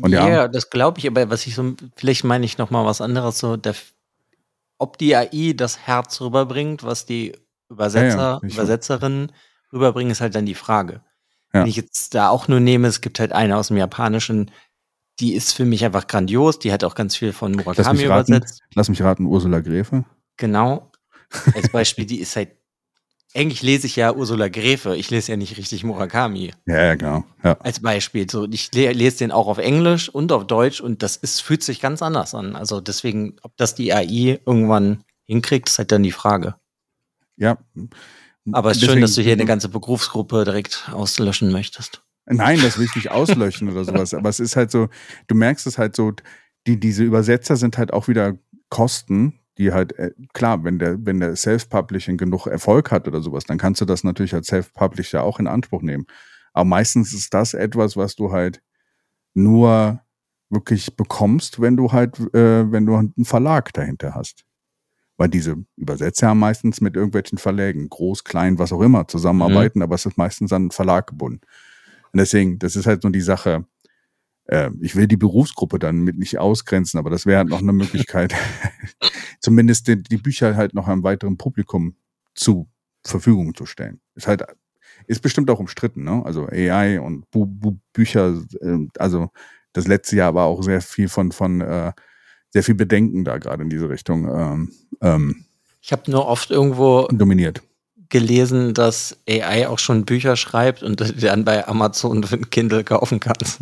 Und 0.00 0.12
ja, 0.12 0.28
ja 0.28 0.48
das 0.48 0.70
glaube 0.70 0.98
ich, 0.98 1.06
aber 1.06 1.28
was 1.30 1.46
ich 1.46 1.54
so, 1.54 1.74
vielleicht 1.96 2.24
meine 2.24 2.44
ich 2.44 2.58
noch 2.58 2.70
mal 2.70 2.84
was 2.84 3.00
anderes, 3.00 3.38
so 3.38 3.56
der, 3.56 3.74
ob 4.78 4.98
die 4.98 5.16
AI 5.16 5.52
das 5.54 5.86
Herz 5.86 6.20
rüberbringt, 6.20 6.84
was 6.84 7.06
die 7.06 7.32
Übersetzer, 7.68 8.40
ja, 8.40 8.40
ja, 8.42 8.54
Übersetzerinnen 8.54 9.32
rüberbringen, 9.72 10.12
ist 10.12 10.20
halt 10.20 10.34
dann 10.34 10.46
die 10.46 10.54
Frage. 10.54 11.02
Ja. 11.52 11.60
Wenn 11.60 11.68
ich 11.68 11.76
jetzt 11.76 12.14
da 12.14 12.28
auch 12.28 12.48
nur 12.48 12.60
nehme, 12.60 12.88
es 12.88 13.00
gibt 13.00 13.20
halt 13.20 13.32
eine 13.32 13.56
aus 13.56 13.68
dem 13.68 13.76
Japanischen, 13.76 14.50
die 15.20 15.34
ist 15.34 15.52
für 15.52 15.64
mich 15.64 15.84
einfach 15.84 16.06
grandios, 16.06 16.58
die 16.58 16.72
hat 16.72 16.84
auch 16.84 16.94
ganz 16.94 17.16
viel 17.16 17.32
von 17.32 17.52
Murakami 17.52 18.02
lass 18.04 18.26
übersetzt. 18.26 18.62
Lass 18.74 18.88
mich 18.88 19.02
raten, 19.02 19.26
Ursula 19.26 19.60
Gräfe. 19.60 20.04
Genau. 20.36 20.90
Als 21.54 21.70
Beispiel, 21.70 22.06
die 22.06 22.20
ist 22.20 22.36
halt. 22.36 22.50
Eigentlich 23.34 23.60
lese 23.60 23.86
ich 23.86 23.96
ja 23.96 24.14
Ursula 24.14 24.48
Gräfe, 24.48 24.96
ich 24.96 25.10
lese 25.10 25.32
ja 25.32 25.36
nicht 25.36 25.58
richtig 25.58 25.84
Murakami. 25.84 26.52
Ja, 26.64 26.84
ja, 26.84 26.94
genau. 26.94 27.24
Ja. 27.42 27.58
Als 27.60 27.80
Beispiel. 27.80 28.30
So, 28.30 28.48
ich 28.48 28.72
lese 28.72 29.18
den 29.18 29.30
auch 29.30 29.46
auf 29.46 29.58
Englisch 29.58 30.08
und 30.08 30.32
auf 30.32 30.46
Deutsch 30.46 30.80
und 30.80 31.02
das 31.02 31.16
ist, 31.16 31.42
fühlt 31.42 31.62
sich 31.62 31.82
ganz 31.82 32.00
anders 32.00 32.34
an. 32.34 32.56
Also 32.56 32.80
deswegen, 32.80 33.36
ob 33.42 33.54
das 33.58 33.74
die 33.74 33.92
AI 33.92 34.40
irgendwann 34.46 35.04
hinkriegt, 35.26 35.68
ist 35.68 35.76
halt 35.76 35.92
dann 35.92 36.02
die 36.02 36.12
Frage. 36.12 36.54
Ja. 37.36 37.58
Aber 38.52 38.70
es 38.70 38.78
ist 38.78 38.84
schön, 38.84 39.00
dass 39.00 39.14
du 39.14 39.22
hier 39.22 39.32
eine 39.32 39.44
ganze 39.44 39.68
Berufsgruppe 39.68 40.44
direkt 40.44 40.88
auslöschen 40.92 41.50
möchtest. 41.52 42.02
Nein, 42.26 42.60
das 42.60 42.78
will 42.78 42.86
ich 42.86 42.96
nicht 42.96 43.10
auslöschen 43.10 43.70
oder 43.70 43.84
sowas. 43.84 44.14
Aber 44.14 44.28
es 44.28 44.40
ist 44.40 44.56
halt 44.56 44.70
so, 44.70 44.88
du 45.28 45.34
merkst 45.34 45.66
es 45.66 45.78
halt 45.78 45.94
so, 45.94 46.12
die, 46.66 46.78
diese 46.78 47.04
Übersetzer 47.04 47.56
sind 47.56 47.78
halt 47.78 47.92
auch 47.92 48.08
wieder 48.08 48.36
Kosten, 48.68 49.38
die 49.58 49.72
halt, 49.72 49.96
äh, 49.98 50.10
klar, 50.32 50.64
wenn 50.64 50.78
der, 50.78 51.04
wenn 51.06 51.20
der 51.20 51.36
Self-Publishing 51.36 52.16
genug 52.16 52.46
Erfolg 52.46 52.90
hat 52.90 53.06
oder 53.06 53.22
sowas, 53.22 53.44
dann 53.44 53.58
kannst 53.58 53.80
du 53.80 53.84
das 53.84 54.04
natürlich 54.04 54.34
als 54.34 54.48
Self-Publisher 54.48 55.22
auch 55.22 55.38
in 55.38 55.46
Anspruch 55.46 55.82
nehmen. 55.82 56.06
Aber 56.52 56.64
meistens 56.64 57.12
ist 57.12 57.32
das 57.32 57.54
etwas, 57.54 57.96
was 57.96 58.16
du 58.16 58.32
halt 58.32 58.60
nur 59.34 60.00
wirklich 60.50 60.96
bekommst, 60.96 61.60
wenn 61.60 61.76
du 61.76 61.92
halt, 61.92 62.18
äh, 62.34 62.70
wenn 62.70 62.86
du 62.86 62.96
einen 62.96 63.24
Verlag 63.24 63.72
dahinter 63.72 64.14
hast. 64.14 64.45
Weil 65.16 65.28
diese 65.28 65.56
Übersetzer 65.76 66.28
haben 66.28 66.40
meistens 66.40 66.80
mit 66.80 66.94
irgendwelchen 66.94 67.38
Verlägen, 67.38 67.88
groß, 67.88 68.24
klein, 68.24 68.58
was 68.58 68.72
auch 68.72 68.82
immer, 68.82 69.08
zusammenarbeiten, 69.08 69.78
mhm. 69.78 69.84
aber 69.84 69.94
es 69.94 70.06
ist 70.06 70.18
meistens 70.18 70.52
an 70.52 70.62
einen 70.62 70.70
Verlag 70.70 71.06
gebunden. 71.06 71.40
Und 72.12 72.18
deswegen, 72.18 72.58
das 72.58 72.76
ist 72.76 72.86
halt 72.86 73.02
so 73.02 73.08
die 73.08 73.20
Sache, 73.20 73.66
äh, 74.46 74.70
ich 74.80 74.96
will 74.96 75.06
die 75.06 75.16
Berufsgruppe 75.16 75.78
dann 75.78 76.00
mit 76.02 76.18
nicht 76.18 76.38
ausgrenzen, 76.38 76.98
aber 76.98 77.10
das 77.10 77.26
wäre 77.26 77.38
halt 77.38 77.48
noch 77.48 77.60
eine 77.60 77.72
Möglichkeit, 77.72 78.34
zumindest 79.40 79.88
die, 79.88 80.02
die, 80.02 80.16
Bücher 80.16 80.56
halt 80.56 80.74
noch 80.74 80.88
einem 80.88 81.02
weiteren 81.02 81.36
Publikum 81.36 81.96
zu 82.34 82.68
Verfügung 83.04 83.54
zu 83.54 83.66
stellen. 83.66 84.00
Ist 84.14 84.26
halt, 84.26 84.44
ist 85.06 85.22
bestimmt 85.22 85.50
auch 85.50 85.60
umstritten, 85.60 86.04
ne? 86.04 86.22
Also 86.24 86.46
AI 86.46 87.00
und 87.00 87.30
Bu 87.30 87.46
Bu 87.46 87.78
Bücher, 87.92 88.42
äh, 88.60 88.86
also 88.98 89.30
das 89.72 89.86
letzte 89.86 90.16
Jahr 90.16 90.34
war 90.34 90.46
auch 90.46 90.62
sehr 90.62 90.80
viel 90.80 91.08
von, 91.08 91.32
von 91.32 91.60
äh, 91.60 91.92
sehr 92.56 92.62
viel 92.62 92.74
Bedenken 92.74 93.22
da 93.22 93.36
gerade 93.36 93.62
in 93.62 93.68
diese 93.68 93.90
Richtung. 93.90 94.26
Ähm, 94.34 94.72
ähm, 95.02 95.44
ich 95.82 95.92
habe 95.92 96.10
nur 96.10 96.26
oft 96.26 96.50
irgendwo 96.50 97.06
dominiert 97.08 97.62
gelesen, 98.08 98.72
dass 98.72 99.18
AI 99.28 99.68
auch 99.68 99.78
schon 99.78 100.06
Bücher 100.06 100.36
schreibt 100.36 100.82
und 100.82 101.22
dann 101.22 101.44
bei 101.44 101.66
Amazon 101.68 102.22
für 102.22 102.36
ein 102.36 102.48
Kindle 102.50 102.84
kaufen 102.84 103.20
kannst. 103.20 103.60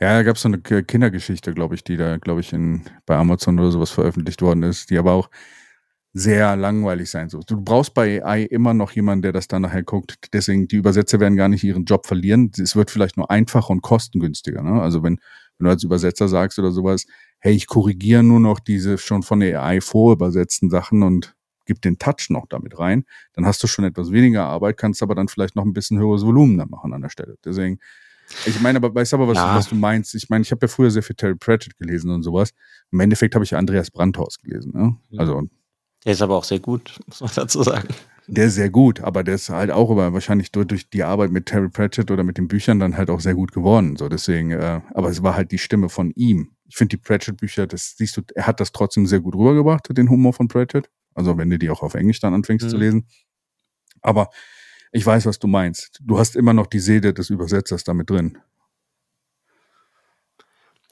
Ja, 0.00 0.14
da 0.14 0.22
gab 0.22 0.36
es 0.36 0.42
so 0.42 0.48
eine 0.48 0.58
Kindergeschichte, 0.58 1.54
glaube 1.54 1.74
ich, 1.74 1.84
die 1.84 1.96
da, 1.96 2.16
glaube 2.16 2.40
ich, 2.40 2.52
in, 2.52 2.82
bei 3.06 3.16
Amazon 3.16 3.58
oder 3.58 3.70
sowas 3.70 3.90
veröffentlicht 3.90 4.42
worden 4.42 4.62
ist, 4.62 4.90
die 4.90 4.98
aber 4.98 5.12
auch 5.12 5.30
sehr 6.12 6.56
langweilig 6.56 7.08
sein 7.08 7.28
soll. 7.28 7.42
Du 7.46 7.62
brauchst 7.62 7.94
bei 7.94 8.24
AI 8.24 8.42
immer 8.42 8.74
noch 8.74 8.90
jemanden, 8.92 9.22
der 9.22 9.32
das 9.32 9.46
dann 9.46 9.62
nachher 9.62 9.84
guckt. 9.84 10.16
Deswegen, 10.32 10.66
die 10.66 10.76
Übersetzer 10.76 11.20
werden 11.20 11.36
gar 11.36 11.48
nicht 11.48 11.62
ihren 11.62 11.84
Job 11.84 12.06
verlieren. 12.06 12.50
Es 12.58 12.74
wird 12.74 12.90
vielleicht 12.90 13.16
nur 13.16 13.30
einfacher 13.30 13.70
und 13.70 13.82
kostengünstiger. 13.82 14.62
Ne? 14.62 14.82
Also 14.82 15.02
wenn, 15.02 15.20
wenn 15.58 15.66
du 15.66 15.70
als 15.70 15.84
Übersetzer 15.84 16.26
sagst 16.28 16.58
oder 16.58 16.72
sowas, 16.72 17.06
hey, 17.40 17.54
ich 17.54 17.66
korrigiere 17.66 18.22
nur 18.22 18.40
noch 18.40 18.60
diese 18.60 18.98
schon 18.98 19.22
von 19.22 19.40
der 19.40 19.62
AI 19.62 19.80
vorübersetzten 19.80 20.70
Sachen 20.70 21.02
und 21.02 21.34
gib 21.66 21.82
den 21.82 21.98
Touch 21.98 22.30
noch 22.30 22.46
damit 22.48 22.78
rein, 22.78 23.04
dann 23.34 23.46
hast 23.46 23.62
du 23.62 23.66
schon 23.66 23.84
etwas 23.84 24.10
weniger 24.10 24.44
Arbeit, 24.44 24.76
kannst 24.76 25.02
aber 25.02 25.14
dann 25.14 25.28
vielleicht 25.28 25.56
noch 25.56 25.64
ein 25.64 25.72
bisschen 25.72 25.98
höheres 25.98 26.24
Volumen 26.24 26.58
da 26.58 26.66
machen 26.66 26.92
an 26.92 27.02
der 27.02 27.10
Stelle. 27.10 27.36
Deswegen, 27.44 27.78
ich 28.46 28.60
meine, 28.60 28.78
aber 28.78 28.94
weißt 28.94 29.14
aber, 29.14 29.28
was, 29.28 29.36
ja. 29.36 29.54
was 29.54 29.68
du 29.68 29.74
meinst. 29.74 30.14
Ich 30.14 30.28
meine, 30.28 30.42
ich 30.42 30.50
habe 30.50 30.64
ja 30.64 30.68
früher 30.68 30.90
sehr 30.90 31.02
viel 31.02 31.16
Terry 31.16 31.34
Pratchett 31.34 31.76
gelesen 31.78 32.10
und 32.10 32.22
sowas. 32.22 32.52
Im 32.92 33.00
Endeffekt 33.00 33.34
habe 33.34 33.44
ich 33.44 33.52
ja 33.52 33.58
Andreas 33.58 33.90
Brandhaus 33.90 34.38
gelesen. 34.38 34.72
Ne? 34.74 34.96
Also 35.16 35.48
der 36.04 36.12
ist 36.12 36.22
aber 36.22 36.36
auch 36.36 36.44
sehr 36.44 36.60
gut, 36.60 36.98
muss 37.06 37.20
man 37.20 37.30
dazu 37.34 37.62
sagen. 37.62 37.88
Der 38.26 38.46
ist 38.46 38.54
sehr 38.54 38.70
gut, 38.70 39.00
aber 39.00 39.24
der 39.24 39.34
ist 39.34 39.48
halt 39.48 39.70
auch 39.70 39.90
über 39.90 40.12
wahrscheinlich 40.12 40.52
durch, 40.52 40.68
durch 40.68 40.88
die 40.88 41.02
Arbeit 41.02 41.32
mit 41.32 41.46
Terry 41.46 41.68
Pratchett 41.68 42.10
oder 42.10 42.22
mit 42.22 42.38
den 42.38 42.46
Büchern 42.46 42.78
dann 42.78 42.96
halt 42.96 43.10
auch 43.10 43.20
sehr 43.20 43.34
gut 43.34 43.52
geworden. 43.52 43.96
So 43.96 44.08
deswegen, 44.08 44.52
äh, 44.52 44.80
aber 44.94 45.08
es 45.08 45.22
war 45.22 45.34
halt 45.34 45.50
die 45.50 45.58
Stimme 45.58 45.88
von 45.88 46.12
ihm. 46.12 46.52
Ich 46.70 46.76
finde 46.76 46.96
die 46.96 47.02
Pratchett-Bücher, 47.02 47.66
das 47.66 47.96
siehst 47.96 48.16
du, 48.16 48.22
er 48.34 48.46
hat 48.46 48.60
das 48.60 48.70
trotzdem 48.70 49.04
sehr 49.04 49.18
gut 49.18 49.34
rübergebracht, 49.34 49.88
den 49.90 50.08
Humor 50.08 50.32
von 50.32 50.46
Pratchett. 50.46 50.88
Also 51.14 51.36
wenn 51.36 51.50
du 51.50 51.58
die 51.58 51.68
auch 51.68 51.82
auf 51.82 51.94
Englisch 51.94 52.20
dann 52.20 52.32
anfängst 52.32 52.66
mhm. 52.66 52.70
zu 52.70 52.76
lesen. 52.76 53.08
Aber 54.02 54.30
ich 54.92 55.04
weiß, 55.04 55.26
was 55.26 55.40
du 55.40 55.48
meinst. 55.48 55.98
Du 56.00 56.18
hast 56.18 56.36
immer 56.36 56.52
noch 56.52 56.68
die 56.68 56.78
Seele 56.78 57.12
des 57.12 57.28
Übersetzers 57.28 57.82
damit 57.82 58.08
drin. 58.08 58.38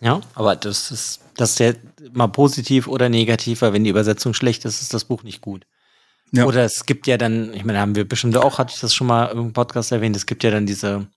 Ja, 0.00 0.20
aber 0.34 0.56
das 0.56 0.90
ist, 0.90 1.20
das 1.36 1.50
ist 1.50 1.58
ja 1.60 1.72
mal 2.12 2.28
positiv 2.28 2.88
oder 2.88 3.08
negativ, 3.08 3.62
weil 3.62 3.72
wenn 3.72 3.84
die 3.84 3.90
Übersetzung 3.90 4.34
schlecht 4.34 4.64
ist, 4.64 4.82
ist 4.82 4.94
das 4.94 5.04
Buch 5.04 5.22
nicht 5.22 5.40
gut. 5.40 5.64
Ja. 6.32 6.44
Oder 6.44 6.64
es 6.64 6.86
gibt 6.86 7.06
ja 7.06 7.16
dann, 7.16 7.54
ich 7.54 7.64
meine, 7.64 7.78
haben 7.78 7.94
wir 7.94 8.06
bestimmt 8.06 8.36
auch, 8.36 8.58
hatte 8.58 8.72
ich 8.74 8.80
das 8.80 8.94
schon 8.94 9.06
mal 9.06 9.26
im 9.26 9.52
Podcast 9.52 9.92
erwähnt, 9.92 10.16
es 10.16 10.26
gibt 10.26 10.44
ja 10.44 10.50
dann 10.50 10.66
diese 10.66 11.08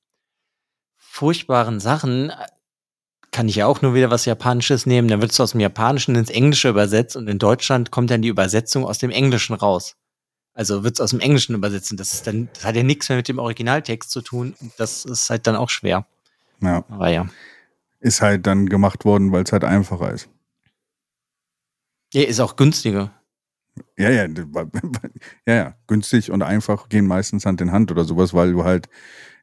furchtbaren 0.98 1.80
Sachen, 1.80 2.32
kann 3.32 3.48
ich 3.48 3.56
ja 3.56 3.68
auch 3.68 3.82
nur 3.82 3.94
wieder 3.94 4.12
was 4.12 4.26
Japanisches 4.26 4.86
nehmen, 4.86 5.08
dann 5.08 5.22
wird 5.22 5.32
es 5.32 5.40
aus 5.40 5.52
dem 5.52 5.62
Japanischen 5.62 6.16
ins 6.16 6.30
Englische 6.30 6.70
übersetzt 6.70 7.16
und 7.16 7.28
in 7.28 7.40
Deutschland 7.40 7.90
kommt 7.90 8.12
dann 8.12 8.22
die 8.22 8.28
Übersetzung 8.28 8.86
aus 8.86 8.98
dem 8.98 9.10
Englischen 9.10 9.54
raus. 9.54 9.96
Also 10.54 10.84
wird 10.84 10.96
es 10.96 11.02
aus 11.02 11.12
dem 11.12 11.22
Englischen 11.22 11.56
übersetzen. 11.56 11.96
Das 11.96 12.14
ist 12.14 12.28
dann, 12.28 12.50
das 12.54 12.66
hat 12.66 12.76
ja 12.76 12.84
nichts 12.84 13.08
mehr 13.08 13.18
mit 13.18 13.30
dem 13.30 13.40
Originaltext 13.40 14.12
zu 14.12 14.22
tun. 14.22 14.54
Das 14.78 15.06
ist 15.06 15.30
halt 15.30 15.48
dann 15.48 15.56
auch 15.56 15.70
schwer. 15.70 16.06
Ja. 16.62 16.84
Aber 16.90 17.08
ja. 17.08 17.28
Ist 18.02 18.22
halt 18.22 18.46
dann 18.48 18.68
gemacht 18.68 19.06
worden, 19.06 19.32
weil 19.32 19.44
es 19.44 19.54
halt 19.54 19.64
einfacher 19.64 20.12
ist. 20.12 20.28
Ja, 22.14 22.24
ist 22.24 22.42
auch 22.42 22.58
günstiger. 22.58 23.14
Ja, 23.98 24.10
ja, 24.10 24.28
ja, 25.46 25.54
ja, 25.54 25.76
günstig 25.88 26.32
und 26.32 26.42
einfach 26.42 26.90
gehen 26.90 27.08
meistens 27.08 27.46
Hand 27.46 27.62
in 27.62 27.72
Hand 27.72 27.90
oder 27.92 28.04
sowas, 28.04 28.34
weil 28.34 28.52
du 28.52 28.66
halt 28.66 28.90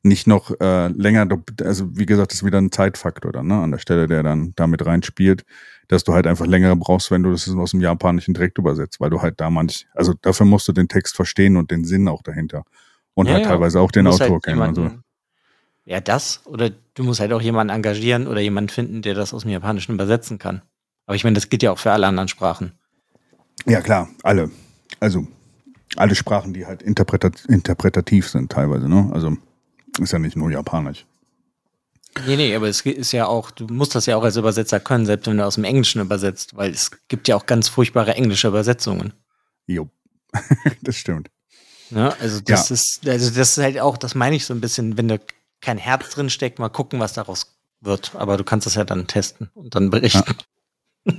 nicht 0.02 0.26
noch 0.26 0.52
äh, 0.60 0.88
länger, 0.88 1.26
also 1.62 1.96
wie 1.96 2.06
gesagt, 2.06 2.32
das 2.32 2.38
ist 2.38 2.44
wieder 2.44 2.58
ein 2.58 2.72
Zeitfaktor 2.72 3.32
dann, 3.32 3.46
ne, 3.46 3.60
an 3.60 3.70
der 3.70 3.78
Stelle, 3.78 4.06
der 4.06 4.22
dann 4.22 4.52
damit 4.56 4.84
reinspielt, 4.86 5.44
dass 5.88 6.04
du 6.04 6.12
halt 6.12 6.26
einfach 6.26 6.46
länger 6.46 6.74
brauchst, 6.76 7.10
wenn 7.10 7.22
du 7.22 7.30
das 7.30 7.48
aus 7.48 7.72
dem 7.72 7.80
Japanischen 7.80 8.34
direkt 8.34 8.58
übersetzt, 8.58 9.00
weil 9.00 9.10
du 9.10 9.22
halt 9.22 9.40
da 9.40 9.50
manch, 9.50 9.86
also 9.94 10.14
dafür 10.20 10.46
musst 10.46 10.68
du 10.68 10.72
den 10.72 10.88
Text 10.88 11.16
verstehen 11.16 11.56
und 11.56 11.70
den 11.70 11.84
Sinn 11.84 12.08
auch 12.08 12.22
dahinter. 12.22 12.64
Und 13.14 13.26
ja, 13.26 13.34
halt 13.34 13.44
ja. 13.44 13.50
teilweise 13.50 13.80
auch 13.80 13.90
den 13.90 14.06
Autor 14.06 14.30
halt 14.30 14.42
kennen. 14.44 14.58
Jemanden, 14.58 14.88
so. 14.88 14.98
Ja, 15.84 16.00
das, 16.00 16.42
oder 16.44 16.70
du 16.94 17.02
musst 17.02 17.20
halt 17.20 17.32
auch 17.32 17.40
jemanden 17.40 17.74
engagieren 17.74 18.26
oder 18.26 18.40
jemanden 18.40 18.68
finden, 18.68 19.02
der 19.02 19.14
das 19.14 19.32
aus 19.32 19.42
dem 19.42 19.50
Japanischen 19.50 19.94
übersetzen 19.94 20.38
kann. 20.38 20.62
Aber 21.06 21.16
ich 21.16 21.24
meine, 21.24 21.34
das 21.34 21.48
gilt 21.48 21.62
ja 21.62 21.72
auch 21.72 21.78
für 21.78 21.90
alle 21.90 22.06
anderen 22.06 22.28
Sprachen. 22.28 22.72
Ja, 23.64 23.80
klar, 23.80 24.08
alle. 24.22 24.50
Also 25.00 25.26
alle 25.96 26.14
Sprachen, 26.14 26.52
die 26.52 26.66
halt 26.66 26.82
interpretat 26.82 27.44
interpretativ 27.46 28.28
sind 28.28 28.52
teilweise, 28.52 28.88
ne? 28.88 29.10
Also 29.12 29.36
ist 29.98 30.12
ja 30.12 30.18
nicht 30.18 30.36
nur 30.36 30.50
Japanisch. 30.50 31.06
Nee, 32.26 32.36
nee, 32.36 32.54
aber 32.54 32.68
es 32.68 32.80
ist 32.80 33.12
ja 33.12 33.26
auch, 33.26 33.50
du 33.50 33.66
musst 33.66 33.94
das 33.94 34.06
ja 34.06 34.16
auch 34.16 34.24
als 34.24 34.36
Übersetzer 34.36 34.80
können, 34.80 35.06
selbst 35.06 35.26
wenn 35.26 35.36
du 35.36 35.44
aus 35.44 35.54
dem 35.54 35.64
Englischen 35.64 36.00
übersetzt, 36.00 36.56
weil 36.56 36.70
es 36.70 36.90
gibt 37.08 37.28
ja 37.28 37.36
auch 37.36 37.46
ganz 37.46 37.68
furchtbare 37.68 38.14
englische 38.14 38.48
Übersetzungen. 38.48 39.12
Jo, 39.66 39.88
das 40.82 40.96
stimmt. 40.96 41.30
Ja, 41.90 42.14
also 42.20 42.40
das 42.40 42.68
ja. 42.68 42.74
ist, 42.74 43.08
also 43.08 43.30
das 43.30 43.56
ist 43.56 43.62
halt 43.62 43.78
auch, 43.78 43.96
das 43.96 44.14
meine 44.14 44.36
ich 44.36 44.44
so 44.44 44.54
ein 44.54 44.60
bisschen, 44.60 44.96
wenn 44.98 45.08
da 45.08 45.18
kein 45.60 45.78
Herz 45.78 46.10
drin 46.10 46.30
steckt, 46.30 46.58
mal 46.58 46.68
gucken, 46.68 47.00
was 47.00 47.12
daraus 47.12 47.58
wird. 47.80 48.14
Aber 48.14 48.36
du 48.36 48.44
kannst 48.44 48.66
das 48.66 48.74
ja 48.74 48.84
dann 48.84 49.06
testen 49.06 49.50
und 49.54 49.74
dann 49.74 49.90
berichten. 49.90 50.36
Ja, 51.04 51.14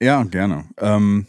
ja 0.00 0.22
gerne. 0.24 0.68
Ähm, 0.78 1.26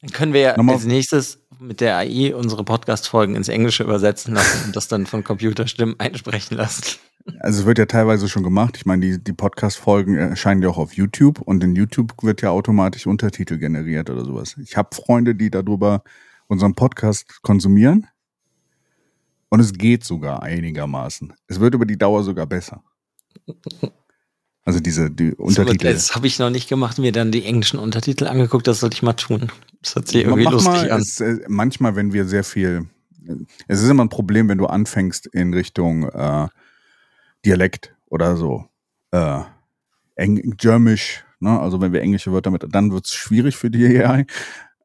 dann 0.00 0.10
können 0.10 0.32
wir 0.32 0.40
ja 0.40 0.54
als 0.54 0.84
nächstes 0.84 1.41
mit 1.62 1.80
der 1.80 1.96
AI 1.96 2.34
unsere 2.34 2.64
Podcast-Folgen 2.64 3.34
ins 3.34 3.48
Englische 3.48 3.84
übersetzen 3.84 4.34
lassen 4.34 4.66
und 4.66 4.76
das 4.76 4.88
dann 4.88 5.06
von 5.06 5.24
Computerstimmen 5.24 5.98
einsprechen 5.98 6.56
lassen. 6.56 6.98
Also 7.38 7.60
es 7.60 7.66
wird 7.66 7.78
ja 7.78 7.86
teilweise 7.86 8.28
schon 8.28 8.42
gemacht. 8.42 8.76
Ich 8.76 8.84
meine, 8.84 9.06
die, 9.06 9.22
die 9.22 9.32
Podcast-Folgen 9.32 10.16
erscheinen 10.16 10.62
ja 10.62 10.68
auch 10.68 10.78
auf 10.78 10.94
YouTube 10.94 11.40
und 11.40 11.62
in 11.62 11.76
YouTube 11.76 12.12
wird 12.22 12.42
ja 12.42 12.50
automatisch 12.50 13.06
Untertitel 13.06 13.58
generiert 13.58 14.10
oder 14.10 14.24
sowas. 14.24 14.56
Ich 14.58 14.76
habe 14.76 14.94
Freunde, 14.94 15.34
die 15.34 15.50
darüber 15.50 16.02
unseren 16.48 16.74
Podcast 16.74 17.42
konsumieren 17.42 18.08
und 19.48 19.60
es 19.60 19.72
geht 19.72 20.04
sogar 20.04 20.42
einigermaßen. 20.42 21.32
Es 21.46 21.60
wird 21.60 21.74
über 21.74 21.86
die 21.86 21.98
Dauer 21.98 22.24
sogar 22.24 22.46
besser. 22.46 22.82
Also 24.64 24.78
diese 24.78 25.10
die 25.10 25.34
Untertitel. 25.34 25.92
Das 25.92 26.14
habe 26.14 26.26
ich 26.26 26.38
noch 26.38 26.50
nicht 26.50 26.68
gemacht, 26.68 26.98
mir 26.98 27.10
dann 27.10 27.32
die 27.32 27.44
englischen 27.44 27.78
Untertitel 27.78 28.26
angeguckt, 28.26 28.66
das 28.66 28.80
sollte 28.80 28.94
ich 28.94 29.02
mal 29.02 29.14
tun. 29.14 29.50
Das 29.82 29.96
hört 29.96 30.08
sich 30.08 30.22
irgendwie 30.22 30.44
Mach 30.44 30.52
lustig 30.52 30.72
mal, 30.72 30.90
an. 30.92 31.00
Es, 31.00 31.20
äh, 31.20 31.40
manchmal, 31.48 31.96
wenn 31.96 32.12
wir 32.12 32.26
sehr 32.26 32.44
viel, 32.44 32.88
es 33.66 33.82
ist 33.82 33.88
immer 33.88 34.04
ein 34.04 34.08
Problem, 34.08 34.48
wenn 34.48 34.58
du 34.58 34.66
anfängst 34.66 35.26
in 35.26 35.52
Richtung 35.52 36.08
äh, 36.08 36.46
Dialekt 37.44 37.94
oder 38.06 38.36
so, 38.36 38.66
äh, 39.10 39.40
Eng 40.14 40.54
Germisch, 40.56 41.24
ne? 41.40 41.58
also 41.58 41.80
wenn 41.80 41.92
wir 41.92 42.00
englische 42.00 42.32
Wörter 42.32 42.52
mit, 42.52 42.64
dann 42.68 42.92
wird 42.92 43.06
es 43.06 43.14
schwierig 43.14 43.56
für 43.56 43.70
die 43.70 43.86
AI. 44.04 44.26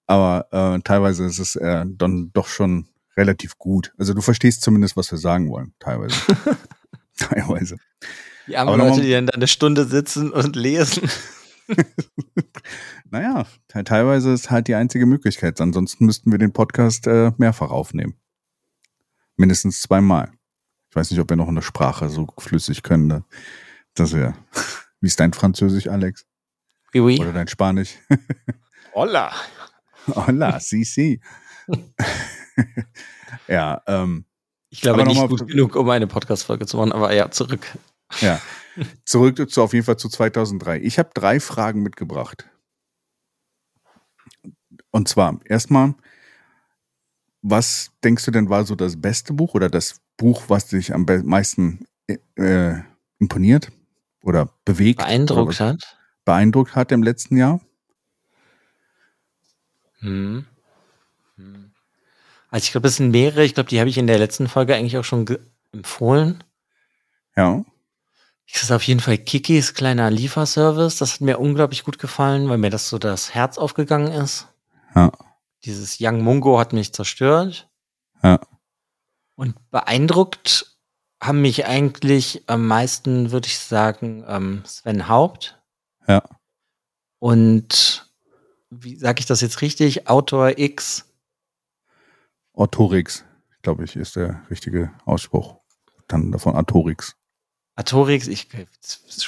Aber 0.07 0.47
äh, 0.51 0.79
teilweise 0.81 1.25
ist 1.25 1.37
es 1.37 1.55
äh, 1.55 1.85
dann 1.85 2.31
doch 2.33 2.47
schon 2.47 2.87
relativ 3.15 3.57
gut. 3.59 3.93
Also 3.97 4.13
du 4.13 4.21
verstehst 4.21 4.61
zumindest, 4.61 4.97
was 4.97 5.11
wir 5.11 5.19
sagen 5.19 5.49
wollen, 5.49 5.73
teilweise. 5.79 6.15
teilweise. 7.17 7.77
Die 8.47 8.55
armen 8.55 8.77
Leute, 8.77 9.01
die 9.01 9.11
dann 9.11 9.25
da 9.25 9.33
eine 9.33 9.47
Stunde 9.47 9.85
sitzen 9.85 10.31
und 10.31 10.55
lesen. 10.55 11.09
naja, 13.11 13.45
teilweise 13.67 14.31
ist 14.31 14.49
halt 14.49 14.67
die 14.67 14.75
einzige 14.75 15.05
Möglichkeit. 15.05 15.59
Ansonsten 15.59 16.05
müssten 16.05 16.31
wir 16.31 16.39
den 16.39 16.53
Podcast 16.53 17.07
äh, 17.07 17.31
mehrfach 17.37 17.71
aufnehmen. 17.71 18.15
Mindestens 19.35 19.81
zweimal. 19.81 20.31
Ich 20.89 20.95
weiß 20.95 21.11
nicht, 21.11 21.19
ob 21.19 21.29
wir 21.29 21.35
noch 21.35 21.49
eine 21.49 21.61
Sprache 21.61 22.09
so 22.09 22.27
flüssig 22.37 22.83
können. 22.83 23.07
Ne? 23.07 23.25
Das 23.93 24.13
wäre. 24.13 24.33
Wie 25.01 25.07
ist 25.07 25.19
dein 25.19 25.33
Französisch, 25.33 25.87
Alex? 25.87 26.25
Oui, 26.93 27.01
oui. 27.01 27.19
Oder 27.19 27.33
dein 27.33 27.47
Spanisch? 27.47 27.97
Hola. 28.93 29.31
Hola, 30.07 30.59
si, 30.59 30.85
si. 30.85 31.21
ja, 33.47 33.81
ähm. 33.85 34.25
Ich 34.69 34.81
glaube 34.81 35.05
nicht 35.05 35.27
gut 35.27 35.47
genug, 35.47 35.75
um 35.75 35.89
eine 35.89 36.07
Podcast-Folge 36.07 36.65
zu 36.65 36.77
machen, 36.77 36.93
aber 36.93 37.13
ja, 37.13 37.29
zurück. 37.29 37.67
Ja. 38.21 38.41
Zurück 39.05 39.49
zu 39.49 39.61
auf 39.61 39.73
jeden 39.73 39.85
Fall 39.85 39.97
zu 39.97 40.09
2003. 40.09 40.79
Ich 40.79 40.99
habe 40.99 41.09
drei 41.13 41.39
Fragen 41.39 41.81
mitgebracht. 41.81 42.45
Und 44.91 45.07
zwar 45.07 45.39
erstmal, 45.45 45.95
was 47.41 47.91
denkst 48.03 48.25
du 48.25 48.31
denn 48.31 48.49
war 48.49 48.65
so 48.65 48.75
das 48.75 48.99
beste 48.99 49.33
Buch 49.33 49.53
oder 49.53 49.69
das 49.69 50.01
Buch, 50.17 50.43
was 50.47 50.67
dich 50.67 50.93
am 50.93 51.05
meisten 51.23 51.85
äh, 52.35 52.75
imponiert 53.19 53.71
oder 54.23 54.49
bewegt? 54.65 54.99
Beeindruckt 54.99 55.59
oder 55.59 55.69
hat? 55.69 55.97
Beeindruckt 56.25 56.75
hat 56.75 56.91
im 56.91 57.03
letzten 57.03 57.37
Jahr? 57.37 57.61
Hm. 59.99 60.45
hm. 61.35 61.71
Also 62.49 62.63
ich 62.63 62.71
glaube, 62.71 62.87
es 62.87 62.95
sind 62.97 63.11
mehrere. 63.11 63.43
Ich 63.43 63.53
glaube, 63.53 63.69
die 63.69 63.79
habe 63.79 63.89
ich 63.89 63.97
in 63.97 64.07
der 64.07 64.19
letzten 64.19 64.47
Folge 64.47 64.75
eigentlich 64.75 64.97
auch 64.97 65.03
schon 65.03 65.25
empfohlen. 65.73 66.43
Ja. 67.35 67.63
Das 68.51 68.63
ist 68.63 68.71
auf 68.71 68.83
jeden 68.83 69.01
Fall 69.01 69.17
Kikis 69.17 69.73
kleiner 69.73 70.09
Lieferservice. 70.09 70.97
Das 70.97 71.15
hat 71.15 71.21
mir 71.21 71.39
unglaublich 71.39 71.83
gut 71.83 71.99
gefallen, 71.99 72.49
weil 72.49 72.57
mir 72.57 72.69
das 72.69 72.89
so 72.89 72.97
das 72.97 73.33
Herz 73.33 73.57
aufgegangen 73.57 74.11
ist. 74.11 74.47
Ja. 74.95 75.11
Dieses 75.65 75.97
Young 75.99 76.21
Mungo 76.21 76.59
hat 76.59 76.73
mich 76.73 76.93
zerstört. 76.93 77.69
Ja. 78.23 78.39
Und 79.35 79.69
beeindruckt 79.69 80.77
haben 81.21 81.41
mich 81.41 81.65
eigentlich 81.65 82.43
am 82.47 82.67
meisten, 82.67 83.31
würde 83.31 83.47
ich 83.47 83.59
sagen, 83.59 84.23
ähm, 84.27 84.63
Sven 84.65 85.07
Haupt. 85.07 85.59
Ja. 86.07 86.23
Und 87.19 88.11
wie 88.69 88.95
sage 88.95 89.19
ich 89.19 89.25
das 89.25 89.41
jetzt 89.41 89.61
richtig? 89.61 90.07
Autor 90.07 90.57
X. 90.57 91.05
Autorix, 92.53 93.23
glaube 93.61 93.83
ich, 93.83 93.95
ist 93.95 94.15
der 94.15 94.41
richtige 94.49 94.91
Ausspruch. 95.05 95.57
Dann 96.07 96.31
davon 96.31 96.55
Autorix. 96.55 97.15
Atorix, 97.77 98.27
ich 98.27 98.47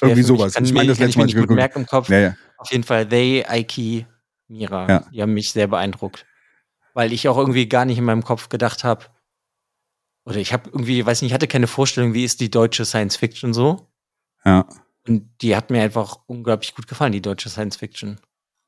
irgendwie 0.01 0.23
sowas. 0.23 0.55
Ich, 0.55 0.63
ich 0.63 0.73
meine, 0.73 0.89
das 0.89 0.99
letzte 0.99 1.19
Mal 1.19 1.25
nicht 1.25 1.37
gut 1.37 1.51
merken 1.51 1.81
im 1.81 1.85
Kopf. 1.85 2.09
Ja, 2.09 2.19
ja. 2.19 2.35
Auf 2.57 2.71
jeden 2.71 2.83
Fall 2.83 3.07
They, 3.07 3.45
Aiki, 3.45 4.05
Mira. 4.47 4.89
Ja. 4.89 5.05
Die 5.13 5.21
haben 5.21 5.33
mich 5.33 5.51
sehr 5.51 5.67
beeindruckt, 5.67 6.25
weil 6.93 7.13
ich 7.13 7.29
auch 7.29 7.37
irgendwie 7.37 7.69
gar 7.69 7.85
nicht 7.85 7.99
in 7.99 8.03
meinem 8.03 8.23
Kopf 8.23 8.49
gedacht 8.49 8.83
habe, 8.83 9.05
oder 10.25 10.37
ich 10.37 10.51
habe 10.51 10.69
irgendwie, 10.69 11.05
weiß 11.05 11.21
nicht, 11.21 11.29
ich 11.31 11.33
hatte 11.33 11.47
keine 11.47 11.67
Vorstellung, 11.67 12.13
wie 12.13 12.23
ist 12.23 12.39
die 12.39 12.51
deutsche 12.51 12.85
Science 12.85 13.15
Fiction 13.15 13.53
so. 13.53 13.87
Ja. 14.45 14.67
Und 15.07 15.27
die 15.41 15.55
hat 15.55 15.69
mir 15.69 15.81
einfach 15.81 16.19
unglaublich 16.27 16.75
gut 16.75 16.87
gefallen, 16.87 17.13
die 17.13 17.21
deutsche 17.21 17.49
Science 17.49 17.77
Fiction. 17.77 18.19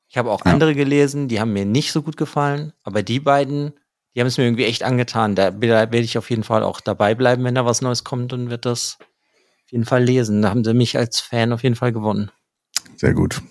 Ich 0.08 0.16
habe 0.16 0.30
auch 0.30 0.44
ja. 0.44 0.52
andere 0.52 0.74
gelesen, 0.74 1.28
die 1.28 1.40
haben 1.40 1.52
mir 1.52 1.64
nicht 1.64 1.92
so 1.92 2.02
gut 2.02 2.16
gefallen, 2.16 2.72
aber 2.82 3.02
die 3.02 3.20
beiden, 3.20 3.72
die 4.14 4.20
haben 4.20 4.28
es 4.28 4.38
mir 4.38 4.44
irgendwie 4.44 4.64
echt 4.64 4.82
angetan. 4.82 5.34
Da 5.34 5.60
werde 5.60 5.98
ich 5.98 6.18
auf 6.18 6.30
jeden 6.30 6.44
Fall 6.44 6.62
auch 6.62 6.80
dabei 6.80 7.14
bleiben, 7.14 7.44
wenn 7.44 7.54
da 7.54 7.64
was 7.64 7.80
Neues 7.80 8.04
kommt 8.04 8.32
und 8.32 8.50
wird 8.50 8.64
das 8.64 8.98
jeden 9.72 9.84
Fall 9.84 10.04
lesen. 10.04 10.42
Da 10.42 10.50
haben 10.50 10.64
sie 10.64 10.74
mich 10.74 10.96
als 10.96 11.20
Fan 11.20 11.52
auf 11.52 11.62
jeden 11.62 11.74
Fall 11.74 11.92
gewonnen. 11.92 12.30
Sehr 12.96 13.14
gut. 13.14 13.42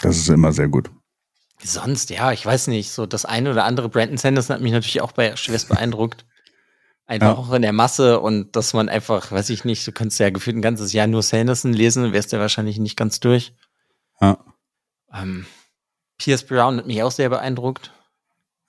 Das 0.00 0.16
ist 0.16 0.28
immer 0.28 0.52
sehr 0.52 0.68
gut. 0.68 0.90
Sonst, 1.62 2.10
ja, 2.10 2.32
ich 2.32 2.44
weiß 2.44 2.68
nicht. 2.68 2.90
So 2.90 3.06
das 3.06 3.24
eine 3.24 3.50
oder 3.50 3.64
andere 3.64 3.88
Brandon 3.88 4.16
Sanderson 4.16 4.54
hat 4.54 4.62
mich 4.62 4.72
natürlich 4.72 5.00
auch 5.00 5.12
bei 5.12 5.36
schwerst 5.36 5.68
beeindruckt. 5.68 6.26
Einfach 7.06 7.28
ja. 7.28 7.34
auch 7.34 7.52
in 7.52 7.62
der 7.62 7.72
Masse 7.72 8.20
und 8.20 8.54
dass 8.54 8.72
man 8.72 8.88
einfach, 8.88 9.32
weiß 9.32 9.50
ich 9.50 9.64
nicht, 9.64 9.86
du 9.86 9.92
könntest 9.92 10.20
ja 10.20 10.30
gefühlt 10.30 10.56
ein 10.56 10.62
ganzes 10.62 10.92
Jahr 10.92 11.06
nur 11.06 11.22
Sanderson 11.22 11.72
lesen, 11.72 12.12
wärst 12.12 12.32
du 12.32 12.38
wahrscheinlich 12.38 12.78
nicht 12.78 12.96
ganz 12.96 13.18
durch. 13.20 13.52
Ja. 14.20 14.38
Ähm, 15.12 15.46
Pierce 16.18 16.44
Brown 16.44 16.76
hat 16.76 16.86
mich 16.86 17.02
auch 17.02 17.10
sehr 17.10 17.28
beeindruckt. 17.28 17.92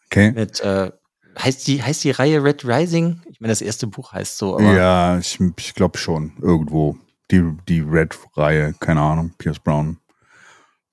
Okay. 0.08 0.32
Mit 0.32 0.60
äh, 0.62 0.92
Heißt 1.38 1.68
die, 1.68 1.82
heißt 1.82 2.04
die 2.04 2.12
Reihe 2.12 2.44
Red 2.44 2.66
Rising? 2.66 3.22
Ich 3.30 3.40
meine, 3.40 3.52
das 3.52 3.62
erste 3.62 3.88
Buch 3.88 4.14
heißt 4.14 4.38
so, 4.38 4.56
aber. 4.56 4.74
Ja, 4.74 5.18
ich, 5.18 5.40
ich 5.58 5.74
glaube 5.74 5.98
schon. 5.98 6.34
Irgendwo. 6.42 6.98
Die, 7.32 7.56
die 7.70 7.80
Red-Reihe, 7.80 8.74
keine 8.80 9.00
Ahnung, 9.00 9.34
Pierce 9.38 9.60
Brown. 9.60 9.98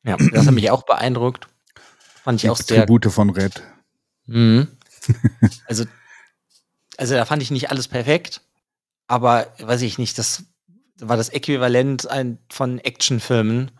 Ja, 0.04 0.16
das 0.16 0.46
hat 0.46 0.54
mich 0.54 0.70
auch 0.70 0.84
beeindruckt. 0.84 1.48
Fand 2.22 2.36
ich 2.36 2.42
die 2.42 2.50
auch 2.50 2.56
sehr. 2.56 2.86
Tribute 2.86 3.10
von 3.10 3.30
Red. 3.30 3.62
Mhm. 4.26 4.68
also, 5.66 5.84
also 6.96 7.14
da 7.14 7.24
fand 7.24 7.42
ich 7.42 7.50
nicht 7.50 7.70
alles 7.70 7.88
perfekt, 7.88 8.42
aber 9.08 9.48
weiß 9.58 9.82
ich 9.82 9.98
nicht, 9.98 10.16
das 10.16 10.44
war 11.00 11.16
das 11.16 11.28
Äquivalent 11.30 12.08
von 12.50 12.78
Actionfilmen 12.78 13.72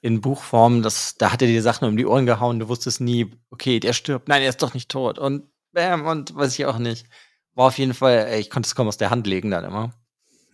in 0.00 0.20
Buchform. 0.20 0.82
Das, 0.82 1.16
da 1.16 1.32
hat 1.32 1.42
er 1.42 1.48
dir 1.48 1.62
Sachen 1.62 1.88
um 1.88 1.96
die 1.96 2.06
Ohren 2.06 2.26
gehauen, 2.26 2.58
du 2.60 2.68
wusstest 2.68 3.00
nie, 3.00 3.32
okay, 3.50 3.80
der 3.80 3.92
stirbt, 3.92 4.28
nein, 4.28 4.42
er 4.42 4.50
ist 4.50 4.62
doch 4.62 4.74
nicht 4.74 4.90
tot. 4.90 5.18
Und 5.18 5.48
Bam 5.74 6.06
und 6.06 6.34
weiß 6.34 6.54
ich 6.58 6.66
auch 6.66 6.78
nicht. 6.78 7.06
War 7.54 7.66
auf 7.66 7.78
jeden 7.78 7.94
Fall, 7.94 8.38
ich 8.38 8.50
konnte 8.50 8.66
es 8.66 8.74
kaum 8.74 8.88
aus 8.88 8.96
der 8.96 9.10
Hand 9.10 9.26
legen 9.26 9.50
dann 9.50 9.64
immer. 9.64 9.92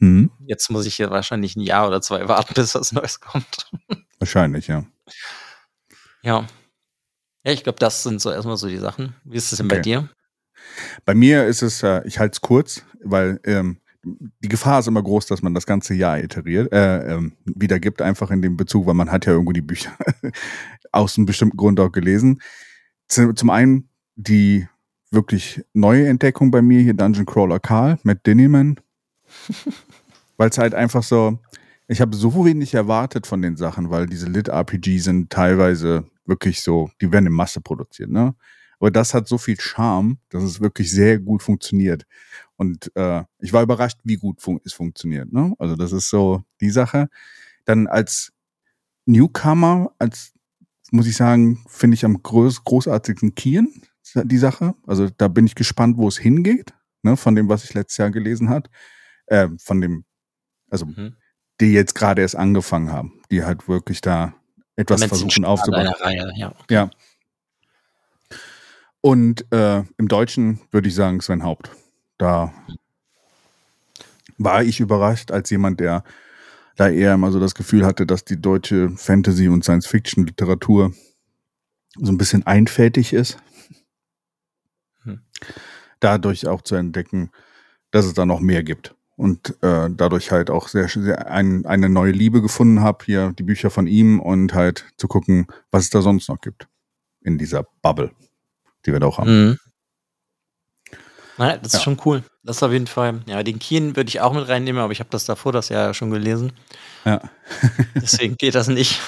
Mhm. 0.01 0.31
Jetzt 0.47 0.71
muss 0.71 0.87
ich 0.87 0.97
hier 0.97 1.11
wahrscheinlich 1.11 1.57
ein 1.57 1.61
Jahr 1.61 1.87
oder 1.87 2.01
zwei 2.01 2.27
warten, 2.29 2.55
bis 2.55 2.75
was 2.75 2.93
Neues 2.93 3.21
kommt. 3.21 3.71
Wahrscheinlich, 4.18 4.66
ja. 4.66 4.85
Ja. 6.23 6.47
Ja, 7.45 7.53
ich 7.53 7.62
glaube, 7.62 7.79
das 7.79 8.03
sind 8.03 8.21
so 8.21 8.31
erstmal 8.31 8.57
so 8.57 8.68
die 8.68 8.79
Sachen. 8.79 9.14
Wie 9.25 9.37
ist 9.37 9.53
es 9.53 9.59
denn 9.59 9.66
okay. 9.66 9.77
bei 9.77 9.81
dir? 9.81 10.11
Bei 11.05 11.14
mir 11.14 11.47
ist 11.47 11.62
es, 11.62 11.83
äh, 11.83 12.03
ich 12.07 12.18
halte 12.18 12.35
es 12.35 12.41
kurz, 12.41 12.85
weil 13.03 13.41
ähm, 13.45 13.81
die 14.03 14.49
Gefahr 14.49 14.81
ist 14.81 14.89
immer 14.89 15.03
groß, 15.03 15.27
dass 15.27 15.43
man 15.43 15.55
das 15.55 15.66
ganze 15.66 15.95
Jahr 15.95 16.18
iteriert, 16.18 16.73
äh, 16.73 17.14
ähm, 17.14 17.37
wiedergibt, 17.45 18.03
einfach 18.03 18.31
in 18.31 18.43
dem 18.43 18.57
Bezug, 18.57 18.87
weil 18.87 18.95
man 18.95 19.11
hat 19.11 19.27
ja 19.27 19.33
irgendwo 19.33 19.53
die 19.53 19.62
Bücher 19.62 19.97
aus 20.93 21.16
einem 21.16 21.27
bestimmten 21.27 21.57
Grund 21.57 21.81
auch 21.81 21.93
gelesen. 21.93 22.41
Zum 23.09 23.51
einen 23.51 23.89
die 24.16 24.68
wirklich 25.11 25.63
neue 25.73 26.07
Entdeckung 26.07 26.51
bei 26.51 26.63
mir 26.63 26.81
hier, 26.81 26.95
Dungeon 26.95 27.27
Crawler 27.27 27.61
Karl 27.61 27.99
mit 28.03 28.27
Dinneman. 28.27 28.81
weil 30.41 30.49
es 30.49 30.57
halt 30.57 30.75
einfach 30.75 31.03
so, 31.03 31.39
ich 31.87 32.01
habe 32.01 32.17
so 32.17 32.47
wenig 32.47 32.73
erwartet 32.73 33.27
von 33.27 33.43
den 33.43 33.57
Sachen, 33.57 33.91
weil 33.91 34.07
diese 34.07 34.27
Lit-RPG 34.27 34.99
sind 34.99 35.29
teilweise 35.29 36.05
wirklich 36.25 36.63
so, 36.63 36.91
die 37.03 37.13
werden 37.13 37.27
in 37.27 37.33
Masse 37.35 37.61
produziert, 37.61 38.11
ne? 38.11 38.35
Aber 38.79 38.91
das 38.91 39.13
hat 39.13 39.29
so 39.29 39.37
viel 39.37 39.61
Charme, 39.61 40.17
dass 40.31 40.43
es 40.43 40.63
wirklich 40.63 40.91
sehr 40.91 41.19
gut 41.19 41.43
funktioniert. 41.43 42.07
Und 42.57 42.91
äh, 42.97 43.23
ich 43.39 43.53
war 43.53 43.63
überrascht, 43.63 43.99
wie 44.05 44.17
gut 44.17 44.41
fun 44.41 44.59
es 44.65 44.73
funktioniert. 44.73 45.31
Ne? 45.31 45.55
Also 45.59 45.77
das 45.77 45.93
ist 45.93 46.09
so 46.09 46.43
die 46.63 46.71
Sache. 46.71 47.11
Dann 47.67 47.87
als 47.87 48.33
Newcomer, 49.05 49.93
als 49.99 50.33
muss 50.91 51.07
ich 51.07 51.17
sagen, 51.17 51.63
finde 51.69 51.97
ich 51.97 52.07
am 52.07 52.23
groß, 52.23 52.65
großartigsten 52.65 53.35
Kieren 53.35 53.83
die 54.15 54.39
Sache. 54.39 54.75
Also 54.87 55.09
da 55.17 55.29
bin 55.29 55.47
ich 55.47 55.55
gespannt, 55.55 55.97
wo 55.97 56.09
es 56.09 56.19
hingeht, 56.19 56.73
ne, 57.03 57.17
von 57.17 57.35
dem, 57.35 57.49
was 57.49 57.65
ich 57.65 57.75
letztes 57.75 57.99
Jahr 57.99 58.11
gelesen 58.11 58.49
hat. 58.49 58.71
Äh, 59.27 59.49
von 59.63 59.81
dem, 59.81 60.05
also 60.71 60.87
mhm. 60.87 61.17
die 61.61 61.73
jetzt 61.73 61.95
gerade 61.95 62.23
erst 62.23 62.37
angefangen 62.37 62.91
haben, 62.91 63.21
die 63.31 63.45
halt 63.45 63.69
wirklich 63.69 64.01
da 64.01 64.35
etwas 64.77 65.05
versuchen 65.05 65.45
aufzubauen. 65.45 65.87
Reihe, 65.87 66.33
ja. 66.37 66.49
Okay. 66.51 66.75
ja. 66.75 66.91
Und 69.01 69.51
äh, 69.53 69.83
im 69.97 70.09
Deutschen 70.09 70.61
würde 70.71 70.89
ich 70.89 70.95
sagen 70.95 71.21
Sven 71.21 71.43
Haupt. 71.43 71.71
Da 72.19 72.53
war 74.37 74.63
ich 74.63 74.81
überrascht 74.81 75.31
als 75.31 75.51
jemand, 75.51 75.81
der 75.81 76.05
da 76.77 76.89
eher 76.89 77.15
immer 77.15 77.31
so 77.31 77.41
das 77.41 77.55
Gefühl 77.55 77.85
hatte, 77.85 78.07
dass 78.07 78.25
die 78.25 78.41
deutsche 78.41 78.91
Fantasy- 78.97 79.49
und 79.49 79.65
Science-Fiction-Literatur 79.65 80.93
so 81.97 82.13
ein 82.13 82.19
bisschen 82.19 82.47
einfältig 82.47 83.13
ist. 83.13 83.39
Hm. 85.05 85.20
Dadurch 86.01 86.46
auch 86.46 86.62
zu 86.62 86.74
entdecken, 86.76 87.30
dass 87.90 88.07
es 88.07 88.14
da 88.14 88.26
noch 88.26 88.40
mehr 88.40 88.62
gibt. 88.62 88.94
Und 89.16 89.55
äh, 89.62 89.90
dadurch 89.90 90.30
halt 90.30 90.48
auch 90.48 90.68
sehr, 90.68 90.88
sehr 90.88 91.30
ein, 91.30 91.66
eine 91.66 91.90
neue 91.90 92.12
Liebe 92.12 92.40
gefunden 92.40 92.80
habe, 92.80 93.05
hier 93.05 93.34
die 93.38 93.42
Bücher 93.42 93.68
von 93.68 93.86
ihm 93.86 94.18
und 94.18 94.55
halt 94.55 94.86
zu 94.96 95.09
gucken, 95.09 95.46
was 95.70 95.84
es 95.84 95.90
da 95.90 96.01
sonst 96.01 96.28
noch 96.28 96.40
gibt 96.40 96.68
in 97.22 97.36
dieser 97.36 97.66
Bubble 97.82 98.12
die 98.86 98.92
wir 98.92 99.01
da 99.01 99.07
auch 99.07 99.18
haben. 99.18 99.48
Mhm. 99.48 99.59
Na, 101.36 101.57
das 101.57 101.74
ist 101.74 101.82
schon 101.82 101.98
cool. 102.05 102.22
Das 102.42 102.57
ist 102.57 102.62
auf 102.62 102.72
jeden 102.72 102.86
Fall. 102.86 103.22
Ja, 103.26 103.42
den 103.42 103.59
Kien 103.59 103.96
würde 103.96 104.09
ich 104.09 104.20
auch 104.20 104.34
mit 104.34 104.46
reinnehmen, 104.48 104.82
aber 104.82 104.92
ich 104.92 105.01
habe 105.01 105.11
das 105.11 105.24
davor 105.24 105.53
das 105.53 105.70
ja 105.70 105.94
schon 105.94 106.11
gelesen. 106.11 106.53
Ja. 107.05 107.20
Deswegen 107.94 108.36
geht 108.36 108.55
das 108.55 108.68
nicht. 108.68 109.01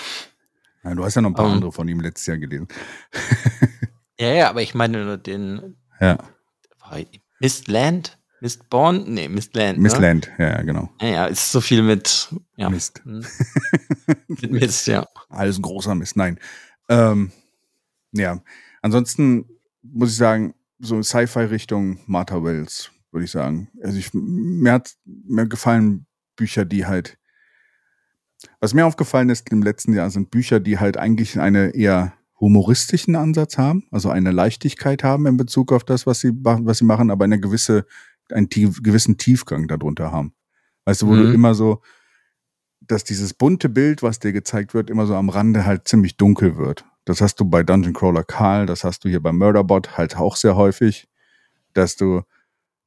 Ja, 0.83 0.95
du 0.95 1.05
hast 1.05 1.15
ja 1.15 1.23
noch 1.23 1.31
ein 1.31 1.35
paar 1.35 1.47
um, 1.47 1.53
andere 1.53 1.73
von 1.73 1.87
ihm 1.89 2.01
letztes 2.01 2.27
Jahr 2.27 2.39
gelesen. 2.39 2.69
ja, 4.19 4.33
ja, 4.33 4.51
aber 4.51 4.63
ich 4.63 4.75
meine 4.75 5.19
den. 5.19 5.77
Ja. 6.03 6.19
Mistland? 7.39 8.19
Mistborn? 8.41 9.05
Nee, 9.07 9.29
Mistland. 9.29 9.79
Mistland, 9.79 10.29
ne? 10.37 10.51
ja, 10.51 10.63
genau. 10.63 10.91
Ja, 11.01 11.09
ja, 11.09 11.27
ist 11.27 11.53
so 11.53 11.61
viel 11.61 11.81
mit 11.83 12.29
ja. 12.57 12.69
Mist. 12.69 13.01
Hm. 13.05 13.25
mit 14.27 14.51
Mist, 14.51 14.89
ja. 14.89 15.07
Alles 15.29 15.59
ein 15.59 15.63
großer 15.63 15.95
Mist, 15.95 16.17
nein. 16.17 16.41
Ähm, 16.89 17.31
ja, 18.11 18.43
ansonsten 18.83 19.47
muss 19.83 20.11
ich 20.11 20.17
sagen, 20.17 20.55
so 20.81 21.01
Sci-Fi-Richtung 21.01 22.01
Martha 22.07 22.43
Wells, 22.43 22.91
würde 23.13 23.27
ich 23.27 23.31
sagen. 23.31 23.69
Also 23.81 23.97
ich, 23.97 24.11
mir 24.13 24.73
hat 24.73 24.93
mir 25.05 25.47
gefallen 25.47 26.07
Bücher, 26.35 26.65
die 26.65 26.85
halt, 26.85 27.19
was 28.59 28.75
mir 28.75 28.87
aufgefallen 28.87 29.31
ist 29.31 29.49
im 29.51 29.63
letzten 29.63 29.95
Jahr, 29.95 30.11
sind 30.11 30.33
Bücher, 30.33 30.59
die 30.59 30.81
halt 30.81 30.97
eigentlich 30.97 31.39
einen 31.39 31.71
eher 31.71 32.13
humoristischen 32.43 33.15
Ansatz 33.15 33.57
haben, 33.57 33.85
also 33.93 34.11
eine 34.11 34.33
Leichtigkeit 34.33 35.05
haben 35.05 35.27
in 35.27 35.37
Bezug 35.37 35.71
auf 35.73 35.85
das, 35.85 36.09
was 36.09 36.19
sie, 36.19 36.33
was 36.35 36.79
sie 36.79 36.85
machen, 36.85 37.13
aber 37.13 37.25
eine 37.25 37.39
gewisse, 37.39 37.87
einen 38.33 38.51
tief, 38.51 38.83
gewissen 38.83 39.17
Tiefgang 39.17 39.69
darunter 39.69 40.11
haben. 40.11 40.35
Weißt 40.85 41.03
du, 41.03 41.07
wo 41.07 41.13
mhm. 41.13 41.23
du 41.23 41.33
immer 41.33 41.55
so, 41.55 41.81
dass 42.81 43.05
dieses 43.05 43.33
bunte 43.33 43.69
Bild, 43.69 44.03
was 44.03 44.19
dir 44.19 44.33
gezeigt 44.33 44.75
wird, 44.75 44.91
immer 44.91 45.07
so 45.07 45.15
am 45.15 45.29
Rande 45.29 45.65
halt 45.65 45.87
ziemlich 45.87 46.17
dunkel 46.17 46.57
wird. 46.57 46.85
Das 47.05 47.21
hast 47.21 47.37
du 47.37 47.45
bei 47.45 47.63
Dungeon 47.63 47.95
Crawler 47.95 48.25
Karl, 48.25 48.67
das 48.67 48.83
hast 48.83 49.05
du 49.05 49.09
hier 49.09 49.23
bei 49.23 49.31
Murderbot 49.31 49.97
halt 49.97 50.17
auch 50.17 50.35
sehr 50.35 50.57
häufig, 50.57 51.09
dass 51.75 51.95
du, 51.95 52.23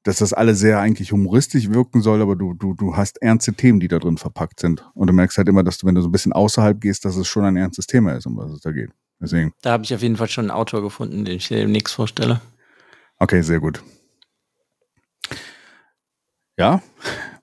dass 0.03 0.17
das 0.17 0.33
alles 0.33 0.59
sehr 0.59 0.81
eigentlich 0.81 1.13
humoristisch 1.13 1.69
wirken 1.69 2.01
soll, 2.01 2.21
aber 2.21 2.35
du, 2.35 2.53
du, 2.55 2.73
du 2.73 2.97
hast 2.97 3.21
ernste 3.21 3.53
Themen, 3.53 3.79
die 3.79 3.87
da 3.87 3.99
drin 3.99 4.17
verpackt 4.17 4.59
sind. 4.59 4.85
Und 4.95 5.07
du 5.07 5.13
merkst 5.13 5.37
halt 5.37 5.47
immer, 5.47 5.63
dass 5.63 5.77
du, 5.77 5.87
wenn 5.87 5.95
du 5.95 6.01
so 6.01 6.09
ein 6.09 6.11
bisschen 6.11 6.33
außerhalb 6.33 6.81
gehst, 6.81 7.05
dass 7.05 7.15
es 7.15 7.25
schon 7.25 7.45
ein 7.45 7.55
ernstes 7.55 7.87
Thema 7.87 8.17
ist, 8.17 8.25
um 8.25 8.35
was 8.35 8.51
es 8.51 8.59
da 8.59 8.73
geht. 8.73 8.91
Deswegen. 9.26 9.53
Da 9.63 9.71
habe 9.71 9.84
ich 9.84 9.93
auf 9.93 10.03
jeden 10.03 10.17
Fall 10.17 10.30
schon 10.30 10.45
einen 10.45 10.57
Autor 10.57 10.84
gefunden, 10.84 11.26
den 11.26 11.38
ich 11.38 11.47
dir 11.47 11.57
demnächst 11.57 11.95
vorstelle. 11.95 12.41
Okay, 13.17 13.41
sehr 13.41 13.59
gut. 13.59 13.82
Ja, 16.57 16.82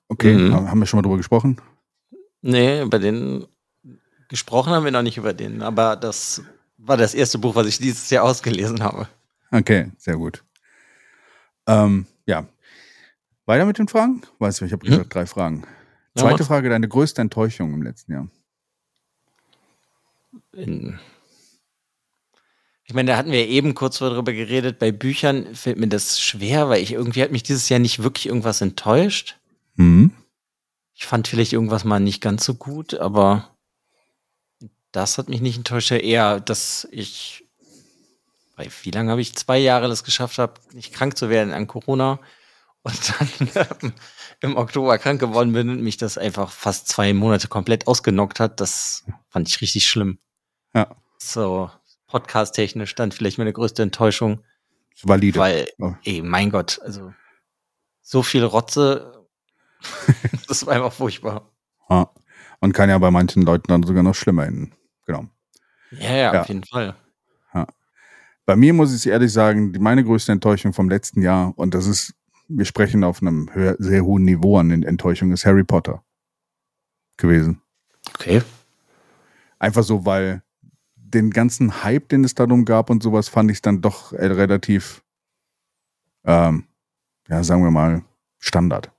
okay, 0.07 0.33
mhm. 0.33 0.69
haben 0.69 0.79
wir 0.79 0.85
schon 0.85 0.97
mal 0.97 1.01
drüber 1.01 1.17
gesprochen? 1.17 1.59
Nee, 2.41 2.81
über 2.81 2.99
den 2.99 3.45
gesprochen 4.29 4.71
haben 4.71 4.85
wir 4.85 4.91
noch 4.91 5.01
nicht 5.01 5.17
über 5.17 5.33
den, 5.33 5.61
aber 5.61 5.97
das 5.97 6.41
war 6.77 6.95
das 6.95 7.13
erste 7.13 7.37
Buch, 7.37 7.53
was 7.55 7.67
ich 7.67 7.79
dieses 7.79 8.09
Jahr 8.09 8.23
ausgelesen 8.23 8.81
habe. 8.81 9.07
Okay, 9.51 9.91
sehr 9.97 10.15
gut. 10.15 10.41
Ähm, 11.67 12.05
ja. 12.25 12.45
Weiter 13.45 13.65
mit 13.65 13.77
den 13.77 13.89
Fragen? 13.89 14.21
Weißt 14.39 14.61
du, 14.61 14.65
ich 14.65 14.71
habe 14.71 14.85
gesagt, 14.85 15.03
hm? 15.03 15.09
drei 15.09 15.25
Fragen. 15.25 15.63
Zweite 16.15 16.39
ja, 16.39 16.45
Frage, 16.45 16.69
deine 16.69 16.87
größte 16.87 17.21
Enttäuschung 17.21 17.73
im 17.73 17.83
letzten 17.83 18.13
Jahr? 18.13 18.27
In 20.53 20.97
ich 22.93 22.95
meine, 22.95 23.09
da 23.09 23.17
hatten 23.17 23.31
wir 23.31 23.47
eben 23.47 23.73
kurz 23.73 23.97
darüber 23.97 24.33
geredet. 24.33 24.77
Bei 24.77 24.91
Büchern 24.91 25.55
fällt 25.55 25.79
mir 25.79 25.87
das 25.87 26.21
schwer, 26.21 26.69
weil 26.69 26.83
ich 26.83 26.91
irgendwie 26.91 27.23
hat 27.23 27.31
mich 27.31 27.41
dieses 27.41 27.67
Jahr 27.67 27.79
nicht 27.79 28.03
wirklich 28.03 28.27
irgendwas 28.27 28.61
enttäuscht. 28.61 29.39
Mhm. 29.73 30.13
Ich 30.93 31.07
fand 31.07 31.27
vielleicht 31.27 31.53
irgendwas 31.53 31.85
mal 31.85 31.99
nicht 31.99 32.21
ganz 32.21 32.45
so 32.45 32.53
gut, 32.53 32.93
aber 32.93 33.49
das 34.91 35.17
hat 35.17 35.27
mich 35.27 35.41
nicht 35.41 35.57
enttäuscht, 35.57 35.89
eher, 35.89 36.39
dass 36.39 36.87
ich, 36.91 37.45
bei 38.55 38.69
wie 38.83 38.91
lange 38.91 39.09
habe 39.09 39.21
ich 39.21 39.33
zwei 39.33 39.57
Jahre 39.57 39.87
das 39.87 40.03
geschafft 40.03 40.37
habe, 40.37 40.61
nicht 40.73 40.93
krank 40.93 41.17
zu 41.17 41.31
werden 41.31 41.51
an 41.51 41.65
Corona 41.65 42.19
und 42.83 43.13
dann 43.17 43.93
im 44.41 44.55
Oktober 44.55 44.99
krank 44.99 45.19
geworden 45.19 45.53
bin 45.53 45.71
und 45.71 45.81
mich 45.81 45.97
das 45.97 46.19
einfach 46.19 46.51
fast 46.51 46.89
zwei 46.89 47.11
Monate 47.15 47.47
komplett 47.47 47.87
ausgenockt 47.87 48.39
hat. 48.39 48.61
Das 48.61 49.03
fand 49.29 49.49
ich 49.49 49.61
richtig 49.61 49.87
schlimm. 49.87 50.19
Ja. 50.75 50.95
So, 51.17 51.71
podcast-technisch 52.13 52.93
dann 52.93 53.11
vielleicht 53.11 53.39
meine 53.39 53.51
größte 53.51 53.81
Enttäuschung. 53.81 54.43
Valide. 55.01 55.39
Weil, 55.39 55.67
oh. 55.79 55.93
ey, 56.05 56.21
mein 56.21 56.51
Gott, 56.51 56.79
also 56.83 57.11
so 58.01 58.21
viel 58.21 58.43
Rotze, 58.43 59.27
das 60.47 60.65
war 60.65 60.75
einfach 60.75 60.93
furchtbar. 60.93 61.51
Ja. 61.89 62.09
Und 62.59 62.73
kann 62.73 62.89
ja 62.89 62.97
bei 62.99 63.11
manchen 63.11 63.41
Leuten 63.41 63.67
dann 63.67 63.83
sogar 63.83 64.03
noch 64.03 64.15
schlimmer 64.15 64.45
enden. 64.45 64.73
Genau. 65.05 65.25
Ja, 65.91 66.11
ja, 66.11 66.33
ja. 66.33 66.41
auf 66.41 66.47
jeden 66.47 66.63
Fall. 66.63 66.95
Ja. 67.53 67.67
Bei 68.45 68.55
mir 68.55 68.73
muss 68.73 68.95
ich 68.95 69.07
ehrlich 69.07 69.33
sagen, 69.33 69.73
die, 69.73 69.79
meine 69.79 70.03
größte 70.03 70.31
Enttäuschung 70.31 70.71
vom 70.71 70.89
letzten 70.89 71.21
Jahr, 71.21 71.53
und 71.57 71.73
das 71.73 71.87
ist, 71.87 72.13
wir 72.47 72.65
sprechen 72.65 73.03
auf 73.03 73.21
einem 73.21 73.49
sehr 73.79 74.05
hohen 74.05 74.23
Niveau 74.23 74.57
an 74.57 74.83
Enttäuschung, 74.83 75.31
ist 75.31 75.45
Harry 75.45 75.63
Potter 75.63 76.03
gewesen. 77.17 77.61
Okay. 78.13 78.41
Einfach 79.59 79.83
so, 79.83 80.05
weil 80.05 80.43
den 81.13 81.29
ganzen 81.31 81.83
Hype, 81.83 82.09
den 82.09 82.23
es 82.23 82.35
darum 82.35 82.65
gab 82.65 82.89
und 82.89 83.03
sowas, 83.03 83.29
fand 83.29 83.51
ich 83.51 83.61
dann 83.61 83.81
doch 83.81 84.13
relativ, 84.13 85.03
ähm, 86.25 86.65
ja, 87.27 87.43
sagen 87.43 87.63
wir 87.63 87.71
mal, 87.71 88.03
Standard. 88.39 88.91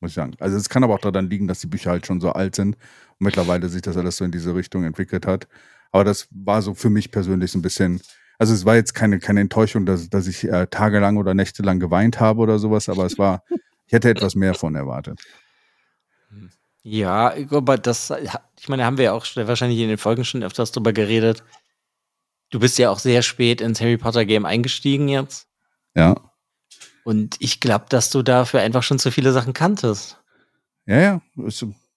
Muss 0.00 0.10
ich 0.10 0.14
sagen. 0.14 0.34
Also 0.40 0.56
es 0.56 0.68
kann 0.68 0.82
aber 0.82 0.94
auch 0.94 1.00
daran 1.00 1.30
liegen, 1.30 1.46
dass 1.46 1.60
die 1.60 1.68
Bücher 1.68 1.90
halt 1.90 2.06
schon 2.06 2.20
so 2.20 2.32
alt 2.32 2.56
sind 2.56 2.76
mittlerweile 3.22 3.68
sich 3.68 3.82
das 3.82 3.96
alles 3.96 4.16
so 4.16 4.24
in 4.24 4.32
diese 4.32 4.54
Richtung 4.54 4.84
entwickelt 4.84 5.26
hat. 5.26 5.48
Aber 5.92 6.04
das 6.04 6.28
war 6.30 6.60
so 6.62 6.74
für 6.74 6.90
mich 6.90 7.10
persönlich 7.10 7.52
so 7.52 7.58
ein 7.58 7.62
bisschen, 7.62 8.00
also 8.38 8.52
es 8.52 8.64
war 8.64 8.74
jetzt 8.74 8.94
keine, 8.94 9.18
keine 9.18 9.40
Enttäuschung, 9.40 9.86
dass, 9.86 10.10
dass 10.10 10.26
ich 10.26 10.44
äh, 10.44 10.66
tagelang 10.66 11.16
oder 11.16 11.34
nächtelang 11.34 11.80
geweint 11.80 12.20
habe 12.20 12.40
oder 12.40 12.58
sowas, 12.58 12.88
aber 12.88 13.06
es 13.06 13.18
war, 13.18 13.44
ich 13.86 13.92
hätte 13.92 14.10
etwas 14.10 14.34
mehr 14.34 14.54
von 14.54 14.74
erwartet. 14.74 15.20
Ja, 16.82 17.32
aber 17.50 17.78
das, 17.78 18.12
ich 18.58 18.68
meine, 18.68 18.84
haben 18.84 18.98
wir 18.98 19.04
ja 19.06 19.12
auch 19.12 19.24
wahrscheinlich 19.36 19.78
in 19.78 19.88
den 19.88 19.98
Folgen 19.98 20.24
schon 20.24 20.42
öfters 20.42 20.72
drüber 20.72 20.92
geredet. 20.92 21.44
Du 22.50 22.58
bist 22.58 22.78
ja 22.78 22.90
auch 22.90 22.98
sehr 22.98 23.22
spät 23.22 23.60
ins 23.60 23.80
Harry 23.80 23.96
Potter 23.96 24.24
Game 24.24 24.44
eingestiegen 24.44 25.08
jetzt. 25.08 25.46
Ja. 25.94 26.16
Und 27.04 27.36
ich 27.38 27.60
glaube, 27.60 27.86
dass 27.88 28.10
du 28.10 28.22
dafür 28.22 28.60
einfach 28.60 28.82
schon 28.82 28.98
zu 28.98 29.10
viele 29.10 29.32
Sachen 29.32 29.52
kanntest. 29.52 30.18
Ja, 30.86 31.00
ja. 31.00 31.20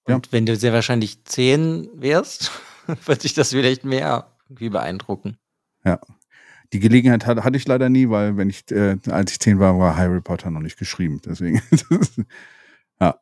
Ja. 0.07 0.15
Und 0.15 0.31
wenn 0.31 0.45
du 0.45 0.55
sehr 0.55 0.73
wahrscheinlich 0.73 1.23
zehn 1.25 1.89
wärst, 1.93 2.51
würde 3.05 3.21
sich 3.21 3.33
das 3.33 3.49
vielleicht 3.49 3.85
mehr 3.85 4.31
irgendwie 4.45 4.69
beeindrucken. 4.69 5.37
Ja. 5.83 5.99
Die 6.73 6.79
Gelegenheit 6.79 7.25
hatte, 7.25 7.43
hatte 7.43 7.57
ich 7.57 7.67
leider 7.67 7.89
nie, 7.89 8.09
weil 8.09 8.37
wenn 8.37 8.49
ich, 8.49 8.69
äh, 8.71 8.97
als 9.09 9.31
ich 9.31 9.39
zehn 9.39 9.59
war, 9.59 9.77
war 9.79 9.97
Harry 9.97 10.21
Potter 10.21 10.51
noch 10.51 10.61
nicht 10.61 10.77
geschrieben. 10.77 11.21
Deswegen. 11.25 11.61
Ja. 13.01 13.19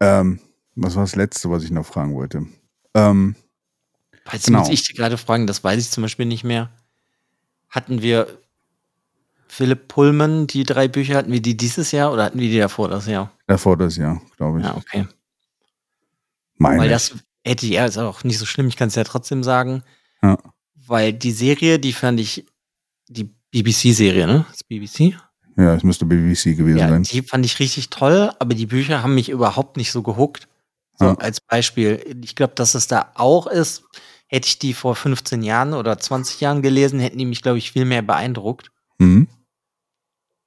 Ähm, 0.00 0.40
was 0.76 0.96
war 0.96 1.02
das 1.04 1.16
Letzte, 1.16 1.50
was 1.50 1.62
ich 1.62 1.70
noch 1.70 1.86
fragen 1.86 2.14
wollte? 2.14 2.46
Ähm, 2.94 3.34
Jetzt 4.32 4.46
Genau. 4.46 4.60
muss 4.60 4.68
ich 4.68 4.84
dich 4.86 4.96
gerade 4.96 5.18
fragen, 5.18 5.46
das 5.48 5.64
weiß 5.64 5.80
ich 5.82 5.90
zum 5.90 6.02
Beispiel 6.02 6.26
nicht 6.26 6.44
mehr. 6.44 6.70
Hatten 7.68 8.00
wir 8.00 8.38
Philipp 9.48 9.88
Pullman, 9.88 10.46
die 10.46 10.62
drei 10.62 10.86
Bücher, 10.86 11.16
hatten 11.16 11.32
wir 11.32 11.42
die 11.42 11.56
dieses 11.56 11.90
Jahr 11.90 12.12
oder 12.12 12.24
hatten 12.24 12.38
wir 12.38 12.48
die 12.48 12.58
davor 12.58 12.88
das 12.88 13.06
Jahr? 13.06 13.32
davor 13.48 13.76
das 13.76 13.96
Jahr, 13.96 14.22
glaube 14.36 14.60
ich. 14.60 14.64
Ja, 14.66 14.76
okay. 14.76 15.06
Meine 16.56 16.82
Weil 16.82 16.88
das 16.88 17.14
hätte 17.44 17.66
ich, 17.66 17.72
ja, 17.72 17.86
ist 17.86 17.98
auch 17.98 18.22
nicht 18.22 18.38
so 18.38 18.46
schlimm, 18.46 18.68
ich 18.68 18.76
kann 18.76 18.88
es 18.88 18.94
ja 18.94 19.02
trotzdem 19.02 19.42
sagen. 19.42 19.82
Ja. 20.22 20.38
Weil 20.86 21.12
die 21.12 21.32
Serie, 21.32 21.80
die 21.80 21.92
fand 21.92 22.20
ich, 22.20 22.46
die 23.08 23.24
BBC-Serie, 23.24 24.26
ne? 24.28 24.44
Das 24.50 24.62
BBC? 24.62 25.16
Ja, 25.60 25.74
es 25.74 25.82
müsste 25.82 26.06
BBC 26.06 26.56
gewesen 26.56 26.78
Ja, 26.78 26.88
sein. 26.88 27.02
die 27.02 27.22
fand 27.22 27.44
ich 27.44 27.58
richtig 27.58 27.90
toll, 27.90 28.32
aber 28.38 28.54
die 28.54 28.64
Bücher 28.66 29.02
haben 29.02 29.14
mich 29.14 29.28
überhaupt 29.28 29.76
nicht 29.76 29.92
so 29.92 30.02
gehuckt. 30.02 30.48
So 30.98 31.04
Ja. 31.06 31.14
als 31.16 31.40
Beispiel. 31.40 32.18
Ich 32.22 32.34
glaube, 32.34 32.54
dass 32.54 32.74
es 32.74 32.86
da 32.86 33.12
auch 33.14 33.46
ist. 33.46 33.84
Hätte 34.26 34.46
ich 34.46 34.58
die 34.58 34.72
vor 34.74 34.94
15 34.96 35.42
Jahren 35.42 35.74
oder 35.74 35.98
20 35.98 36.40
Jahren 36.40 36.62
gelesen, 36.62 36.98
hätten 37.00 37.18
die 37.18 37.26
mich, 37.26 37.42
glaube 37.42 37.58
ich, 37.58 37.72
viel 37.72 37.84
mehr 37.84 38.00
beeindruckt. 38.02 38.70
Mhm. 38.98 39.28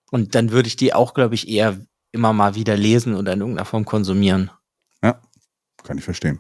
Und 0.10 0.36
dann 0.36 0.52
würde 0.52 0.68
ich 0.68 0.78
die 0.78 0.94
auch, 0.94 1.14
glaube 1.14 1.36
ich, 1.36 1.48
eher 1.48 1.78
immer 2.12 2.34
mal 2.34 2.56
wieder 2.56 2.76
lesen 2.78 3.14
oder 3.16 3.34
in 3.34 3.42
irgendeiner 3.42 3.66
Form 3.66 3.86
konsumieren. 3.86 4.50
Kann 5.84 5.98
ich 5.98 6.04
verstehen. 6.06 6.40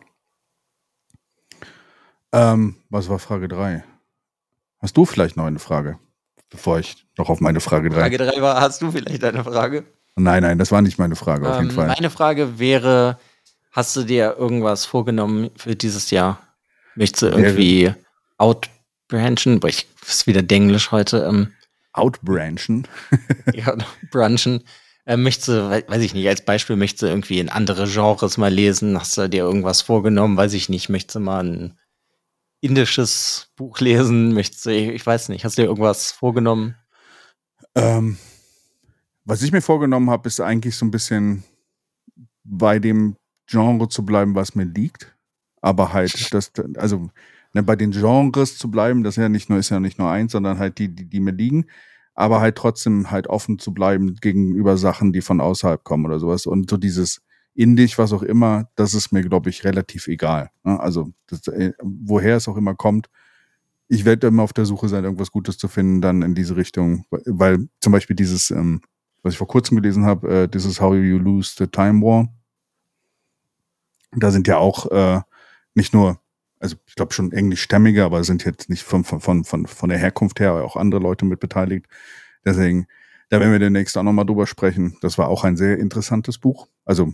Ähm, 2.31 2.77
was 2.89 3.09
war 3.09 3.19
Frage 3.19 3.49
3? 3.49 3.83
Hast 4.79 4.95
du 4.95 5.03
vielleicht 5.05 5.35
noch 5.35 5.45
eine 5.45 5.59
Frage? 5.59 5.99
Bevor 6.53 6.79
ich 6.79 6.95
noch 7.17 7.29
auf 7.29 7.41
meine 7.41 7.59
Frage 7.59 7.89
3. 7.89 7.99
Frage 7.99 8.17
3 8.19 8.41
war, 8.41 8.61
hast 8.61 8.81
du 8.81 8.91
vielleicht 8.91 9.23
eine 9.23 9.43
Frage? 9.43 9.83
Nein, 10.15 10.43
nein, 10.43 10.57
das 10.59 10.71
war 10.71 10.81
nicht 10.81 10.97
meine 10.99 11.15
Frage, 11.17 11.49
auf 11.49 11.55
jeden 11.57 11.71
Ähm, 11.71 11.75
Fall. 11.75 11.87
meine 11.87 12.09
Frage 12.09 12.59
wäre, 12.59 13.17
hast 13.71 13.95
du 13.95 14.03
dir 14.03 14.35
irgendwas 14.37 14.85
vorgenommen 14.85 15.49
für 15.57 15.75
dieses 15.75 16.11
Jahr? 16.11 16.39
Möchtest 16.95 17.23
du 17.23 17.27
irgendwie 17.27 17.93
outbranchen? 18.37 19.59
Boah, 19.59 19.67
ich 19.69 19.87
ist 20.07 20.27
wieder 20.27 20.41
Denglisch 20.43 20.91
heute. 20.91 21.25
Ähm, 21.27 21.53
Outbranchen. 21.93 22.87
ja, 23.53 23.75
brunchen. 24.11 24.63
Äh, 25.05 25.17
möchtest 25.17 25.49
du, 25.49 25.69
wei- 25.69 25.83
weiß 25.87 26.01
ich 26.01 26.13
nicht, 26.13 26.27
als 26.27 26.45
Beispiel 26.45 26.75
möchtest 26.75 27.01
du 27.03 27.07
irgendwie 27.07 27.39
in 27.39 27.49
andere 27.49 27.87
Genres 27.87 28.37
mal 28.37 28.51
lesen? 28.53 28.99
Hast 28.99 29.17
du 29.17 29.27
dir 29.27 29.43
irgendwas 29.43 29.81
vorgenommen? 29.81 30.37
Weiß 30.37 30.53
ich 30.53 30.69
nicht. 30.69 30.89
Möchtest 30.89 31.15
du 31.15 31.19
mal 31.19 31.43
ein 31.43 31.77
indisches 32.63 33.51
Buch 33.55 33.79
lesen? 33.79 34.33
Möchtest 34.33 34.65
du, 34.65 34.71
ich 34.71 35.05
weiß 35.05 35.29
nicht, 35.29 35.43
hast 35.43 35.57
du 35.57 35.63
dir 35.63 35.67
irgendwas 35.67 36.11
vorgenommen? 36.11 36.75
Ähm, 37.75 38.17
was 39.25 39.41
ich 39.41 39.51
mir 39.51 39.61
vorgenommen 39.61 40.09
habe, 40.09 40.27
ist 40.27 40.39
eigentlich 40.39 40.75
so 40.75 40.85
ein 40.85 40.91
bisschen 40.91 41.43
bei 42.43 42.79
dem 42.79 43.17
Genre 43.47 43.89
zu 43.89 44.05
bleiben, 44.05 44.35
was 44.35 44.55
mir 44.55 44.63
liegt. 44.63 45.15
Aber 45.61 45.91
halt, 45.91 46.13
das, 46.33 46.51
also 46.75 47.09
ne, 47.53 47.63
bei 47.63 47.75
den 47.75 47.91
Genres 47.91 48.57
zu 48.57 48.71
bleiben, 48.71 49.03
das 49.03 49.17
ist 49.17 49.21
ja 49.21 49.29
nicht 49.29 49.49
nur, 49.49 49.59
ist 49.59 49.69
ja 49.69 49.79
nicht 49.79 49.99
nur 49.99 50.09
eins, 50.09 50.31
sondern 50.31 50.57
halt 50.57 50.79
die, 50.79 50.93
die, 50.93 51.05
die 51.05 51.19
mir 51.19 51.33
liegen. 51.33 51.65
Aber 52.15 52.39
halt 52.39 52.55
trotzdem 52.55 53.11
halt 53.11 53.27
offen 53.27 53.59
zu 53.59 53.73
bleiben 53.73 54.15
gegenüber 54.15 54.77
Sachen, 54.77 55.11
die 55.11 55.21
von 55.21 55.41
außerhalb 55.41 55.83
kommen 55.83 56.05
oder 56.05 56.19
sowas. 56.19 56.45
Und 56.45 56.69
so 56.69 56.77
dieses 56.77 57.21
Indisch, 57.55 57.97
was 57.97 58.13
auch 58.13 58.23
immer, 58.23 58.69
das 58.75 58.93
ist 58.93 59.11
mir, 59.11 59.21
glaube 59.21 59.49
ich, 59.49 59.63
relativ 59.63 60.07
egal. 60.07 60.49
Ne? 60.63 60.79
Also, 60.79 61.11
das, 61.27 61.47
äh, 61.47 61.73
woher 61.81 62.37
es 62.37 62.47
auch 62.47 62.57
immer 62.57 62.75
kommt, 62.75 63.09
ich 63.87 64.05
werde 64.05 64.27
immer 64.27 64.43
auf 64.43 64.53
der 64.53 64.65
Suche 64.65 64.89
sein, 64.89 65.03
irgendwas 65.03 65.31
Gutes 65.31 65.57
zu 65.57 65.67
finden, 65.67 66.01
dann 66.01 66.21
in 66.23 66.33
diese 66.35 66.55
Richtung, 66.55 67.05
weil- 67.11 67.67
zum 67.79 67.91
Beispiel 67.91 68.15
dieses, 68.15 68.49
ähm, 68.49 68.81
was 69.21 69.33
ich 69.33 69.37
vor 69.37 69.47
kurzem 69.47 69.77
gelesen 69.77 70.05
habe, 70.05 70.43
äh, 70.43 70.47
dieses 70.47 70.81
How 70.81 70.95
You 70.95 71.19
Lose 71.19 71.53
the 71.57 71.67
Time 71.67 72.01
War, 72.01 72.27
da 74.15 74.31
sind 74.31 74.47
ja 74.47 74.57
auch 74.57 74.91
äh, 74.91 75.21
nicht 75.75 75.93
nur, 75.93 76.19
also 76.59 76.75
ich 76.87 76.95
glaube 76.95 77.13
schon 77.13 77.31
englischstämmige, 77.31 78.03
aber 78.03 78.23
sind 78.23 78.45
jetzt 78.45 78.69
nicht 78.69 78.83
von, 78.83 79.03
von, 79.03 79.19
von, 79.21 79.43
von, 79.43 79.65
von 79.67 79.89
der 79.89 79.97
Herkunft 79.99 80.39
her 80.39 80.53
auch 80.53 80.75
andere 80.75 81.01
Leute 81.01 81.25
mit 81.25 81.39
beteiligt. 81.39 81.87
Deswegen, 82.45 82.87
da 83.29 83.39
werden 83.39 83.51
wir 83.51 83.59
demnächst 83.59 83.97
auch 83.97 84.03
nochmal 84.03 84.25
drüber 84.25 84.47
sprechen. 84.47 84.97
Das 85.01 85.17
war 85.17 85.27
auch 85.29 85.43
ein 85.43 85.57
sehr 85.57 85.79
interessantes 85.79 86.37
Buch, 86.37 86.67
also 86.85 87.13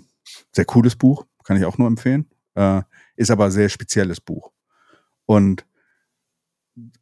sehr 0.51 0.65
cooles 0.65 0.95
Buch, 0.95 1.25
kann 1.43 1.57
ich 1.57 1.65
auch 1.65 1.77
nur 1.77 1.87
empfehlen. 1.87 2.29
Äh, 2.55 2.81
ist 3.15 3.31
aber 3.31 3.45
ein 3.45 3.51
sehr 3.51 3.69
spezielles 3.69 4.21
Buch. 4.21 4.51
Und 5.25 5.65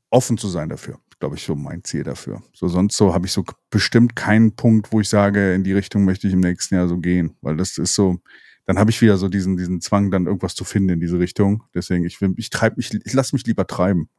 offen 0.09 0.37
zu 0.37 0.47
sein 0.47 0.69
dafür, 0.69 0.99
glaube 1.19 1.35
ich, 1.35 1.43
so 1.43 1.55
mein 1.55 1.83
Ziel 1.83 2.03
dafür. 2.03 2.41
So 2.53 2.67
sonst 2.67 2.97
so 2.97 3.13
habe 3.13 3.25
ich 3.25 3.31
so 3.31 3.43
bestimmt 3.69 4.15
keinen 4.15 4.55
Punkt, 4.55 4.91
wo 4.91 5.01
ich 5.01 5.09
sage, 5.09 5.53
in 5.53 5.63
die 5.63 5.73
Richtung 5.73 6.05
möchte 6.05 6.27
ich 6.27 6.33
im 6.33 6.39
nächsten 6.39 6.75
Jahr 6.75 6.87
so 6.87 6.97
gehen, 6.97 7.35
weil 7.41 7.57
das 7.57 7.77
ist 7.77 7.93
so, 7.93 8.19
dann 8.65 8.79
habe 8.79 8.89
ich 8.89 9.01
wieder 9.01 9.17
so 9.17 9.29
diesen 9.29 9.57
diesen 9.57 9.81
Zwang, 9.81 10.11
dann 10.11 10.25
irgendwas 10.25 10.55
zu 10.55 10.63
finden 10.63 10.89
in 10.89 10.99
diese 10.99 11.19
Richtung. 11.19 11.63
Deswegen 11.73 12.05
ich 12.05 12.19
will, 12.21 12.33
ich 12.37 12.49
treibe 12.49 12.77
mich, 12.77 12.93
ich 12.93 13.13
lasse 13.13 13.35
mich 13.35 13.45
lieber 13.45 13.67
treiben. 13.67 14.09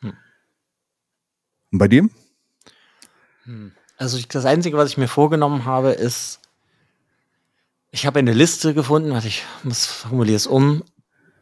Hm. 0.00 0.12
Und 1.72 1.78
bei 1.78 1.88
dir? 1.88 2.08
Hm. 3.44 3.72
Also 3.98 4.18
ich, 4.18 4.28
das 4.28 4.44
Einzige, 4.44 4.76
was 4.76 4.90
ich 4.90 4.98
mir 4.98 5.08
vorgenommen 5.08 5.64
habe, 5.64 5.92
ist, 5.92 6.40
ich 7.90 8.06
habe 8.06 8.18
eine 8.18 8.32
Liste 8.32 8.74
gefunden, 8.74 9.10
warte, 9.10 9.28
ich 9.28 9.42
muss 9.62 9.86
formuliere 9.86 10.36
es 10.36 10.46
um, 10.46 10.82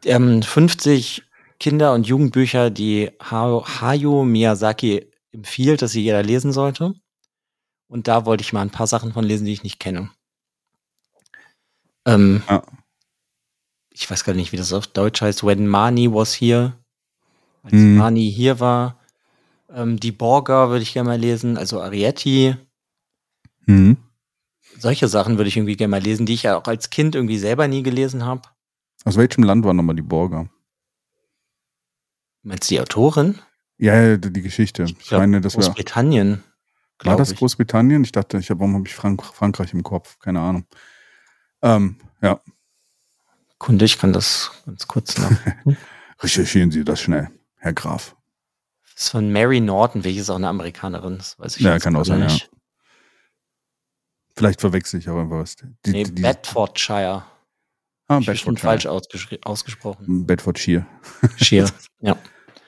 ähm, 0.05 0.43
50 0.43 1.23
Kinder- 1.59 1.95
und 1.95 2.07
Jugendbücher, 2.07 2.71
die 2.71 3.11
Ha- 3.21 3.65
Hayao 3.81 4.25
Miyazaki 4.25 5.11
empfiehlt, 5.33 5.83
dass 5.83 5.93
sie 5.93 6.03
jeder 6.03 6.23
lesen 6.23 6.53
sollte. 6.53 6.95
Und 7.89 8.09
da 8.09 8.27
wollte 8.27 8.43
ich 8.43 8.53
mal 8.53 8.63
ein 8.63 8.71
paar 8.71 8.87
Sachen 8.87 9.13
von 9.13 9.25
lesen, 9.25 9.45
die 9.47 9.53
ich 9.53 9.63
nicht 9.63 9.79
kenne. 9.81 10.11
Ähm, 12.07 12.43
Ja. 12.49 12.63
Ich 13.97 14.11
weiß 14.11 14.25
gar 14.25 14.35
nicht, 14.35 14.51
wie 14.51 14.57
das 14.57 14.73
auf 14.73 14.89
Deutsch 14.89 15.21
heißt. 15.23 15.45
When 15.45 15.69
Mani 15.69 16.13
was 16.13 16.35
here. 16.35 16.73
Als 17.63 17.75
Hm. 17.75 17.97
Mani 17.97 18.31
hier 18.33 18.59
war. 18.59 18.99
Ähm, 19.71 20.01
die 20.01 20.11
Borger 20.11 20.69
würde 20.71 20.83
ich 20.83 20.93
gerne 20.93 21.11
mal 21.11 21.19
lesen, 21.21 21.57
also 21.57 21.81
Arietti. 21.81 22.57
Mhm. 23.67 23.97
Solche 24.79 25.09
Sachen 25.09 25.37
würde 25.39 25.49
ich 25.49 25.57
irgendwie 25.57 25.77
gerne 25.77 25.91
mal 25.91 26.01
lesen, 26.03 26.27
die 26.27 26.35
ich 26.35 26.43
ja 26.45 26.57
auch 26.57 26.65
als 26.67 26.91
Kind 26.91 27.15
irgendwie 27.15 27.39
selber 27.39 27.69
nie 27.69 27.83
gelesen 27.83 28.25
habe. 28.25 28.43
Aus 29.05 29.17
welchem 29.17 29.45
Land 29.45 29.65
waren 29.65 29.77
nochmal 29.77 29.97
die 29.97 30.03
Borger? 30.03 30.49
Meinst 32.43 32.71
du 32.71 32.75
die 32.75 32.81
Autorin? 32.81 33.39
Ja, 33.79 34.01
ja, 34.01 34.17
die 34.17 34.43
Geschichte. 34.43 34.85
Ich, 34.85 34.99
glaub, 34.99 35.21
meine, 35.21 35.41
das 35.41 35.57
war, 35.57 35.65
Großbritannien. 35.65 36.31
war 36.39 36.43
glaub 36.99 37.19
das 37.19 37.33
ich. 37.33 37.39
Großbritannien? 37.39 38.05
Ich 38.05 38.13
dachte, 38.13 38.39
ich 38.39 38.51
hab, 38.51 38.59
warum 38.59 38.75
habe 38.75 38.87
ich 38.87 38.95
Frank 38.95 39.23
Frankreich 39.25 39.73
im 39.73 39.83
Kopf? 39.83 40.19
Keine 40.19 40.41
Ahnung. 40.41 40.67
Ähm, 41.63 41.97
ja, 42.21 42.41
Kunde, 43.59 43.87
ich 43.87 43.99
kann 43.99 44.13
das 44.13 44.51
ganz 44.67 44.87
kurz 44.87 45.17
noch. 45.19 45.31
recherchieren 46.21 46.71
Sie 46.71 46.85
das 46.85 47.01
schnell, 47.01 47.31
Herr 47.57 47.73
Graf. 47.73 48.15
Das 48.95 49.05
ist 49.05 49.09
von 49.09 49.33
Mary 49.33 49.61
Norton, 49.61 50.05
welche 50.05 50.21
ist 50.21 50.29
auch 50.31 50.37
eine 50.37 50.49
Amerikanerin, 50.49 51.17
das 51.17 51.39
weiß 51.39 51.57
ich 51.57 51.63
Ja, 51.63 51.79
kann 51.79 51.97
auch 51.97 52.05
sein, 52.05 52.21
ja. 52.21 52.27
nicht. 52.27 52.51
Vielleicht 54.37 54.61
verwechsel 54.61 54.99
ich 55.01 55.09
aber 55.09 55.29
was. 55.31 55.57
Die, 55.57 55.91
Nee, 55.91 56.05
die, 56.05 56.23
Bedfordshire. 56.23 57.25
ah, 58.09 58.19
Ich 58.19 58.27
Bedfordshire. 58.27 58.67
falsch 58.81 58.87
ausgesprochen. 59.45 60.27
Bedfordshire. 60.27 60.87
Shire. 61.37 61.69
ja, 62.01 62.17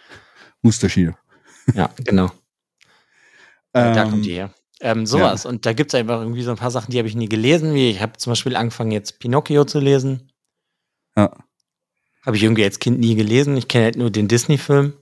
Worcestershire. 0.62 1.16
ja, 1.74 1.90
genau. 2.04 2.30
da 3.72 4.02
Ähm, 4.04 4.10
kommt 4.10 4.24
die 4.24 4.34
her. 4.34 4.54
Ähm, 4.80 5.06
sowas. 5.06 5.46
Und 5.46 5.64
da 5.64 5.72
gibt 5.72 5.92
es 5.92 5.98
einfach 5.98 6.20
irgendwie 6.20 6.42
so 6.42 6.50
ein 6.50 6.56
paar 6.58 6.70
Sachen, 6.70 6.90
die 6.90 6.98
habe 6.98 7.08
ich 7.08 7.16
nie 7.16 7.28
gelesen. 7.28 7.74
Wie 7.74 7.90
ich 7.90 8.00
habe 8.02 8.16
zum 8.18 8.30
Beispiel 8.32 8.54
angefangen, 8.56 8.90
jetzt 8.92 9.18
Pinocchio 9.18 9.64
zu 9.64 9.80
lesen. 9.80 10.30
Ja. 11.16 11.32
Habe 12.24 12.36
ich 12.36 12.42
irgendwie 12.42 12.64
als 12.64 12.78
Kind 12.78 12.98
nie 13.00 13.14
gelesen. 13.14 13.56
Ich 13.56 13.68
kenne 13.68 13.84
halt 13.84 13.96
nur 13.96 14.10
den 14.10 14.28
Disney-Film. 14.28 14.92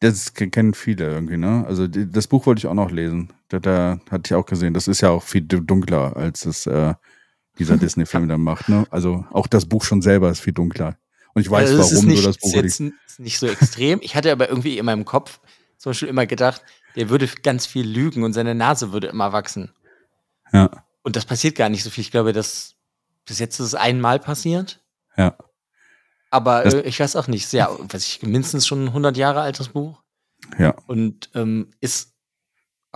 Das 0.00 0.34
ke- 0.34 0.50
kennen 0.50 0.74
viele 0.74 1.06
irgendwie, 1.06 1.36
ne? 1.36 1.64
Also 1.66 1.86
das 1.86 2.26
Buch 2.26 2.44
wollte 2.46 2.58
ich 2.58 2.66
auch 2.66 2.74
noch 2.74 2.90
lesen. 2.90 3.32
Da, 3.48 3.58
da 3.60 4.00
hatte 4.10 4.22
ich 4.26 4.34
auch 4.34 4.46
gesehen. 4.46 4.74
Das 4.74 4.88
ist 4.88 5.00
ja 5.00 5.10
auch 5.10 5.22
viel 5.22 5.42
du- 5.42 5.60
dunkler, 5.60 6.16
als 6.16 6.44
es 6.46 6.66
äh, 6.66 6.94
dieser 7.58 7.76
Disney-Film 7.78 8.28
dann 8.28 8.40
macht, 8.40 8.68
ne? 8.68 8.86
Also 8.90 9.24
auch 9.30 9.46
das 9.46 9.66
Buch 9.66 9.84
schon 9.84 10.02
selber 10.02 10.30
ist 10.30 10.40
viel 10.40 10.52
dunkler. 10.52 10.96
Und 11.34 11.42
ich 11.42 11.50
weiß, 11.50 11.70
Also 11.70 11.94
warum 11.94 12.06
nicht, 12.06 12.22
du 12.22 12.26
das 12.26 12.38
Buch 12.38 12.48
ist 12.48 12.54
jetzt 12.80 12.80
ist 12.80 13.18
nicht 13.20 13.38
so 13.38 13.46
extrem. 13.46 14.00
Ich 14.02 14.16
hatte 14.16 14.32
aber 14.32 14.48
irgendwie 14.48 14.78
in 14.78 14.86
meinem 14.86 15.04
Kopf 15.04 15.40
zum 15.76 15.90
Beispiel 15.90 16.08
immer 16.08 16.26
gedacht, 16.26 16.62
der 16.96 17.08
würde 17.10 17.28
ganz 17.42 17.66
viel 17.66 17.86
lügen 17.86 18.24
und 18.24 18.32
seine 18.32 18.54
Nase 18.54 18.92
würde 18.92 19.08
immer 19.08 19.32
wachsen. 19.32 19.70
Ja, 20.52 20.70
Und 21.02 21.14
das 21.16 21.24
passiert 21.26 21.54
gar 21.56 21.68
nicht 21.68 21.82
so 21.84 21.90
viel. 21.90 22.02
Ich 22.02 22.10
glaube, 22.10 22.32
das 22.32 22.74
bis 23.26 23.38
jetzt 23.38 23.60
ist 23.60 23.66
es 23.66 23.74
einmal 23.74 24.18
passiert. 24.18 24.80
ja. 25.16 25.36
Aber 26.30 26.64
Das- 26.64 26.74
äh, 26.74 26.80
ich 26.82 26.98
weiß 26.98 27.14
auch 27.16 27.28
nicht. 27.28 27.44
Ist 27.44 27.52
Ja, 27.52 27.68
weiß 27.78 28.04
ich, 28.06 28.22
mindestens 28.22 28.66
schon 28.66 28.84
ein 28.84 28.88
100 28.88 29.16
Jahre 29.16 29.40
altes 29.42 29.68
Buch. 29.68 30.02
Ja. 30.58 30.74
Und 30.86 31.30
ähm, 31.34 31.70
ist 31.80 32.14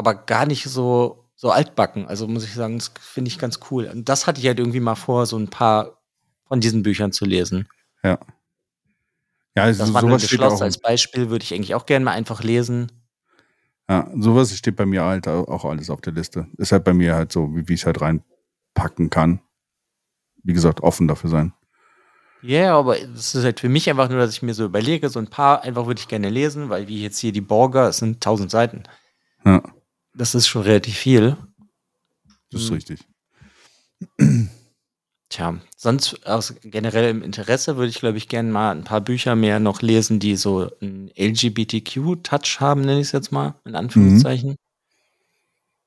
aber 0.00 0.14
gar 0.14 0.46
nicht 0.46 0.64
so, 0.64 1.28
so 1.36 1.50
altbacken. 1.50 2.06
Also 2.08 2.26
muss 2.26 2.44
ich 2.44 2.54
sagen, 2.54 2.78
das 2.78 2.90
finde 3.00 3.28
ich 3.28 3.38
ganz 3.38 3.60
cool. 3.70 3.86
Und 3.86 4.08
das 4.08 4.26
hatte 4.26 4.40
ich 4.40 4.46
halt 4.46 4.58
irgendwie 4.58 4.80
mal 4.80 4.96
vor, 4.96 5.26
so 5.26 5.36
ein 5.38 5.48
paar 5.48 5.98
von 6.48 6.60
diesen 6.60 6.82
Büchern 6.82 7.12
zu 7.12 7.24
lesen. 7.24 7.68
Ja, 8.02 8.18
also 9.64 9.78
Das 9.84 9.94
wandelnde 9.94 10.18
sowas 10.18 10.26
steht 10.28 10.40
auch, 10.40 10.60
als 10.62 10.78
Beispiel 10.78 11.30
würde 11.30 11.44
ich 11.44 11.54
eigentlich 11.54 11.74
auch 11.74 11.86
gerne 11.86 12.04
mal 12.04 12.12
einfach 12.12 12.42
lesen. 12.42 12.90
ja, 13.88 14.08
sowas 14.16 14.56
steht 14.56 14.76
bei 14.76 14.86
mir 14.86 15.04
halt 15.04 15.26
au- 15.28 15.44
auch 15.48 15.64
alles 15.64 15.90
auf 15.90 16.00
der 16.00 16.12
Liste. 16.12 16.46
Ist 16.56 16.72
halt 16.72 16.84
bei 16.84 16.94
mir 16.94 17.14
halt 17.14 17.32
so, 17.32 17.54
wie, 17.54 17.68
wie 17.68 17.74
ich 17.74 17.84
halt 17.86 18.00
rein 18.00 18.22
packen 18.74 19.10
kann. 19.10 19.40
Wie 20.42 20.52
gesagt, 20.54 20.80
offen 20.82 21.08
dafür 21.08 21.30
sein. 21.30 21.52
Ja, 22.42 22.60
yeah, 22.62 22.74
aber 22.78 22.98
es 22.98 23.34
ist 23.34 23.44
halt 23.44 23.60
für 23.60 23.68
mich 23.68 23.90
einfach 23.90 24.08
nur, 24.08 24.18
dass 24.18 24.32
ich 24.32 24.40
mir 24.40 24.54
so 24.54 24.64
überlege, 24.64 25.10
so 25.10 25.18
ein 25.18 25.26
paar 25.28 25.62
einfach 25.62 25.86
würde 25.86 26.00
ich 26.00 26.08
gerne 26.08 26.30
lesen, 26.30 26.70
weil 26.70 26.88
wie 26.88 27.02
jetzt 27.02 27.18
hier 27.18 27.32
die 27.32 27.42
Borger, 27.42 27.88
es 27.88 27.98
sind 27.98 28.22
tausend 28.22 28.50
Seiten. 28.50 28.84
Ja. 29.44 29.62
Das 30.14 30.34
ist 30.34 30.48
schon 30.48 30.62
relativ 30.62 30.96
viel. 30.96 31.36
Das 32.50 32.62
ist 32.62 32.68
hm. 32.68 32.74
richtig. 32.74 33.00
Tja, 35.30 35.60
sonst 35.76 36.26
aus 36.26 36.54
generellem 36.62 37.22
Interesse 37.22 37.76
würde 37.76 37.90
ich, 37.90 38.00
glaube 38.00 38.18
ich, 38.18 38.28
gerne 38.28 38.50
mal 38.50 38.72
ein 38.72 38.82
paar 38.82 39.00
Bücher 39.00 39.36
mehr 39.36 39.60
noch 39.60 39.80
lesen, 39.80 40.18
die 40.18 40.34
so 40.34 40.68
einen 40.80 41.08
LGBTQ-Touch 41.16 42.58
haben, 42.58 42.80
nenne 42.80 43.00
ich 43.00 43.08
es 43.08 43.12
jetzt 43.12 43.30
mal, 43.30 43.54
in 43.64 43.76
Anführungszeichen. 43.76 44.50
Mhm. 44.50 44.56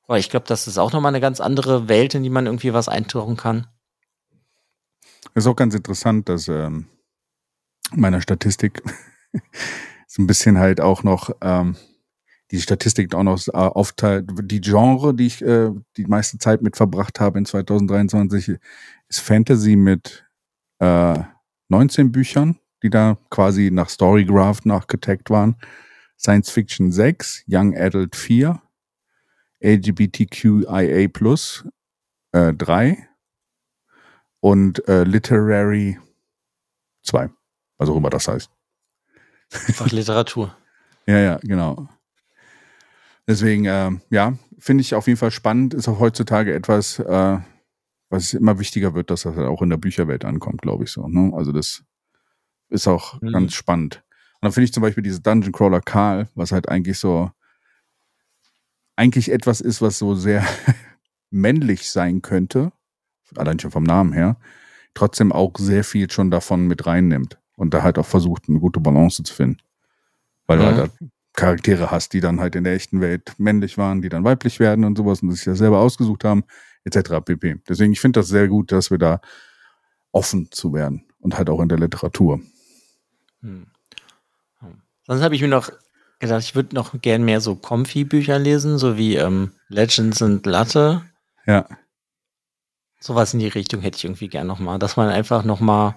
Weil 0.07 0.21
ich 0.21 0.29
glaube, 0.29 0.45
das 0.47 0.67
ist 0.67 0.77
auch 0.77 0.93
nochmal 0.93 1.09
eine 1.09 1.19
ganz 1.19 1.41
andere 1.41 1.89
Welt, 1.89 2.15
in 2.15 2.23
die 2.23 2.29
man 2.29 2.45
irgendwie 2.45 2.73
was 2.73 2.87
eintauchen 2.87 3.35
kann. 3.35 3.67
Ist 5.35 5.47
auch 5.47 5.55
ganz 5.55 5.75
interessant, 5.75 6.29
dass 6.29 6.47
ähm, 6.47 6.85
meiner 7.91 8.21
Statistik 8.21 8.81
so 10.07 10.21
ein 10.21 10.27
bisschen 10.27 10.57
halt 10.57 10.79
auch 10.79 11.03
noch 11.03 11.31
ähm, 11.41 11.75
die 12.53 12.61
Statistik 12.61 13.15
auch 13.15 13.23
noch 13.23 13.47
äh, 13.47 13.51
aufteilt. 13.51 14.29
Die 14.43 14.61
Genre, 14.61 15.15
die 15.15 15.25
ich 15.25 15.41
äh, 15.41 15.71
die 15.97 16.05
meiste 16.05 16.37
Zeit 16.37 16.61
mit 16.61 16.77
verbracht 16.77 17.19
habe 17.19 17.39
in 17.39 17.45
2023, 17.45 18.59
ist 19.07 19.19
Fantasy 19.19 19.75
mit 19.75 20.23
äh, 20.77 21.17
19 21.69 22.11
Büchern, 22.11 22.59
die 22.83 22.91
da 22.91 23.17
quasi 23.31 23.71
nach 23.71 23.89
Storygraph 23.89 24.65
nachgetaggt 24.65 25.31
waren. 25.31 25.55
Science 26.15 26.51
Fiction 26.51 26.91
6, 26.91 27.45
Young 27.47 27.75
Adult 27.75 28.15
4, 28.15 28.61
LGBTQIA 29.59 31.07
Plus 31.07 31.65
äh, 32.33 32.53
3 32.53 33.09
und 34.41 34.87
äh, 34.87 35.05
Literary 35.05 35.97
2. 37.01 37.31
Also 37.79 37.93
auch 37.93 37.97
immer 37.97 38.11
das 38.11 38.27
heißt. 38.27 38.51
Einfach 39.67 39.89
Literatur. 39.89 40.55
ja, 41.07 41.17
ja, 41.17 41.39
genau. 41.41 41.89
Deswegen, 43.27 43.65
äh, 43.65 43.91
ja, 44.09 44.37
finde 44.59 44.81
ich 44.81 44.95
auf 44.95 45.07
jeden 45.07 45.17
Fall 45.17 45.31
spannend. 45.31 45.73
Ist 45.73 45.87
auch 45.87 45.99
heutzutage 45.99 46.53
etwas, 46.53 46.99
äh, 46.99 47.39
was 48.09 48.33
immer 48.33 48.59
wichtiger 48.59 48.93
wird, 48.93 49.09
dass 49.09 49.23
das 49.23 49.35
halt 49.35 49.47
auch 49.47 49.61
in 49.61 49.69
der 49.69 49.77
Bücherwelt 49.77 50.25
ankommt, 50.25 50.61
glaube 50.61 50.83
ich 50.83 50.91
so. 50.91 51.07
Ne? 51.07 51.31
Also 51.35 51.51
das 51.51 51.83
ist 52.69 52.87
auch 52.87 53.21
mhm. 53.21 53.31
ganz 53.31 53.53
spannend. 53.53 54.03
Und 54.35 54.47
dann 54.47 54.51
finde 54.51 54.65
ich 54.65 54.73
zum 54.73 54.81
Beispiel 54.81 55.03
diese 55.03 55.21
Dungeon 55.21 55.53
Crawler 55.53 55.81
Karl, 55.81 56.27
was 56.35 56.51
halt 56.51 56.69
eigentlich 56.69 56.99
so 56.99 57.31
eigentlich 58.95 59.31
etwas 59.31 59.61
ist, 59.61 59.81
was 59.81 59.97
so 59.97 60.15
sehr 60.15 60.45
männlich 61.29 61.89
sein 61.89 62.21
könnte, 62.21 62.71
allein 63.35 63.59
schon 63.59 63.71
vom 63.71 63.83
Namen 63.83 64.13
her, 64.13 64.37
trotzdem 64.93 65.31
auch 65.31 65.53
sehr 65.57 65.83
viel 65.83 66.11
schon 66.11 66.29
davon 66.29 66.67
mit 66.67 66.85
reinnimmt 66.85 67.39
und 67.55 67.73
da 67.73 67.83
halt 67.83 67.97
auch 67.97 68.05
versucht, 68.05 68.47
eine 68.47 68.59
gute 68.59 68.79
Balance 68.79 69.23
zu 69.23 69.33
finden. 69.33 69.57
Weil 70.45 70.59
ja. 70.59 70.71
du 70.71 70.77
halt 70.77 70.91
Charaktere 71.33 71.91
hast, 71.91 72.13
die 72.13 72.21
dann 72.21 72.39
halt 72.39 72.55
in 72.55 72.63
der 72.63 72.73
echten 72.73 73.01
Welt 73.01 73.33
männlich 73.37 73.77
waren, 73.77 74.01
die 74.01 74.09
dann 74.09 74.23
weiblich 74.23 74.59
werden 74.59 74.85
und 74.85 74.97
sowas 74.97 75.21
und 75.21 75.31
sich 75.31 75.45
ja 75.45 75.55
selber 75.55 75.79
ausgesucht 75.79 76.23
haben, 76.23 76.43
etc. 76.83 77.21
pp. 77.25 77.55
Deswegen, 77.67 77.93
ich 77.93 77.99
finde 77.99 78.19
das 78.19 78.27
sehr 78.27 78.47
gut, 78.47 78.71
dass 78.71 78.91
wir 78.91 78.99
da 78.99 79.19
offen 80.11 80.51
zu 80.51 80.73
werden 80.73 81.05
und 81.19 81.37
halt 81.37 81.49
auch 81.49 81.59
in 81.59 81.69
der 81.69 81.79
Literatur. 81.79 82.39
Hm. 83.41 83.67
Sonst 85.05 85.21
habe 85.21 85.35
ich 85.35 85.41
mir 85.41 85.47
noch 85.49 85.69
gedacht, 86.19 86.43
ich 86.43 86.55
würde 86.55 86.75
noch 86.75 86.93
gern 87.01 87.25
mehr 87.25 87.41
so 87.41 87.55
Comfy-Bücher 87.55 88.39
lesen, 88.39 88.77
so 88.77 88.97
wie 88.97 89.15
ähm, 89.15 89.51
Legends 89.67 90.21
and 90.21 90.45
Latte. 90.45 91.01
Ja. 91.45 91.67
Sowas 92.99 93.33
in 93.33 93.39
die 93.39 93.49
Richtung 93.49 93.81
hätte 93.81 93.97
ich 93.97 94.05
irgendwie 94.05 94.29
gern 94.29 94.47
nochmal, 94.47 94.79
dass 94.79 94.95
man 94.95 95.09
einfach 95.09 95.43
nochmal 95.43 95.95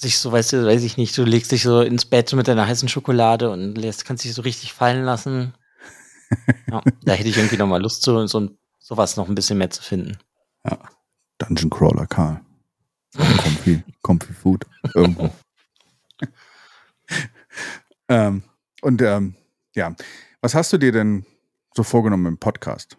sich 0.00 0.18
so, 0.18 0.32
weißt 0.32 0.52
du, 0.52 0.66
weiß 0.66 0.82
ich 0.82 0.96
nicht, 0.96 1.16
du 1.16 1.24
legst 1.24 1.52
dich 1.52 1.62
so 1.62 1.80
ins 1.80 2.04
Bett 2.04 2.32
mit 2.32 2.48
deiner 2.48 2.66
heißen 2.66 2.88
Schokolade 2.88 3.50
und 3.50 3.76
lässt, 3.76 4.04
kannst 4.04 4.24
dich 4.24 4.34
so 4.34 4.42
richtig 4.42 4.72
fallen 4.72 5.04
lassen. 5.04 5.54
ja, 6.70 6.82
da 7.04 7.12
hätte 7.12 7.28
ich 7.28 7.36
irgendwie 7.36 7.56
nochmal 7.56 7.82
Lust 7.82 8.02
zu, 8.02 8.26
so 8.26 8.48
sowas 8.78 9.16
noch 9.16 9.28
ein 9.28 9.34
bisschen 9.34 9.58
mehr 9.58 9.70
zu 9.70 9.82
finden. 9.82 10.18
Ja. 10.64 10.78
Dungeon 11.38 11.70
Crawler 11.70 12.06
Karl. 12.06 12.40
Comfy, 13.16 13.82
Comfy 14.02 14.32
Food. 14.32 14.66
Irgendwo. 14.94 15.30
ähm, 18.08 18.42
und 18.82 19.02
ähm, 19.02 19.34
ja, 19.74 19.94
was 20.40 20.54
hast 20.54 20.72
du 20.72 20.78
dir 20.78 20.92
denn 20.92 21.24
so 21.74 21.82
vorgenommen 21.82 22.26
im 22.26 22.38
Podcast? 22.38 22.98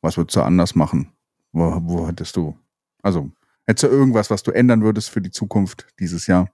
Was 0.00 0.16
würdest 0.16 0.36
du 0.36 0.42
anders 0.42 0.74
machen? 0.74 1.12
Wo, 1.52 1.78
wo 1.82 2.06
hättest 2.06 2.36
du, 2.36 2.56
also 3.02 3.30
hättest 3.68 3.84
du 3.84 3.94
irgendwas, 3.94 4.30
was 4.30 4.42
du 4.42 4.50
ändern 4.50 4.82
würdest 4.82 5.10
für 5.10 5.20
die 5.20 5.30
Zukunft 5.30 5.86
dieses 6.00 6.26
Jahr? 6.26 6.50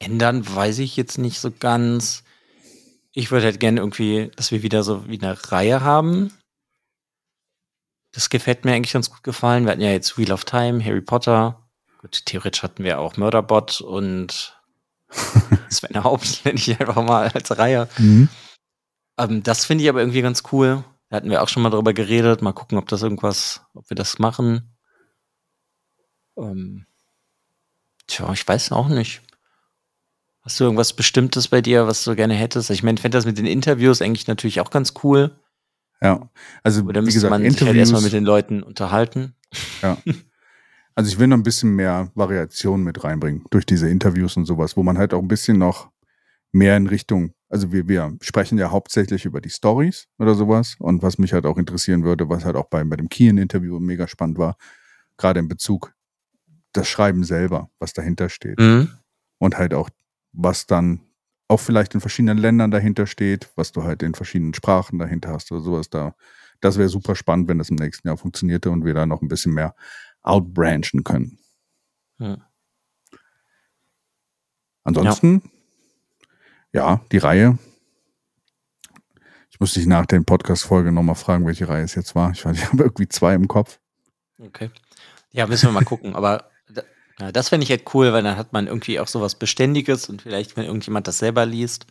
Ändern 0.00 0.44
weiß 0.46 0.80
ich 0.80 0.96
jetzt 0.96 1.16
nicht 1.16 1.38
so 1.38 1.50
ganz. 1.50 2.24
Ich 3.12 3.30
würde 3.30 3.46
halt 3.46 3.60
gerne 3.60 3.80
irgendwie, 3.80 4.30
dass 4.36 4.50
wir 4.50 4.62
wieder 4.62 4.82
so 4.82 5.08
wie 5.08 5.22
eine 5.22 5.52
Reihe 5.52 5.82
haben. 5.82 6.32
Das 8.12 8.28
gefällt 8.28 8.64
mir 8.64 8.74
eigentlich 8.74 8.92
ganz 8.92 9.10
gut 9.10 9.22
gefallen. 9.22 9.64
Wir 9.64 9.72
hatten 9.72 9.80
ja 9.80 9.92
jetzt 9.92 10.18
Wheel 10.18 10.32
of 10.32 10.44
Time, 10.44 10.84
Harry 10.84 11.00
Potter. 11.00 11.62
Gut, 12.00 12.26
theoretisch 12.26 12.62
hatten 12.62 12.84
wir 12.84 12.98
auch 12.98 13.16
Murderbot 13.16 13.80
und 13.80 14.60
Sven 15.70 16.02
Haupt, 16.02 16.44
nenne 16.44 16.58
ich 16.58 16.78
einfach 16.78 17.02
mal 17.02 17.28
als 17.28 17.56
Reihe. 17.56 17.88
Mhm. 17.98 18.28
Ähm, 19.18 19.42
das 19.44 19.64
finde 19.64 19.84
ich 19.84 19.90
aber 19.90 20.00
irgendwie 20.00 20.22
ganz 20.22 20.42
cool. 20.52 20.84
Da 21.14 21.18
hatten 21.18 21.30
wir 21.30 21.44
auch 21.44 21.48
schon 21.48 21.62
mal 21.62 21.70
drüber 21.70 21.94
geredet. 21.94 22.42
Mal 22.42 22.52
gucken, 22.52 22.76
ob 22.76 22.88
das 22.88 23.02
irgendwas, 23.02 23.64
ob 23.72 23.88
wir 23.88 23.94
das 23.94 24.18
machen. 24.18 24.74
Ähm, 26.36 26.86
tja, 28.08 28.32
ich 28.32 28.48
weiß 28.48 28.72
auch 28.72 28.88
nicht. 28.88 29.22
Hast 30.40 30.58
du 30.58 30.64
irgendwas 30.64 30.92
Bestimmtes 30.92 31.46
bei 31.46 31.60
dir, 31.60 31.86
was 31.86 32.02
du 32.02 32.16
gerne 32.16 32.34
hättest? 32.34 32.68
Ich 32.70 32.82
meine, 32.82 32.96
ich 32.96 33.00
fände 33.00 33.16
das 33.16 33.26
mit 33.26 33.38
den 33.38 33.46
Interviews 33.46 34.02
eigentlich 34.02 34.26
natürlich 34.26 34.60
auch 34.60 34.70
ganz 34.70 34.94
cool. 35.04 35.38
Ja, 36.02 36.28
also 36.64 36.82
Oder 36.82 37.02
wie 37.06 37.12
gesagt, 37.12 37.30
man 37.30 37.42
Interviews, 37.42 37.58
sich 37.60 37.68
halt 37.68 37.76
erstmal 37.76 38.02
mit 38.02 38.12
den 38.12 38.24
Leuten 38.24 38.64
unterhalten. 38.64 39.36
Ja. 39.82 39.96
Also 40.96 41.12
ich 41.12 41.20
will 41.20 41.28
noch 41.28 41.36
ein 41.36 41.44
bisschen 41.44 41.76
mehr 41.76 42.10
Variation 42.16 42.82
mit 42.82 43.04
reinbringen 43.04 43.44
durch 43.50 43.66
diese 43.66 43.88
Interviews 43.88 44.36
und 44.36 44.46
sowas, 44.46 44.76
wo 44.76 44.82
man 44.82 44.98
halt 44.98 45.14
auch 45.14 45.22
ein 45.22 45.28
bisschen 45.28 45.58
noch 45.58 45.92
mehr 46.50 46.76
in 46.76 46.88
Richtung, 46.88 47.34
also 47.54 47.70
wir, 47.70 47.86
wir 47.86 48.16
sprechen 48.20 48.58
ja 48.58 48.72
hauptsächlich 48.72 49.26
über 49.26 49.40
die 49.40 49.48
Stories 49.48 50.08
oder 50.18 50.34
sowas 50.34 50.74
und 50.80 51.04
was 51.04 51.18
mich 51.18 51.32
halt 51.32 51.46
auch 51.46 51.56
interessieren 51.56 52.02
würde, 52.02 52.28
was 52.28 52.44
halt 52.44 52.56
auch 52.56 52.68
bei, 52.68 52.82
bei 52.82 52.96
dem 52.96 53.08
Kien-Interview 53.08 53.78
mega 53.78 54.08
spannend 54.08 54.38
war, 54.38 54.56
gerade 55.18 55.38
in 55.38 55.46
Bezug 55.46 55.94
das 56.72 56.88
Schreiben 56.88 57.22
selber, 57.22 57.70
was 57.78 57.92
dahinter 57.92 58.28
steht. 58.28 58.58
Mhm. 58.58 58.90
Und 59.38 59.56
halt 59.56 59.72
auch 59.72 59.88
was 60.32 60.66
dann 60.66 61.02
auch 61.46 61.60
vielleicht 61.60 61.94
in 61.94 62.00
verschiedenen 62.00 62.38
Ländern 62.38 62.72
dahinter 62.72 63.06
steht, 63.06 63.48
was 63.54 63.70
du 63.70 63.84
halt 63.84 64.02
in 64.02 64.14
verschiedenen 64.14 64.54
Sprachen 64.54 64.98
dahinter 64.98 65.30
hast 65.30 65.52
oder 65.52 65.60
sowas 65.60 65.88
da. 65.88 66.16
Das 66.60 66.76
wäre 66.76 66.88
super 66.88 67.14
spannend, 67.14 67.46
wenn 67.46 67.58
das 67.58 67.70
im 67.70 67.76
nächsten 67.76 68.08
Jahr 68.08 68.16
funktionierte 68.16 68.72
und 68.72 68.84
wir 68.84 68.94
da 68.94 69.06
noch 69.06 69.22
ein 69.22 69.28
bisschen 69.28 69.54
mehr 69.54 69.76
outbranchen 70.22 71.04
können. 71.04 71.38
Hm. 72.18 72.42
Ansonsten, 74.82 75.42
ja. 75.44 75.50
Ja, 76.74 77.00
die 77.12 77.18
Reihe. 77.18 77.58
Ich 79.48 79.60
muss 79.60 79.74
dich 79.74 79.86
nach 79.86 80.04
der 80.04 80.20
Podcast-Folge 80.20 80.90
nochmal 80.90 81.14
fragen, 81.14 81.46
welche 81.46 81.68
Reihe 81.68 81.84
es 81.84 81.94
jetzt 81.94 82.14
war. 82.14 82.32
Ich, 82.32 82.44
weiß, 82.44 82.56
ich 82.56 82.66
habe 82.66 82.82
irgendwie 82.82 83.08
zwei 83.08 83.34
im 83.34 83.46
Kopf. 83.48 83.78
Okay. 84.38 84.70
Ja, 85.30 85.46
müssen 85.46 85.68
wir 85.68 85.72
mal 85.72 85.84
gucken. 85.84 86.16
Aber 86.16 86.50
ja, 87.20 87.30
das 87.30 87.50
fände 87.50 87.62
ich 87.62 87.70
halt 87.70 87.94
cool, 87.94 88.12
weil 88.12 88.24
dann 88.24 88.36
hat 88.36 88.52
man 88.52 88.66
irgendwie 88.66 88.98
auch 88.98 89.06
sowas 89.06 89.36
Beständiges 89.36 90.08
und 90.08 90.22
vielleicht, 90.22 90.56
wenn 90.56 90.64
irgendjemand 90.64 91.06
das 91.06 91.18
selber 91.18 91.46
liest 91.46 91.86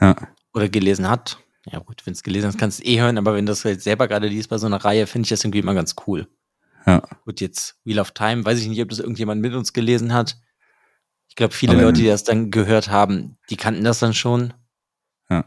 ja. 0.00 0.14
oder 0.52 0.68
gelesen 0.68 1.08
hat. 1.08 1.38
Ja, 1.64 1.78
gut, 1.78 2.04
wenn 2.04 2.12
es 2.12 2.22
gelesen 2.22 2.48
hast, 2.48 2.58
kannst 2.58 2.80
du 2.80 2.84
eh 2.84 3.00
hören, 3.00 3.16
aber 3.16 3.34
wenn 3.34 3.46
du 3.46 3.52
das 3.52 3.64
halt 3.64 3.82
selber 3.82 4.06
gerade 4.06 4.28
liest 4.28 4.50
bei 4.50 4.58
so 4.58 4.66
einer 4.66 4.84
Reihe, 4.84 5.06
finde 5.06 5.24
ich 5.24 5.30
das 5.30 5.44
irgendwie 5.44 5.60
immer 5.60 5.74
ganz 5.74 5.94
cool. 6.06 6.28
Ja. 6.86 7.02
Gut, 7.24 7.40
jetzt 7.40 7.76
Wheel 7.84 8.00
of 8.00 8.10
Time, 8.12 8.44
weiß 8.44 8.60
ich 8.60 8.68
nicht, 8.68 8.82
ob 8.82 8.90
das 8.90 8.98
irgendjemand 8.98 9.40
mit 9.40 9.54
uns 9.54 9.72
gelesen 9.72 10.12
hat. 10.12 10.36
Ich 11.30 11.36
glaube, 11.36 11.54
viele 11.54 11.72
aber 11.72 11.82
Leute, 11.82 12.00
die 12.00 12.06
das 12.06 12.24
dann 12.24 12.50
gehört 12.50 12.90
haben, 12.90 13.38
die 13.48 13.56
kannten 13.56 13.82
das 13.82 13.98
dann 13.98 14.12
schon. 14.12 14.52
Ja. 15.30 15.44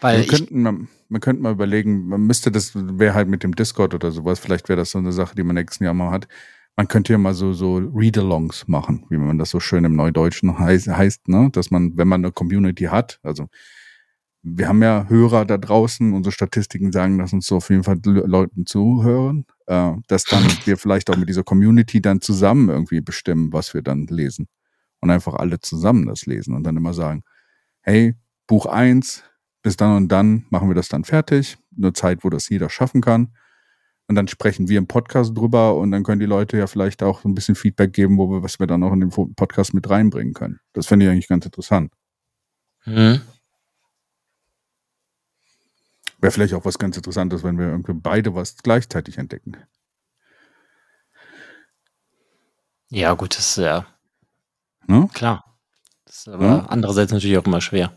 Weil 0.00 0.20
wir, 0.20 0.26
könnten 0.28 0.62
mal, 0.62 0.78
wir 1.08 1.20
könnten 1.20 1.42
mal 1.42 1.52
überlegen, 1.52 2.06
man 2.06 2.20
müsste 2.20 2.52
das, 2.52 2.72
wäre 2.74 3.14
halt 3.14 3.28
mit 3.28 3.42
dem 3.42 3.56
Discord 3.56 3.94
oder 3.94 4.12
sowas, 4.12 4.38
vielleicht 4.38 4.68
wäre 4.68 4.76
das 4.76 4.92
so 4.92 4.98
eine 4.98 5.12
Sache, 5.12 5.34
die 5.34 5.42
man 5.42 5.56
nächsten 5.56 5.84
Jahr 5.84 5.94
mal 5.94 6.12
hat 6.12 6.28
man 6.78 6.86
könnte 6.86 7.12
ja 7.12 7.18
mal 7.18 7.34
so, 7.34 7.52
so 7.54 7.78
Read-alongs 7.78 8.68
machen, 8.68 9.04
wie 9.10 9.16
man 9.16 9.36
das 9.36 9.50
so 9.50 9.58
schön 9.58 9.84
im 9.84 9.96
Neudeutschen 9.96 10.60
heißt, 10.60 10.86
heißt, 10.86 11.26
ne? 11.26 11.50
dass 11.52 11.72
man, 11.72 11.96
wenn 11.96 12.06
man 12.06 12.24
eine 12.24 12.30
Community 12.30 12.84
hat, 12.84 13.18
also 13.24 13.48
wir 14.42 14.68
haben 14.68 14.80
ja 14.80 15.06
Hörer 15.08 15.44
da 15.44 15.58
draußen, 15.58 16.12
unsere 16.12 16.32
Statistiken 16.32 16.92
sagen, 16.92 17.18
dass 17.18 17.32
uns 17.32 17.48
so 17.48 17.56
auf 17.56 17.68
jeden 17.70 17.82
Fall 17.82 17.98
Leuten 18.04 18.64
zuhören, 18.64 19.44
äh, 19.66 19.94
dass 20.06 20.22
dann 20.22 20.44
wir 20.66 20.76
vielleicht 20.76 21.10
auch 21.10 21.16
mit 21.16 21.28
dieser 21.28 21.42
Community 21.42 22.00
dann 22.00 22.20
zusammen 22.20 22.68
irgendwie 22.68 23.00
bestimmen, 23.00 23.52
was 23.52 23.74
wir 23.74 23.82
dann 23.82 24.06
lesen. 24.06 24.46
Und 25.00 25.10
einfach 25.10 25.34
alle 25.34 25.60
zusammen 25.60 26.06
das 26.06 26.26
lesen 26.26 26.54
und 26.54 26.64
dann 26.64 26.76
immer 26.76 26.94
sagen, 26.94 27.22
hey, 27.82 28.16
Buch 28.46 28.66
eins 28.66 29.22
bis 29.62 29.76
dann 29.76 29.96
und 29.96 30.08
dann 30.08 30.46
machen 30.50 30.68
wir 30.68 30.74
das 30.74 30.88
dann 30.88 31.04
fertig. 31.04 31.58
eine 31.76 31.92
Zeit, 31.92 32.24
wo 32.24 32.30
das 32.30 32.48
jeder 32.48 32.70
schaffen 32.70 33.00
kann. 33.00 33.34
Und 34.06 34.14
dann 34.14 34.26
sprechen 34.26 34.68
wir 34.68 34.78
im 34.78 34.86
Podcast 34.86 35.36
drüber 35.36 35.76
und 35.76 35.90
dann 35.90 36.02
können 36.02 36.20
die 36.20 36.26
Leute 36.26 36.56
ja 36.56 36.66
vielleicht 36.66 37.02
auch 37.02 37.24
ein 37.24 37.34
bisschen 37.34 37.54
Feedback 37.54 37.92
geben, 37.92 38.16
wo 38.16 38.30
wir, 38.30 38.42
was 38.42 38.58
wir 38.58 38.66
dann 38.66 38.82
auch 38.82 38.92
in 38.92 39.00
den 39.00 39.10
Podcast 39.10 39.74
mit 39.74 39.88
reinbringen 39.90 40.32
können. 40.32 40.60
Das 40.72 40.86
finde 40.86 41.04
ich 41.04 41.12
eigentlich 41.12 41.28
ganz 41.28 41.44
interessant. 41.44 41.92
Mhm. 42.86 43.20
Wäre 46.20 46.32
vielleicht 46.32 46.54
auch 46.54 46.64
was 46.64 46.78
ganz 46.78 46.96
Interessantes, 46.96 47.44
wenn 47.44 47.58
wir 47.58 47.66
irgendwie 47.66 47.92
beide 47.92 48.34
was 48.34 48.56
gleichzeitig 48.56 49.18
entdecken. 49.18 49.58
Ja, 52.88 53.12
gut, 53.12 53.36
das 53.36 53.50
ist 53.50 53.56
ja 53.58 53.86
ne? 54.88 55.08
klar. 55.12 55.44
Das 56.04 56.16
ist 56.16 56.28
aber 56.28 56.46
ja. 56.46 56.66
andererseits 56.68 57.12
natürlich 57.12 57.38
auch 57.38 57.44
immer 57.44 57.60
schwer. 57.60 57.92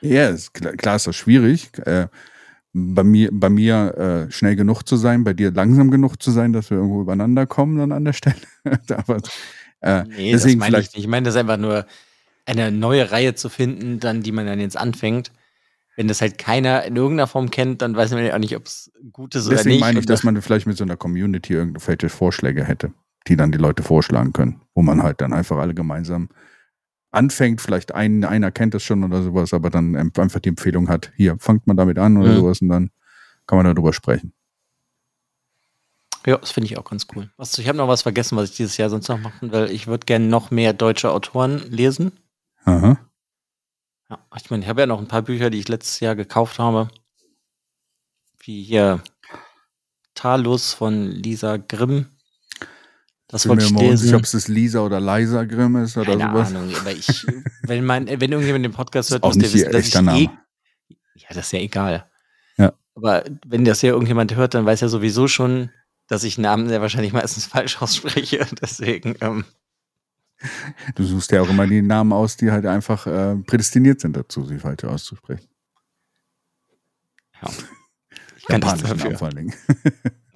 Ja, 0.00 0.28
ist, 0.28 0.52
klar, 0.52 0.74
klar 0.74 0.96
ist 0.96 1.06
das 1.06 1.16
schwierig. 1.16 1.70
Äh, 1.86 2.08
bei 2.72 3.04
mir, 3.04 3.30
bei 3.32 3.48
mir 3.48 4.26
äh, 4.28 4.32
schnell 4.32 4.56
genug 4.56 4.82
zu 4.82 4.96
sein, 4.96 5.24
bei 5.24 5.32
dir 5.32 5.52
langsam 5.52 5.90
genug 5.90 6.20
zu 6.20 6.30
sein, 6.30 6.52
dass 6.52 6.70
wir 6.70 6.78
irgendwo 6.78 7.02
übereinander 7.02 7.46
kommen 7.46 7.78
dann 7.78 7.92
an 7.92 8.04
der 8.04 8.12
Stelle. 8.14 8.36
aber, 8.88 9.18
äh, 9.80 10.04
nee, 10.04 10.32
deswegen 10.32 10.60
das 10.60 10.70
meine 10.70 10.82
ich 10.82 10.92
nicht. 10.92 10.96
Ich 10.96 11.06
meine, 11.06 11.24
das 11.24 11.34
ist 11.34 11.40
einfach 11.40 11.56
nur 11.56 11.86
eine 12.44 12.70
neue 12.72 13.10
Reihe 13.10 13.34
zu 13.34 13.48
finden, 13.48 14.00
dann, 14.00 14.22
die 14.22 14.32
man 14.32 14.46
dann 14.46 14.60
jetzt 14.60 14.76
anfängt 14.76 15.30
wenn 15.96 16.08
das 16.08 16.20
halt 16.20 16.38
keiner 16.38 16.84
in 16.84 16.96
irgendeiner 16.96 17.26
Form 17.26 17.50
kennt, 17.50 17.82
dann 17.82 17.94
weiß 17.94 18.10
man 18.12 18.24
ja 18.24 18.34
auch 18.34 18.38
nicht, 18.38 18.56
ob 18.56 18.66
es 18.66 18.90
gut 19.12 19.34
ist 19.34 19.44
Deswegen 19.44 19.46
oder 19.46 19.54
nicht. 19.54 19.66
Deswegen 19.66 19.80
meine 19.80 19.98
ich, 20.00 20.06
dass 20.06 20.24
man 20.24 20.40
vielleicht 20.42 20.66
mit 20.66 20.76
so 20.76 20.84
einer 20.84 20.96
Community 20.96 21.54
irgendwelche 21.54 22.08
Vorschläge 22.08 22.64
hätte, 22.64 22.92
die 23.26 23.36
dann 23.36 23.52
die 23.52 23.58
Leute 23.58 23.82
vorschlagen 23.82 24.32
können, 24.32 24.60
wo 24.74 24.82
man 24.82 25.02
halt 25.02 25.20
dann 25.20 25.32
einfach 25.32 25.56
alle 25.58 25.74
gemeinsam 25.74 26.28
anfängt, 27.10 27.60
vielleicht 27.60 27.94
ein, 27.94 28.24
einer 28.24 28.50
kennt 28.50 28.74
das 28.74 28.82
schon 28.82 29.04
oder 29.04 29.22
sowas, 29.22 29.54
aber 29.54 29.70
dann 29.70 29.96
einfach 29.96 30.40
die 30.40 30.48
Empfehlung 30.48 30.88
hat, 30.88 31.12
hier, 31.16 31.36
fangt 31.38 31.66
man 31.66 31.76
damit 31.76 31.98
an 31.98 32.16
oder 32.16 32.32
mhm. 32.32 32.36
sowas 32.36 32.60
und 32.60 32.68
dann 32.68 32.90
kann 33.46 33.56
man 33.56 33.66
darüber 33.66 33.92
sprechen. 33.92 34.32
Ja, 36.26 36.38
das 36.38 36.52
finde 36.52 36.66
ich 36.66 36.78
auch 36.78 36.84
ganz 36.84 37.06
cool. 37.14 37.30
Was, 37.36 37.58
ich 37.58 37.68
habe 37.68 37.76
noch 37.76 37.88
was 37.88 38.02
vergessen, 38.02 38.36
was 38.36 38.50
ich 38.50 38.56
dieses 38.56 38.76
Jahr 38.78 38.88
sonst 38.88 39.08
noch 39.08 39.20
machen 39.20 39.52
will. 39.52 39.68
Ich 39.70 39.86
würde 39.86 40.06
gerne 40.06 40.26
noch 40.26 40.50
mehr 40.50 40.72
deutsche 40.72 41.10
Autoren 41.10 41.58
lesen. 41.70 42.12
Aha. 42.64 42.98
Ja, 44.08 44.18
ich 44.36 44.50
meine, 44.50 44.62
ich 44.62 44.68
habe 44.68 44.80
ja 44.80 44.86
noch 44.86 45.00
ein 45.00 45.08
paar 45.08 45.22
Bücher, 45.22 45.50
die 45.50 45.58
ich 45.58 45.68
letztes 45.68 46.00
Jahr 46.00 46.16
gekauft 46.16 46.58
habe. 46.58 46.88
Wie 48.38 48.62
hier 48.62 49.02
Talus 50.14 50.72
von 50.72 51.10
Lisa 51.10 51.58
Grimm. 51.58 52.06
Das 53.34 53.48
wollte 53.48 53.64
ich 53.64 53.70
lesen. 53.72 54.10
Ich 54.10 54.14
ob 54.14 54.22
es 54.22 54.46
Lisa 54.46 54.78
oder 54.78 55.00
Liza 55.00 55.42
Grimm 55.42 55.74
ist 55.74 55.96
oder 55.96 56.16
Keine 56.16 56.30
sowas. 56.30 56.54
Ahnung, 56.54 56.72
aber 56.80 56.92
ich, 56.92 57.26
wenn, 57.62 57.84
mein, 57.84 58.06
wenn 58.06 58.30
irgendjemand 58.30 58.64
den 58.64 58.70
Podcast 58.70 59.10
hört, 59.10 59.24
muss 59.24 59.36
der 59.36 59.52
wissen, 59.52 59.72
dass 59.72 59.88
ich 59.88 59.94
eh, 59.96 60.30
Ja, 61.16 61.28
das 61.30 61.46
ist 61.46 61.52
ja 61.52 61.58
egal. 61.58 62.08
Ja. 62.58 62.74
Aber 62.94 63.24
wenn 63.44 63.64
das 63.64 63.82
ja 63.82 63.90
irgendjemand 63.90 64.36
hört, 64.36 64.54
dann 64.54 64.64
weiß 64.64 64.82
er 64.82 64.88
sowieso 64.88 65.26
schon, 65.26 65.70
dass 66.06 66.22
ich 66.22 66.38
Namen 66.38 66.68
sehr 66.68 66.80
wahrscheinlich 66.80 67.12
meistens 67.12 67.46
falsch 67.46 67.82
ausspreche. 67.82 68.46
Deswegen, 68.62 69.16
ähm, 69.20 69.44
Du 70.94 71.02
suchst 71.02 71.32
ja 71.32 71.42
auch 71.42 71.48
immer 71.48 71.66
die 71.66 71.82
Namen 71.82 72.12
aus, 72.12 72.36
die 72.36 72.52
halt 72.52 72.66
einfach 72.66 73.08
äh, 73.08 73.34
prädestiniert 73.34 74.00
sind 74.00 74.16
dazu, 74.16 74.44
sie 74.44 74.60
falsch 74.60 74.84
auszusprechen. 74.84 75.48
Ja. 77.42 77.50
Ich 78.36 78.44
kann 78.44 78.60
das 78.60 78.80
dafür. 78.80 79.18
vor 79.18 79.26
allen 79.26 79.36
Dingen. 79.38 79.54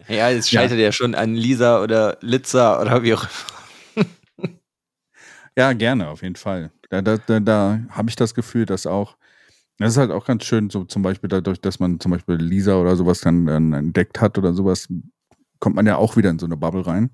Ja, 0.09 0.31
es 0.31 0.49
scheitert 0.49 0.79
ja. 0.79 0.87
ja 0.87 0.93
schon 0.93 1.15
an 1.15 1.35
Lisa 1.35 1.83
oder 1.83 2.19
Litza 2.21 2.81
oder 2.81 3.03
wie 3.03 3.15
auch 3.15 3.25
immer. 3.25 3.59
Ja, 5.59 5.73
gerne, 5.73 6.09
auf 6.09 6.23
jeden 6.23 6.37
Fall. 6.37 6.71
Da, 6.89 7.03
da, 7.03 7.17
da, 7.17 7.41
da 7.41 7.81
habe 7.91 8.09
ich 8.09 8.15
das 8.15 8.33
Gefühl, 8.33 8.65
dass 8.65 8.87
auch, 8.87 9.17
das 9.79 9.91
ist 9.91 9.99
halt 9.99 10.13
auch 10.13 10.25
ganz 10.25 10.45
schön, 10.45 10.71
so 10.71 10.85
zum 10.85 11.03
Beispiel 11.03 11.27
dadurch, 11.27 11.61
dass 11.61 11.81
man 11.81 11.99
zum 11.99 12.13
Beispiel 12.13 12.37
Lisa 12.37 12.77
oder 12.77 12.95
sowas 12.95 13.23
dann, 13.23 13.47
dann 13.47 13.73
entdeckt 13.73 14.21
hat 14.21 14.39
oder 14.39 14.55
sowas, 14.55 14.87
kommt 15.59 15.75
man 15.75 15.85
ja 15.85 15.97
auch 15.97 16.17
wieder 16.17 16.31
in 16.31 16.39
so 16.39 16.47
eine 16.47 16.57
Bubble 16.57 16.87
rein. 16.87 17.11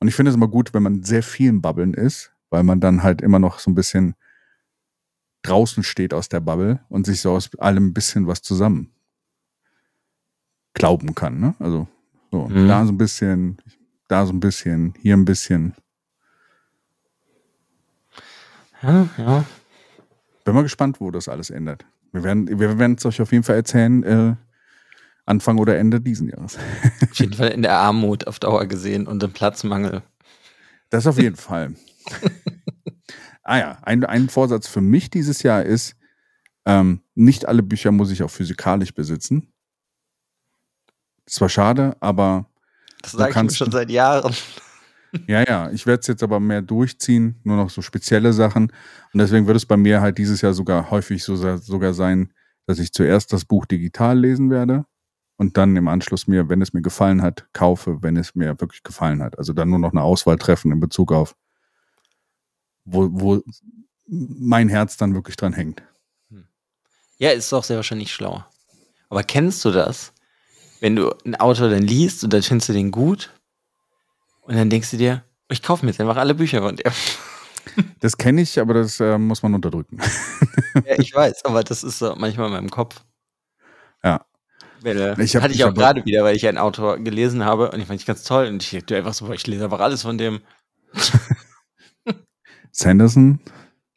Und 0.00 0.08
ich 0.08 0.14
finde 0.14 0.30
es 0.30 0.36
immer 0.36 0.48
gut, 0.48 0.72
wenn 0.72 0.82
man 0.82 1.02
sehr 1.02 1.22
vielen 1.22 1.60
Bubbeln 1.60 1.92
ist, 1.92 2.32
weil 2.48 2.62
man 2.62 2.80
dann 2.80 3.02
halt 3.02 3.20
immer 3.20 3.38
noch 3.38 3.58
so 3.58 3.70
ein 3.70 3.74
bisschen 3.74 4.14
draußen 5.42 5.82
steht 5.82 6.14
aus 6.14 6.30
der 6.30 6.40
Bubble 6.40 6.80
und 6.88 7.04
sich 7.04 7.20
so 7.20 7.32
aus 7.32 7.54
allem 7.58 7.88
ein 7.88 7.94
bisschen 7.94 8.26
was 8.26 8.40
zusammen 8.40 8.90
glauben 10.72 11.14
kann. 11.14 11.40
Ne? 11.40 11.54
Also 11.58 11.88
so, 12.32 12.48
mhm. 12.48 12.66
da 12.66 12.84
so 12.86 12.92
ein 12.92 12.98
bisschen, 12.98 13.58
da 14.08 14.26
so 14.26 14.32
ein 14.32 14.40
bisschen, 14.40 14.94
hier 15.00 15.14
ein 15.14 15.26
bisschen. 15.26 15.74
Ja, 18.82 19.08
ja. 19.18 19.44
Bin 20.44 20.54
mal 20.54 20.62
gespannt, 20.62 21.00
wo 21.00 21.10
das 21.10 21.28
alles 21.28 21.50
endet. 21.50 21.84
Wir 22.10 22.24
werden, 22.24 22.48
wir 22.58 22.78
werden 22.78 22.96
es 22.98 23.04
euch 23.04 23.20
auf 23.20 23.30
jeden 23.32 23.44
Fall 23.44 23.56
erzählen, 23.56 24.02
äh, 24.02 24.34
Anfang 25.26 25.58
oder 25.58 25.78
Ende 25.78 26.00
diesen 26.00 26.28
Jahres. 26.28 26.58
Auf 27.02 27.20
jeden 27.20 27.34
Fall 27.34 27.48
in 27.48 27.62
der 27.62 27.74
Armut 27.74 28.26
auf 28.26 28.40
Dauer 28.40 28.66
gesehen 28.66 29.06
und 29.06 29.22
im 29.22 29.32
Platzmangel. 29.32 30.02
Das 30.88 31.06
auf 31.06 31.18
jeden 31.18 31.36
Fall. 31.36 31.74
ah 33.42 33.58
ja, 33.58 33.78
ein, 33.82 34.04
ein 34.04 34.30
Vorsatz 34.30 34.66
für 34.66 34.80
mich 34.80 35.10
dieses 35.10 35.42
Jahr 35.42 35.62
ist, 35.62 35.96
ähm, 36.64 37.02
nicht 37.14 37.46
alle 37.46 37.62
Bücher 37.62 37.92
muss 37.92 38.10
ich 38.10 38.22
auch 38.22 38.30
physikalisch 38.30 38.94
besitzen. 38.94 39.52
Das 41.24 41.40
war 41.40 41.48
schade, 41.48 41.96
aber. 42.00 42.46
Das 43.02 43.12
sage 43.12 43.30
ich 43.30 43.42
mir 43.42 43.50
schon 43.50 43.72
seit 43.72 43.90
Jahren. 43.90 44.34
Ja, 45.26 45.44
ja, 45.46 45.70
ich 45.70 45.84
werde 45.84 46.00
es 46.00 46.06
jetzt 46.06 46.22
aber 46.22 46.40
mehr 46.40 46.62
durchziehen, 46.62 47.38
nur 47.44 47.56
noch 47.56 47.68
so 47.68 47.82
spezielle 47.82 48.32
Sachen. 48.32 48.72
Und 49.12 49.18
deswegen 49.18 49.46
wird 49.46 49.58
es 49.58 49.66
bei 49.66 49.76
mir 49.76 50.00
halt 50.00 50.16
dieses 50.16 50.40
Jahr 50.40 50.54
sogar 50.54 50.90
häufig 50.90 51.22
so, 51.22 51.36
sogar 51.58 51.92
sein, 51.92 52.32
dass 52.64 52.78
ich 52.78 52.92
zuerst 52.92 53.30
das 53.30 53.44
Buch 53.44 53.66
digital 53.66 54.18
lesen 54.18 54.48
werde 54.48 54.86
und 55.36 55.56
dann 55.56 55.76
im 55.76 55.88
Anschluss 55.88 56.26
mir, 56.26 56.48
wenn 56.48 56.62
es 56.62 56.72
mir 56.72 56.82
gefallen 56.82 57.20
hat, 57.20 57.46
kaufe, 57.52 58.02
wenn 58.02 58.16
es 58.16 58.34
mir 58.34 58.58
wirklich 58.60 58.82
gefallen 58.82 59.22
hat. 59.22 59.38
Also 59.38 59.52
dann 59.52 59.68
nur 59.70 59.78
noch 59.78 59.90
eine 59.90 60.02
Auswahl 60.02 60.38
treffen 60.38 60.72
in 60.72 60.80
Bezug 60.80 61.12
auf, 61.12 61.36
wo, 62.84 63.08
wo 63.12 63.42
mein 64.06 64.68
Herz 64.68 64.96
dann 64.96 65.14
wirklich 65.14 65.36
dran 65.36 65.52
hängt. 65.52 65.82
Hm. 66.30 66.46
Ja, 67.18 67.30
ist 67.30 67.52
auch 67.52 67.64
sehr 67.64 67.76
wahrscheinlich 67.76 68.12
schlauer. 68.12 68.48
Aber 69.08 69.22
kennst 69.24 69.64
du 69.64 69.72
das? 69.72 70.11
Wenn 70.82 70.96
du 70.96 71.14
einen 71.24 71.36
Autor 71.36 71.70
dann 71.70 71.84
liest 71.84 72.24
und 72.24 72.32
dann 72.32 72.42
findest 72.42 72.68
du 72.68 72.72
den 72.72 72.90
gut 72.90 73.30
und 74.40 74.56
dann 74.56 74.68
denkst 74.68 74.90
du 74.90 74.96
dir, 74.96 75.22
ich 75.48 75.62
kaufe 75.62 75.84
mir 75.84 75.92
jetzt 75.92 76.00
einfach 76.00 76.16
alle 76.16 76.34
Bücher 76.34 76.60
von 76.60 76.76
dir. 76.76 76.92
Das 78.00 78.16
kenne 78.16 78.42
ich, 78.42 78.58
aber 78.58 78.74
das 78.74 78.98
äh, 78.98 79.16
muss 79.16 79.44
man 79.44 79.54
unterdrücken. 79.54 80.00
Ja, 80.84 80.98
ich 80.98 81.14
weiß, 81.14 81.44
aber 81.44 81.62
das 81.62 81.84
ist 81.84 82.00
so 82.00 82.16
manchmal 82.16 82.48
in 82.48 82.52
meinem 82.54 82.70
Kopf. 82.70 83.04
Ja. 84.02 84.26
Welle. 84.80 85.14
Ich 85.20 85.36
hab, 85.36 85.44
Hatte 85.44 85.54
ich, 85.54 85.60
ich 85.60 85.64
auch 85.64 85.72
gerade 85.72 86.04
wieder, 86.04 86.24
weil 86.24 86.34
ich 86.34 86.44
einen 86.48 86.58
Autor 86.58 86.98
gelesen 86.98 87.44
habe 87.44 87.70
und 87.70 87.78
ich 87.78 87.86
fand 87.86 88.00
ich 88.00 88.06
ganz 88.06 88.24
toll. 88.24 88.48
Und 88.48 88.64
ich 88.64 88.70
dachte 88.72 88.96
einfach 88.96 89.14
so, 89.14 89.32
ich 89.32 89.46
lese 89.46 89.62
einfach 89.62 89.78
alles 89.78 90.02
von 90.02 90.18
dem. 90.18 90.40
Sanderson? 92.72 93.38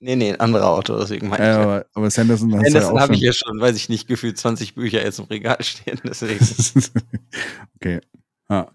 Nee, 0.05 0.15
nee, 0.15 0.33
ein 0.33 0.39
anderer 0.39 0.67
Autor, 0.67 0.99
deswegen 0.99 1.29
meine 1.29 1.43
ja, 1.43 1.51
ich. 1.51 1.65
Aber, 1.65 1.85
aber 1.95 2.11
Sanderson, 2.11 2.51
Sanderson 2.51 2.95
ja 2.95 3.01
habe 3.01 3.15
ich 3.15 3.21
ja 3.21 3.33
schon, 3.33 3.59
weiß 3.59 3.75
ich 3.75 3.89
nicht, 3.89 4.07
gefühlt 4.07 4.37
20 4.37 4.75
Bücher 4.75 5.03
jetzt 5.03 5.17
im 5.17 5.25
Regal 5.25 5.57
stehen, 5.63 5.99
deswegen. 6.03 6.45
okay. 7.75 8.01
Ja. 8.47 8.67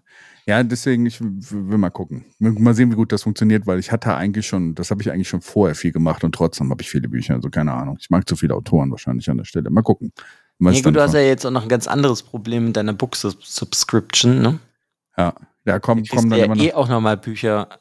ja, 0.45 0.61
deswegen, 0.61 1.05
ich 1.05 1.21
will 1.21 1.77
mal 1.77 1.89
gucken. 1.89 2.25
Mal 2.39 2.73
sehen, 2.73 2.91
wie 2.91 2.95
gut 2.95 3.13
das 3.13 3.23
funktioniert, 3.23 3.65
weil 3.65 3.79
ich 3.79 3.93
hatte 3.93 4.13
eigentlich 4.13 4.45
schon, 4.45 4.75
das 4.75 4.91
habe 4.91 5.01
ich 5.01 5.09
eigentlich 5.09 5.29
schon 5.29 5.39
vorher 5.39 5.73
viel 5.73 5.93
gemacht 5.93 6.25
und 6.25 6.35
trotzdem 6.35 6.69
habe 6.69 6.81
ich 6.81 6.89
viele 6.89 7.07
Bücher, 7.07 7.35
also 7.35 7.49
keine 7.49 7.71
Ahnung. 7.71 7.95
Ich 8.01 8.09
mag 8.09 8.27
zu 8.27 8.35
viele 8.35 8.53
Autoren 8.53 8.91
wahrscheinlich 8.91 9.29
an 9.29 9.37
der 9.37 9.45
Stelle. 9.45 9.69
Mal 9.69 9.83
gucken. 9.83 10.11
Nee, 10.59 10.81
gut, 10.81 10.97
du 10.97 11.01
hast 11.01 11.13
ja 11.13 11.21
jetzt 11.21 11.45
auch 11.45 11.51
noch 11.51 11.63
ein 11.63 11.69
ganz 11.69 11.87
anderes 11.87 12.23
Problem 12.23 12.65
mit 12.65 12.75
deiner 12.75 12.91
Book-Subscription, 12.91 14.41
ne? 14.41 14.59
Ja, 15.17 15.33
ja, 15.63 15.79
komm, 15.79 16.03
komm 16.09 16.29
dann 16.29 16.39
ja 16.39 16.45
immer 16.45 16.55
noch. 16.55 16.63
eh 16.63 16.73
auch 16.73 16.89
nochmal 16.89 17.15
Bücher 17.15 17.69
ja. 17.71 17.80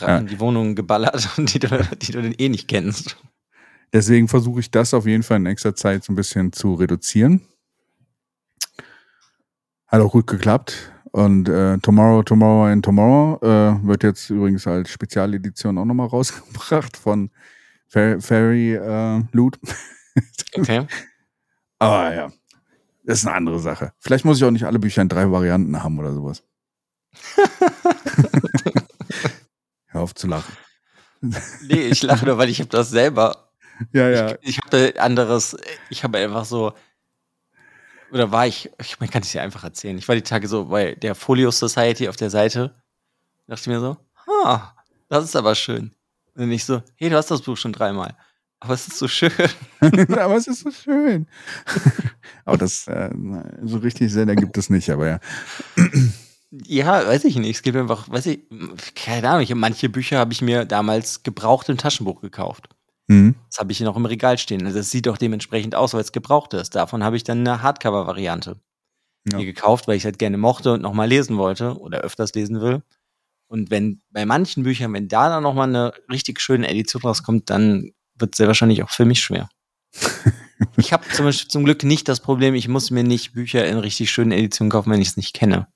In 0.00 0.26
die 0.26 0.40
Wohnung 0.40 0.74
geballert, 0.74 1.28
die 1.36 1.58
du, 1.58 1.68
die 1.96 2.12
du 2.12 2.22
dann 2.22 2.34
eh 2.38 2.48
nicht 2.48 2.68
kennst. 2.68 3.16
Deswegen 3.92 4.28
versuche 4.28 4.60
ich 4.60 4.70
das 4.70 4.94
auf 4.94 5.06
jeden 5.06 5.22
Fall 5.22 5.36
in 5.36 5.42
nächster 5.42 5.74
Zeit 5.74 6.02
so 6.04 6.12
ein 6.12 6.16
bisschen 6.16 6.52
zu 6.52 6.74
reduzieren. 6.74 7.42
Hat 9.86 10.00
auch 10.00 10.12
gut 10.12 10.26
geklappt. 10.26 10.92
Und 11.10 11.46
äh, 11.50 11.76
Tomorrow, 11.76 12.22
Tomorrow 12.22 12.72
and 12.72 12.82
Tomorrow 12.82 13.38
äh, 13.42 13.86
wird 13.86 14.02
jetzt 14.02 14.30
übrigens 14.30 14.66
als 14.66 14.88
Spezialedition 14.90 15.76
auch 15.76 15.84
nochmal 15.84 16.06
rausgebracht 16.12 16.96
von 16.96 17.30
Fairy 17.88 18.74
äh, 18.74 19.22
Loot. 19.32 19.58
Okay. 20.56 20.86
Aber 21.78 22.14
ja, 22.14 22.32
das 23.04 23.18
ist 23.18 23.26
eine 23.26 23.36
andere 23.36 23.60
Sache. 23.60 23.92
Vielleicht 23.98 24.24
muss 24.24 24.38
ich 24.38 24.44
auch 24.44 24.50
nicht 24.50 24.64
alle 24.64 24.78
Bücher 24.78 25.02
in 25.02 25.10
drei 25.10 25.30
Varianten 25.30 25.82
haben 25.82 25.98
oder 25.98 26.14
sowas. 26.14 26.42
Hör 29.92 30.02
auf 30.02 30.14
zu 30.14 30.26
lachen. 30.26 30.56
Nee, 31.68 31.82
ich 31.82 32.02
lache 32.02 32.26
nur, 32.26 32.36
weil 32.36 32.48
ich 32.48 32.58
habe 32.58 32.68
das 32.68 32.90
selber. 32.90 33.52
Ja, 33.92 34.08
ja. 34.08 34.32
Ich, 34.40 34.58
ich 34.58 34.58
habe 34.58 35.00
anderes, 35.00 35.56
ich 35.88 36.02
habe 36.02 36.18
einfach 36.18 36.44
so, 36.44 36.72
oder 38.10 38.32
war 38.32 38.46
ich, 38.46 38.70
ich 38.80 38.98
man 38.98 39.08
kann 39.08 39.22
es 39.22 39.32
ja 39.32 39.40
einfach 39.40 39.62
erzählen. 39.62 39.96
Ich 39.96 40.08
war 40.08 40.16
die 40.16 40.22
Tage 40.22 40.48
so 40.48 40.64
bei 40.64 40.96
der 40.96 41.14
Folio 41.14 41.52
Society 41.52 42.08
auf 42.08 42.16
der 42.16 42.30
Seite. 42.30 42.74
Dachte 43.46 43.70
mir 43.70 43.78
so, 43.78 43.96
ha, 44.26 44.74
das 45.08 45.24
ist 45.24 45.36
aber 45.36 45.54
schön. 45.54 45.94
Und 46.34 46.50
ich 46.50 46.64
so, 46.64 46.82
hey, 46.96 47.08
du 47.08 47.16
hast 47.16 47.30
das 47.30 47.42
Buch 47.42 47.56
schon 47.56 47.72
dreimal. 47.72 48.16
Aber 48.60 48.74
es 48.74 48.86
ist 48.86 48.98
so 48.98 49.08
schön. 49.08 49.32
aber 49.80 50.36
es 50.36 50.46
ist 50.46 50.60
so 50.60 50.70
schön. 50.70 51.26
aber 52.44 52.58
das, 52.58 52.86
äh, 52.86 53.10
so 53.62 53.78
richtig 53.78 54.12
Sinn 54.12 54.34
gibt 54.36 54.56
es 54.56 54.70
nicht, 54.70 54.90
aber 54.90 55.08
ja. 55.08 55.20
Ja, 56.66 57.06
weiß 57.06 57.24
ich 57.24 57.36
nicht. 57.36 57.56
Es 57.56 57.62
gibt 57.62 57.76
einfach, 57.76 58.10
weiß 58.10 58.26
ich, 58.26 58.40
keine 58.94 59.28
Ahnung. 59.30 59.42
Ich, 59.42 59.54
manche 59.54 59.88
Bücher 59.88 60.18
habe 60.18 60.32
ich 60.32 60.42
mir 60.42 60.64
damals 60.66 61.22
gebraucht 61.22 61.68
im 61.70 61.78
Taschenbuch 61.78 62.20
gekauft. 62.20 62.68
Mhm. 63.08 63.34
Das 63.48 63.58
habe 63.58 63.72
ich 63.72 63.78
hier 63.78 63.86
noch 63.86 63.96
im 63.96 64.04
Regal 64.04 64.36
stehen. 64.36 64.64
Also 64.66 64.78
das 64.78 64.90
sieht 64.90 65.08
auch 65.08 65.16
dementsprechend 65.16 65.74
aus, 65.74 65.94
weil 65.94 66.02
es 66.02 66.12
gebraucht 66.12 66.52
ist. 66.54 66.74
Davon 66.74 67.02
habe 67.02 67.16
ich 67.16 67.24
dann 67.24 67.40
eine 67.40 67.62
Hardcover-Variante 67.62 68.60
Ja. 69.30 69.38
mir 69.38 69.46
gekauft, 69.46 69.88
weil 69.88 69.96
ich 69.96 70.04
halt 70.04 70.18
gerne 70.18 70.36
mochte 70.36 70.74
und 70.74 70.82
nochmal 70.82 71.08
lesen 71.08 71.38
wollte 71.38 71.78
oder 71.78 72.00
öfters 72.00 72.34
lesen 72.34 72.60
will. 72.60 72.82
Und 73.48 73.70
wenn 73.70 74.00
bei 74.10 74.26
manchen 74.26 74.62
Büchern, 74.62 74.92
wenn 74.92 75.08
da 75.08 75.28
dann 75.28 75.42
nochmal 75.42 75.68
eine 75.68 75.92
richtig 76.10 76.40
schöne 76.40 76.68
Edition 76.68 77.02
rauskommt, 77.02 77.48
dann 77.50 77.92
wird 78.18 78.34
es 78.34 78.38
sehr 78.38 78.46
wahrscheinlich 78.46 78.82
auch 78.82 78.90
für 78.90 79.04
mich 79.04 79.20
schwer. 79.20 79.48
ich 80.76 80.92
habe 80.92 81.04
zum, 81.08 81.26
Beispiel 81.26 81.48
zum 81.50 81.64
Glück 81.64 81.82
nicht 81.82 82.08
das 82.08 82.20
Problem, 82.20 82.54
ich 82.54 82.68
muss 82.68 82.90
mir 82.90 83.04
nicht 83.04 83.32
Bücher 83.32 83.66
in 83.66 83.78
richtig 83.78 84.10
schönen 84.10 84.32
Editionen 84.32 84.70
kaufen, 84.70 84.90
wenn 84.90 85.02
ich 85.02 85.08
es 85.08 85.16
nicht 85.16 85.34
kenne. 85.34 85.66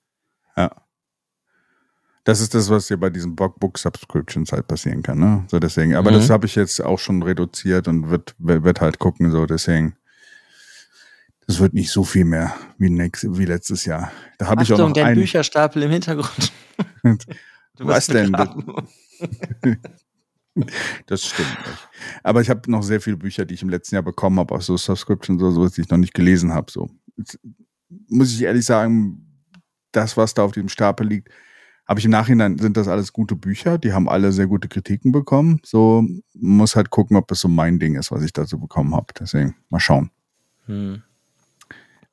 Das 2.25 2.41
ist 2.41 2.55
das, 2.55 2.69
was 2.71 2.89
dir 2.89 2.97
bei 2.97 3.09
diesen 3.09 3.37
Book 3.37 3.61
Book 3.61 3.79
Subscriptions 3.79 4.51
halt 4.51 4.67
passieren 4.67 5.03
kann, 5.03 5.19
ne? 5.21 5.45
So 5.49 5.61
deswegen. 5.61 5.95
Aber 5.95 6.11
Mhm. 6.11 6.17
das 6.17 6.29
habe 6.31 6.47
ich 6.47 6.57
jetzt 6.57 6.83
auch 6.83 6.99
schon 6.99 7.23
reduziert 7.23 7.87
und 7.87 8.11
wird, 8.11 8.35
wird 8.39 8.81
halt 8.81 8.99
gucken, 8.99 9.31
so 9.31 9.47
deswegen. 9.47 9.95
Das 11.47 11.61
wird 11.61 11.75
nicht 11.75 11.93
so 11.93 12.03
viel 12.03 12.25
mehr 12.25 12.53
wie, 12.79 12.91
nächst, 12.91 13.25
wie 13.39 13.45
letztes 13.45 13.85
Jahr. 13.85 14.11
Da 14.39 14.49
habe 14.49 14.65
ich 14.65 14.73
auch 14.73 14.79
noch 14.79 14.93
dein 14.93 15.07
einen. 15.07 15.21
Bücherstapel 15.21 15.85
im 15.85 15.91
Hintergrund. 15.93 16.53
Du 17.79 17.87
Was 17.87 18.07
denn? 18.07 18.35
Das 21.07 21.23
stimmt 21.27 21.49
nicht. 21.67 21.89
Aber 22.23 22.41
ich 22.41 22.49
habe 22.49 22.71
noch 22.71 22.83
sehr 22.83 23.01
viele 23.03 23.19
Bücher, 23.19 23.45
die 23.45 23.53
ich 23.55 23.63
im 23.63 23.69
letzten 23.69 23.95
Jahr 23.97 24.03
bekommen 24.03 24.39
habe, 24.39 24.55
auch 24.55 24.63
so 24.63 24.77
Subscriptions 24.79 25.41
oder 25.43 25.53
so, 25.53 25.69
die 25.69 25.83
ich 25.83 25.91
noch 25.91 25.99
nicht 25.99 26.15
gelesen 26.15 26.55
habe. 26.55 26.73
So 26.73 26.89
Jetzt 27.19 27.39
muss 28.09 28.33
ich 28.33 28.43
ehrlich 28.43 28.65
sagen, 28.65 29.26
das, 29.97 30.17
was 30.17 30.35
da 30.35 30.43
auf 30.43 30.53
dem 30.53 30.69
Stapel 30.69 31.07
liegt, 31.07 31.31
habe 31.87 32.01
ich 32.01 32.05
im 32.05 32.11
Nachhinein, 32.11 32.59
sind 32.59 32.77
das 32.77 32.89
alles 32.89 33.13
gute 33.13 33.37
Bücher, 33.37 33.79
die 33.79 33.93
haben 33.93 34.09
alle 34.09 34.33
sehr 34.33 34.49
gute 34.49 34.69
Kritiken 34.69 35.13
bekommen. 35.13 35.61
So 35.65 36.05
muss 36.35 36.75
halt 36.75 36.91
gucken, 36.91 37.17
ob 37.17 37.29
das 37.29 37.41
so 37.41 37.49
mein 37.49 37.79
Ding 37.79 37.95
ist, 37.95 38.11
was 38.11 38.25
ich 38.25 38.33
dazu 38.33 38.59
bekommen 38.59 38.95
habe. 38.95 39.07
Deswegen 39.19 39.55
mal 39.71 39.79
schauen. 39.79 40.11
Hm. 40.67 41.03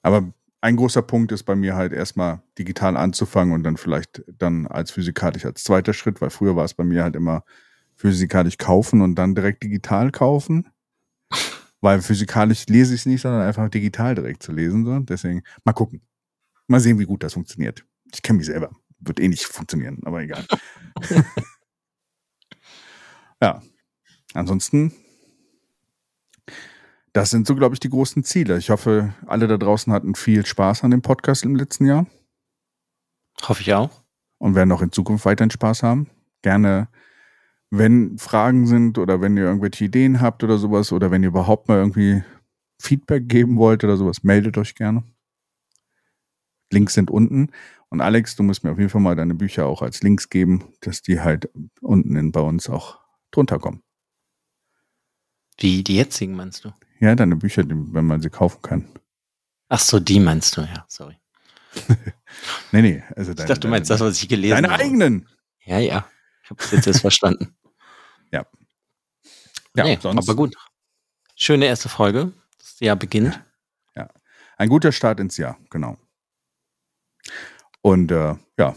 Aber 0.03 0.31
ein 0.61 0.75
großer 0.75 1.01
Punkt 1.01 1.31
ist 1.31 1.43
bei 1.43 1.55
mir 1.55 1.75
halt 1.75 1.91
erstmal 1.91 2.41
digital 2.57 2.95
anzufangen 2.95 3.53
und 3.53 3.63
dann 3.63 3.77
vielleicht 3.77 4.23
dann 4.37 4.67
als 4.67 4.91
physikalisch 4.91 5.45
als 5.45 5.63
zweiter 5.63 5.93
Schritt, 5.93 6.21
weil 6.21 6.29
früher 6.29 6.55
war 6.55 6.65
es 6.65 6.75
bei 6.75 6.83
mir 6.83 7.03
halt 7.03 7.15
immer 7.15 7.43
physikalisch 7.95 8.57
kaufen 8.57 9.01
und 9.01 9.15
dann 9.15 9.33
direkt 9.33 9.63
digital 9.63 10.11
kaufen. 10.11 10.67
Weil 11.81 12.01
physikalisch 12.01 12.67
lese 12.67 12.93
ich 12.93 13.01
es 13.01 13.05
nicht, 13.05 13.21
sondern 13.21 13.41
einfach 13.41 13.67
digital 13.69 14.15
direkt 14.15 14.43
zu 14.43 14.51
lesen. 14.51 14.85
So. 14.85 14.99
Deswegen 14.99 15.41
mal 15.65 15.73
gucken. 15.73 16.01
Mal 16.67 16.79
sehen, 16.79 16.99
wie 16.99 17.05
gut 17.05 17.23
das 17.23 17.33
funktioniert. 17.33 17.85
Ich 18.13 18.21
kenne 18.21 18.37
mich 18.37 18.47
selber. 18.47 18.71
Wird 18.99 19.19
eh 19.19 19.27
nicht 19.27 19.45
funktionieren, 19.45 19.99
aber 20.05 20.21
egal. 20.21 20.45
ja. 23.41 23.61
Ansonsten, 24.33 24.93
das 27.13 27.29
sind 27.29 27.45
so, 27.45 27.55
glaube 27.55 27.75
ich, 27.75 27.79
die 27.79 27.89
großen 27.89 28.23
Ziele. 28.23 28.57
Ich 28.57 28.69
hoffe, 28.71 29.13
alle 29.27 29.47
da 29.47 29.57
draußen 29.57 29.93
hatten 29.93 30.15
viel 30.15 30.45
Spaß 30.45 30.83
an 30.83 30.91
dem 30.91 31.01
Podcast 31.03 31.43
im 31.43 31.55
letzten 31.55 31.85
Jahr 31.85 32.07
Hoffe 33.41 33.61
ich 33.61 33.73
auch. 33.73 33.91
und 34.39 34.55
werden 34.55 34.71
auch 34.71 34.81
in 34.81 34.91
Zukunft 34.91 35.25
weiterhin 35.25 35.51
Spaß 35.51 35.83
haben. 35.83 36.09
Gerne, 36.41 36.87
wenn 37.69 38.17
Fragen 38.17 38.65
sind 38.67 38.97
oder 38.97 39.21
wenn 39.21 39.37
ihr 39.37 39.43
irgendwelche 39.43 39.85
Ideen 39.85 40.21
habt 40.21 40.43
oder 40.43 40.57
sowas 40.57 40.91
oder 40.91 41.11
wenn 41.11 41.23
ihr 41.23 41.29
überhaupt 41.29 41.67
mal 41.67 41.77
irgendwie 41.77 42.23
Feedback 42.79 43.29
geben 43.29 43.57
wollt 43.57 43.83
oder 43.83 43.97
sowas, 43.97 44.23
meldet 44.23 44.57
euch 44.57 44.75
gerne. 44.75 45.03
Links 46.73 46.93
sind 46.95 47.09
unten. 47.09 47.51
Und 47.89 48.01
Alex, 48.01 48.35
du 48.35 48.43
musst 48.43 48.63
mir 48.63 48.71
auf 48.71 48.77
jeden 48.79 48.89
Fall 48.89 49.01
mal 49.01 49.15
deine 49.15 49.35
Bücher 49.35 49.65
auch 49.65 49.81
als 49.81 50.01
Links 50.01 50.29
geben, 50.29 50.73
dass 50.81 51.01
die 51.01 51.21
halt 51.21 51.49
unten 51.81 52.15
in, 52.15 52.31
bei 52.31 52.41
uns 52.41 52.67
auch 52.69 52.99
drunter 53.31 53.59
kommen. 53.59 53.83
Die, 55.59 55.83
die 55.83 55.95
jetzigen 55.95 56.35
meinst 56.35 56.65
du? 56.65 56.73
Ja, 56.99 57.15
deine 57.15 57.35
Bücher, 57.35 57.63
die, 57.63 57.75
wenn 57.75 58.05
man 58.05 58.21
sie 58.21 58.29
kaufen 58.29 58.61
kann. 58.61 58.87
Ach 59.69 59.79
so, 59.79 59.99
die 59.99 60.19
meinst 60.19 60.57
du, 60.57 60.61
ja, 60.61 60.85
sorry. 60.87 61.17
Nee, 62.71 62.81
nee, 62.81 63.03
also 63.15 63.31
Ich 63.31 63.37
deine, 63.37 63.47
dachte, 63.47 63.61
du 63.61 63.67
meinst 63.67 63.89
das, 63.89 63.99
was 63.99 64.21
ich 64.21 64.27
gelesen 64.27 64.55
deine 64.55 64.69
habe. 64.71 64.83
eigenen. 64.83 65.29
Ja, 65.65 65.77
ja. 65.77 66.07
Ich 66.43 66.49
habe 66.49 66.63
es 66.63 66.71
jetzt 66.71 66.87
erst 66.87 67.01
verstanden. 67.01 67.55
Ja. 68.31 68.47
Ja, 69.75 69.83
nee, 69.83 69.99
sonst 70.01 70.27
aber 70.27 70.35
gut. 70.35 70.55
Schöne 71.35 71.65
erste 71.65 71.87
Folge. 71.87 72.33
Das 72.57 72.79
Jahr 72.79 72.95
beginnt. 72.95 73.39
ein 74.57 74.69
guter 74.69 74.91
Start 74.91 75.19
ins 75.19 75.37
Jahr, 75.37 75.57
genau. 75.69 75.97
Und 77.81 78.11
äh, 78.11 78.35
ja, 78.57 78.75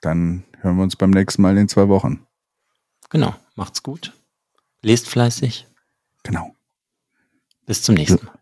dann 0.00 0.44
hören 0.60 0.76
wir 0.76 0.82
uns 0.82 0.96
beim 0.96 1.10
nächsten 1.10 1.42
Mal 1.42 1.56
in 1.58 1.68
zwei 1.68 1.88
Wochen. 1.88 2.26
Genau. 3.10 3.34
Macht's 3.54 3.82
gut. 3.82 4.12
Lest 4.82 5.08
fleißig. 5.08 5.66
Genau. 6.22 6.54
Bis 7.64 7.82
zum 7.82 7.94
nächsten 7.94 8.24
Mal. 8.24 8.38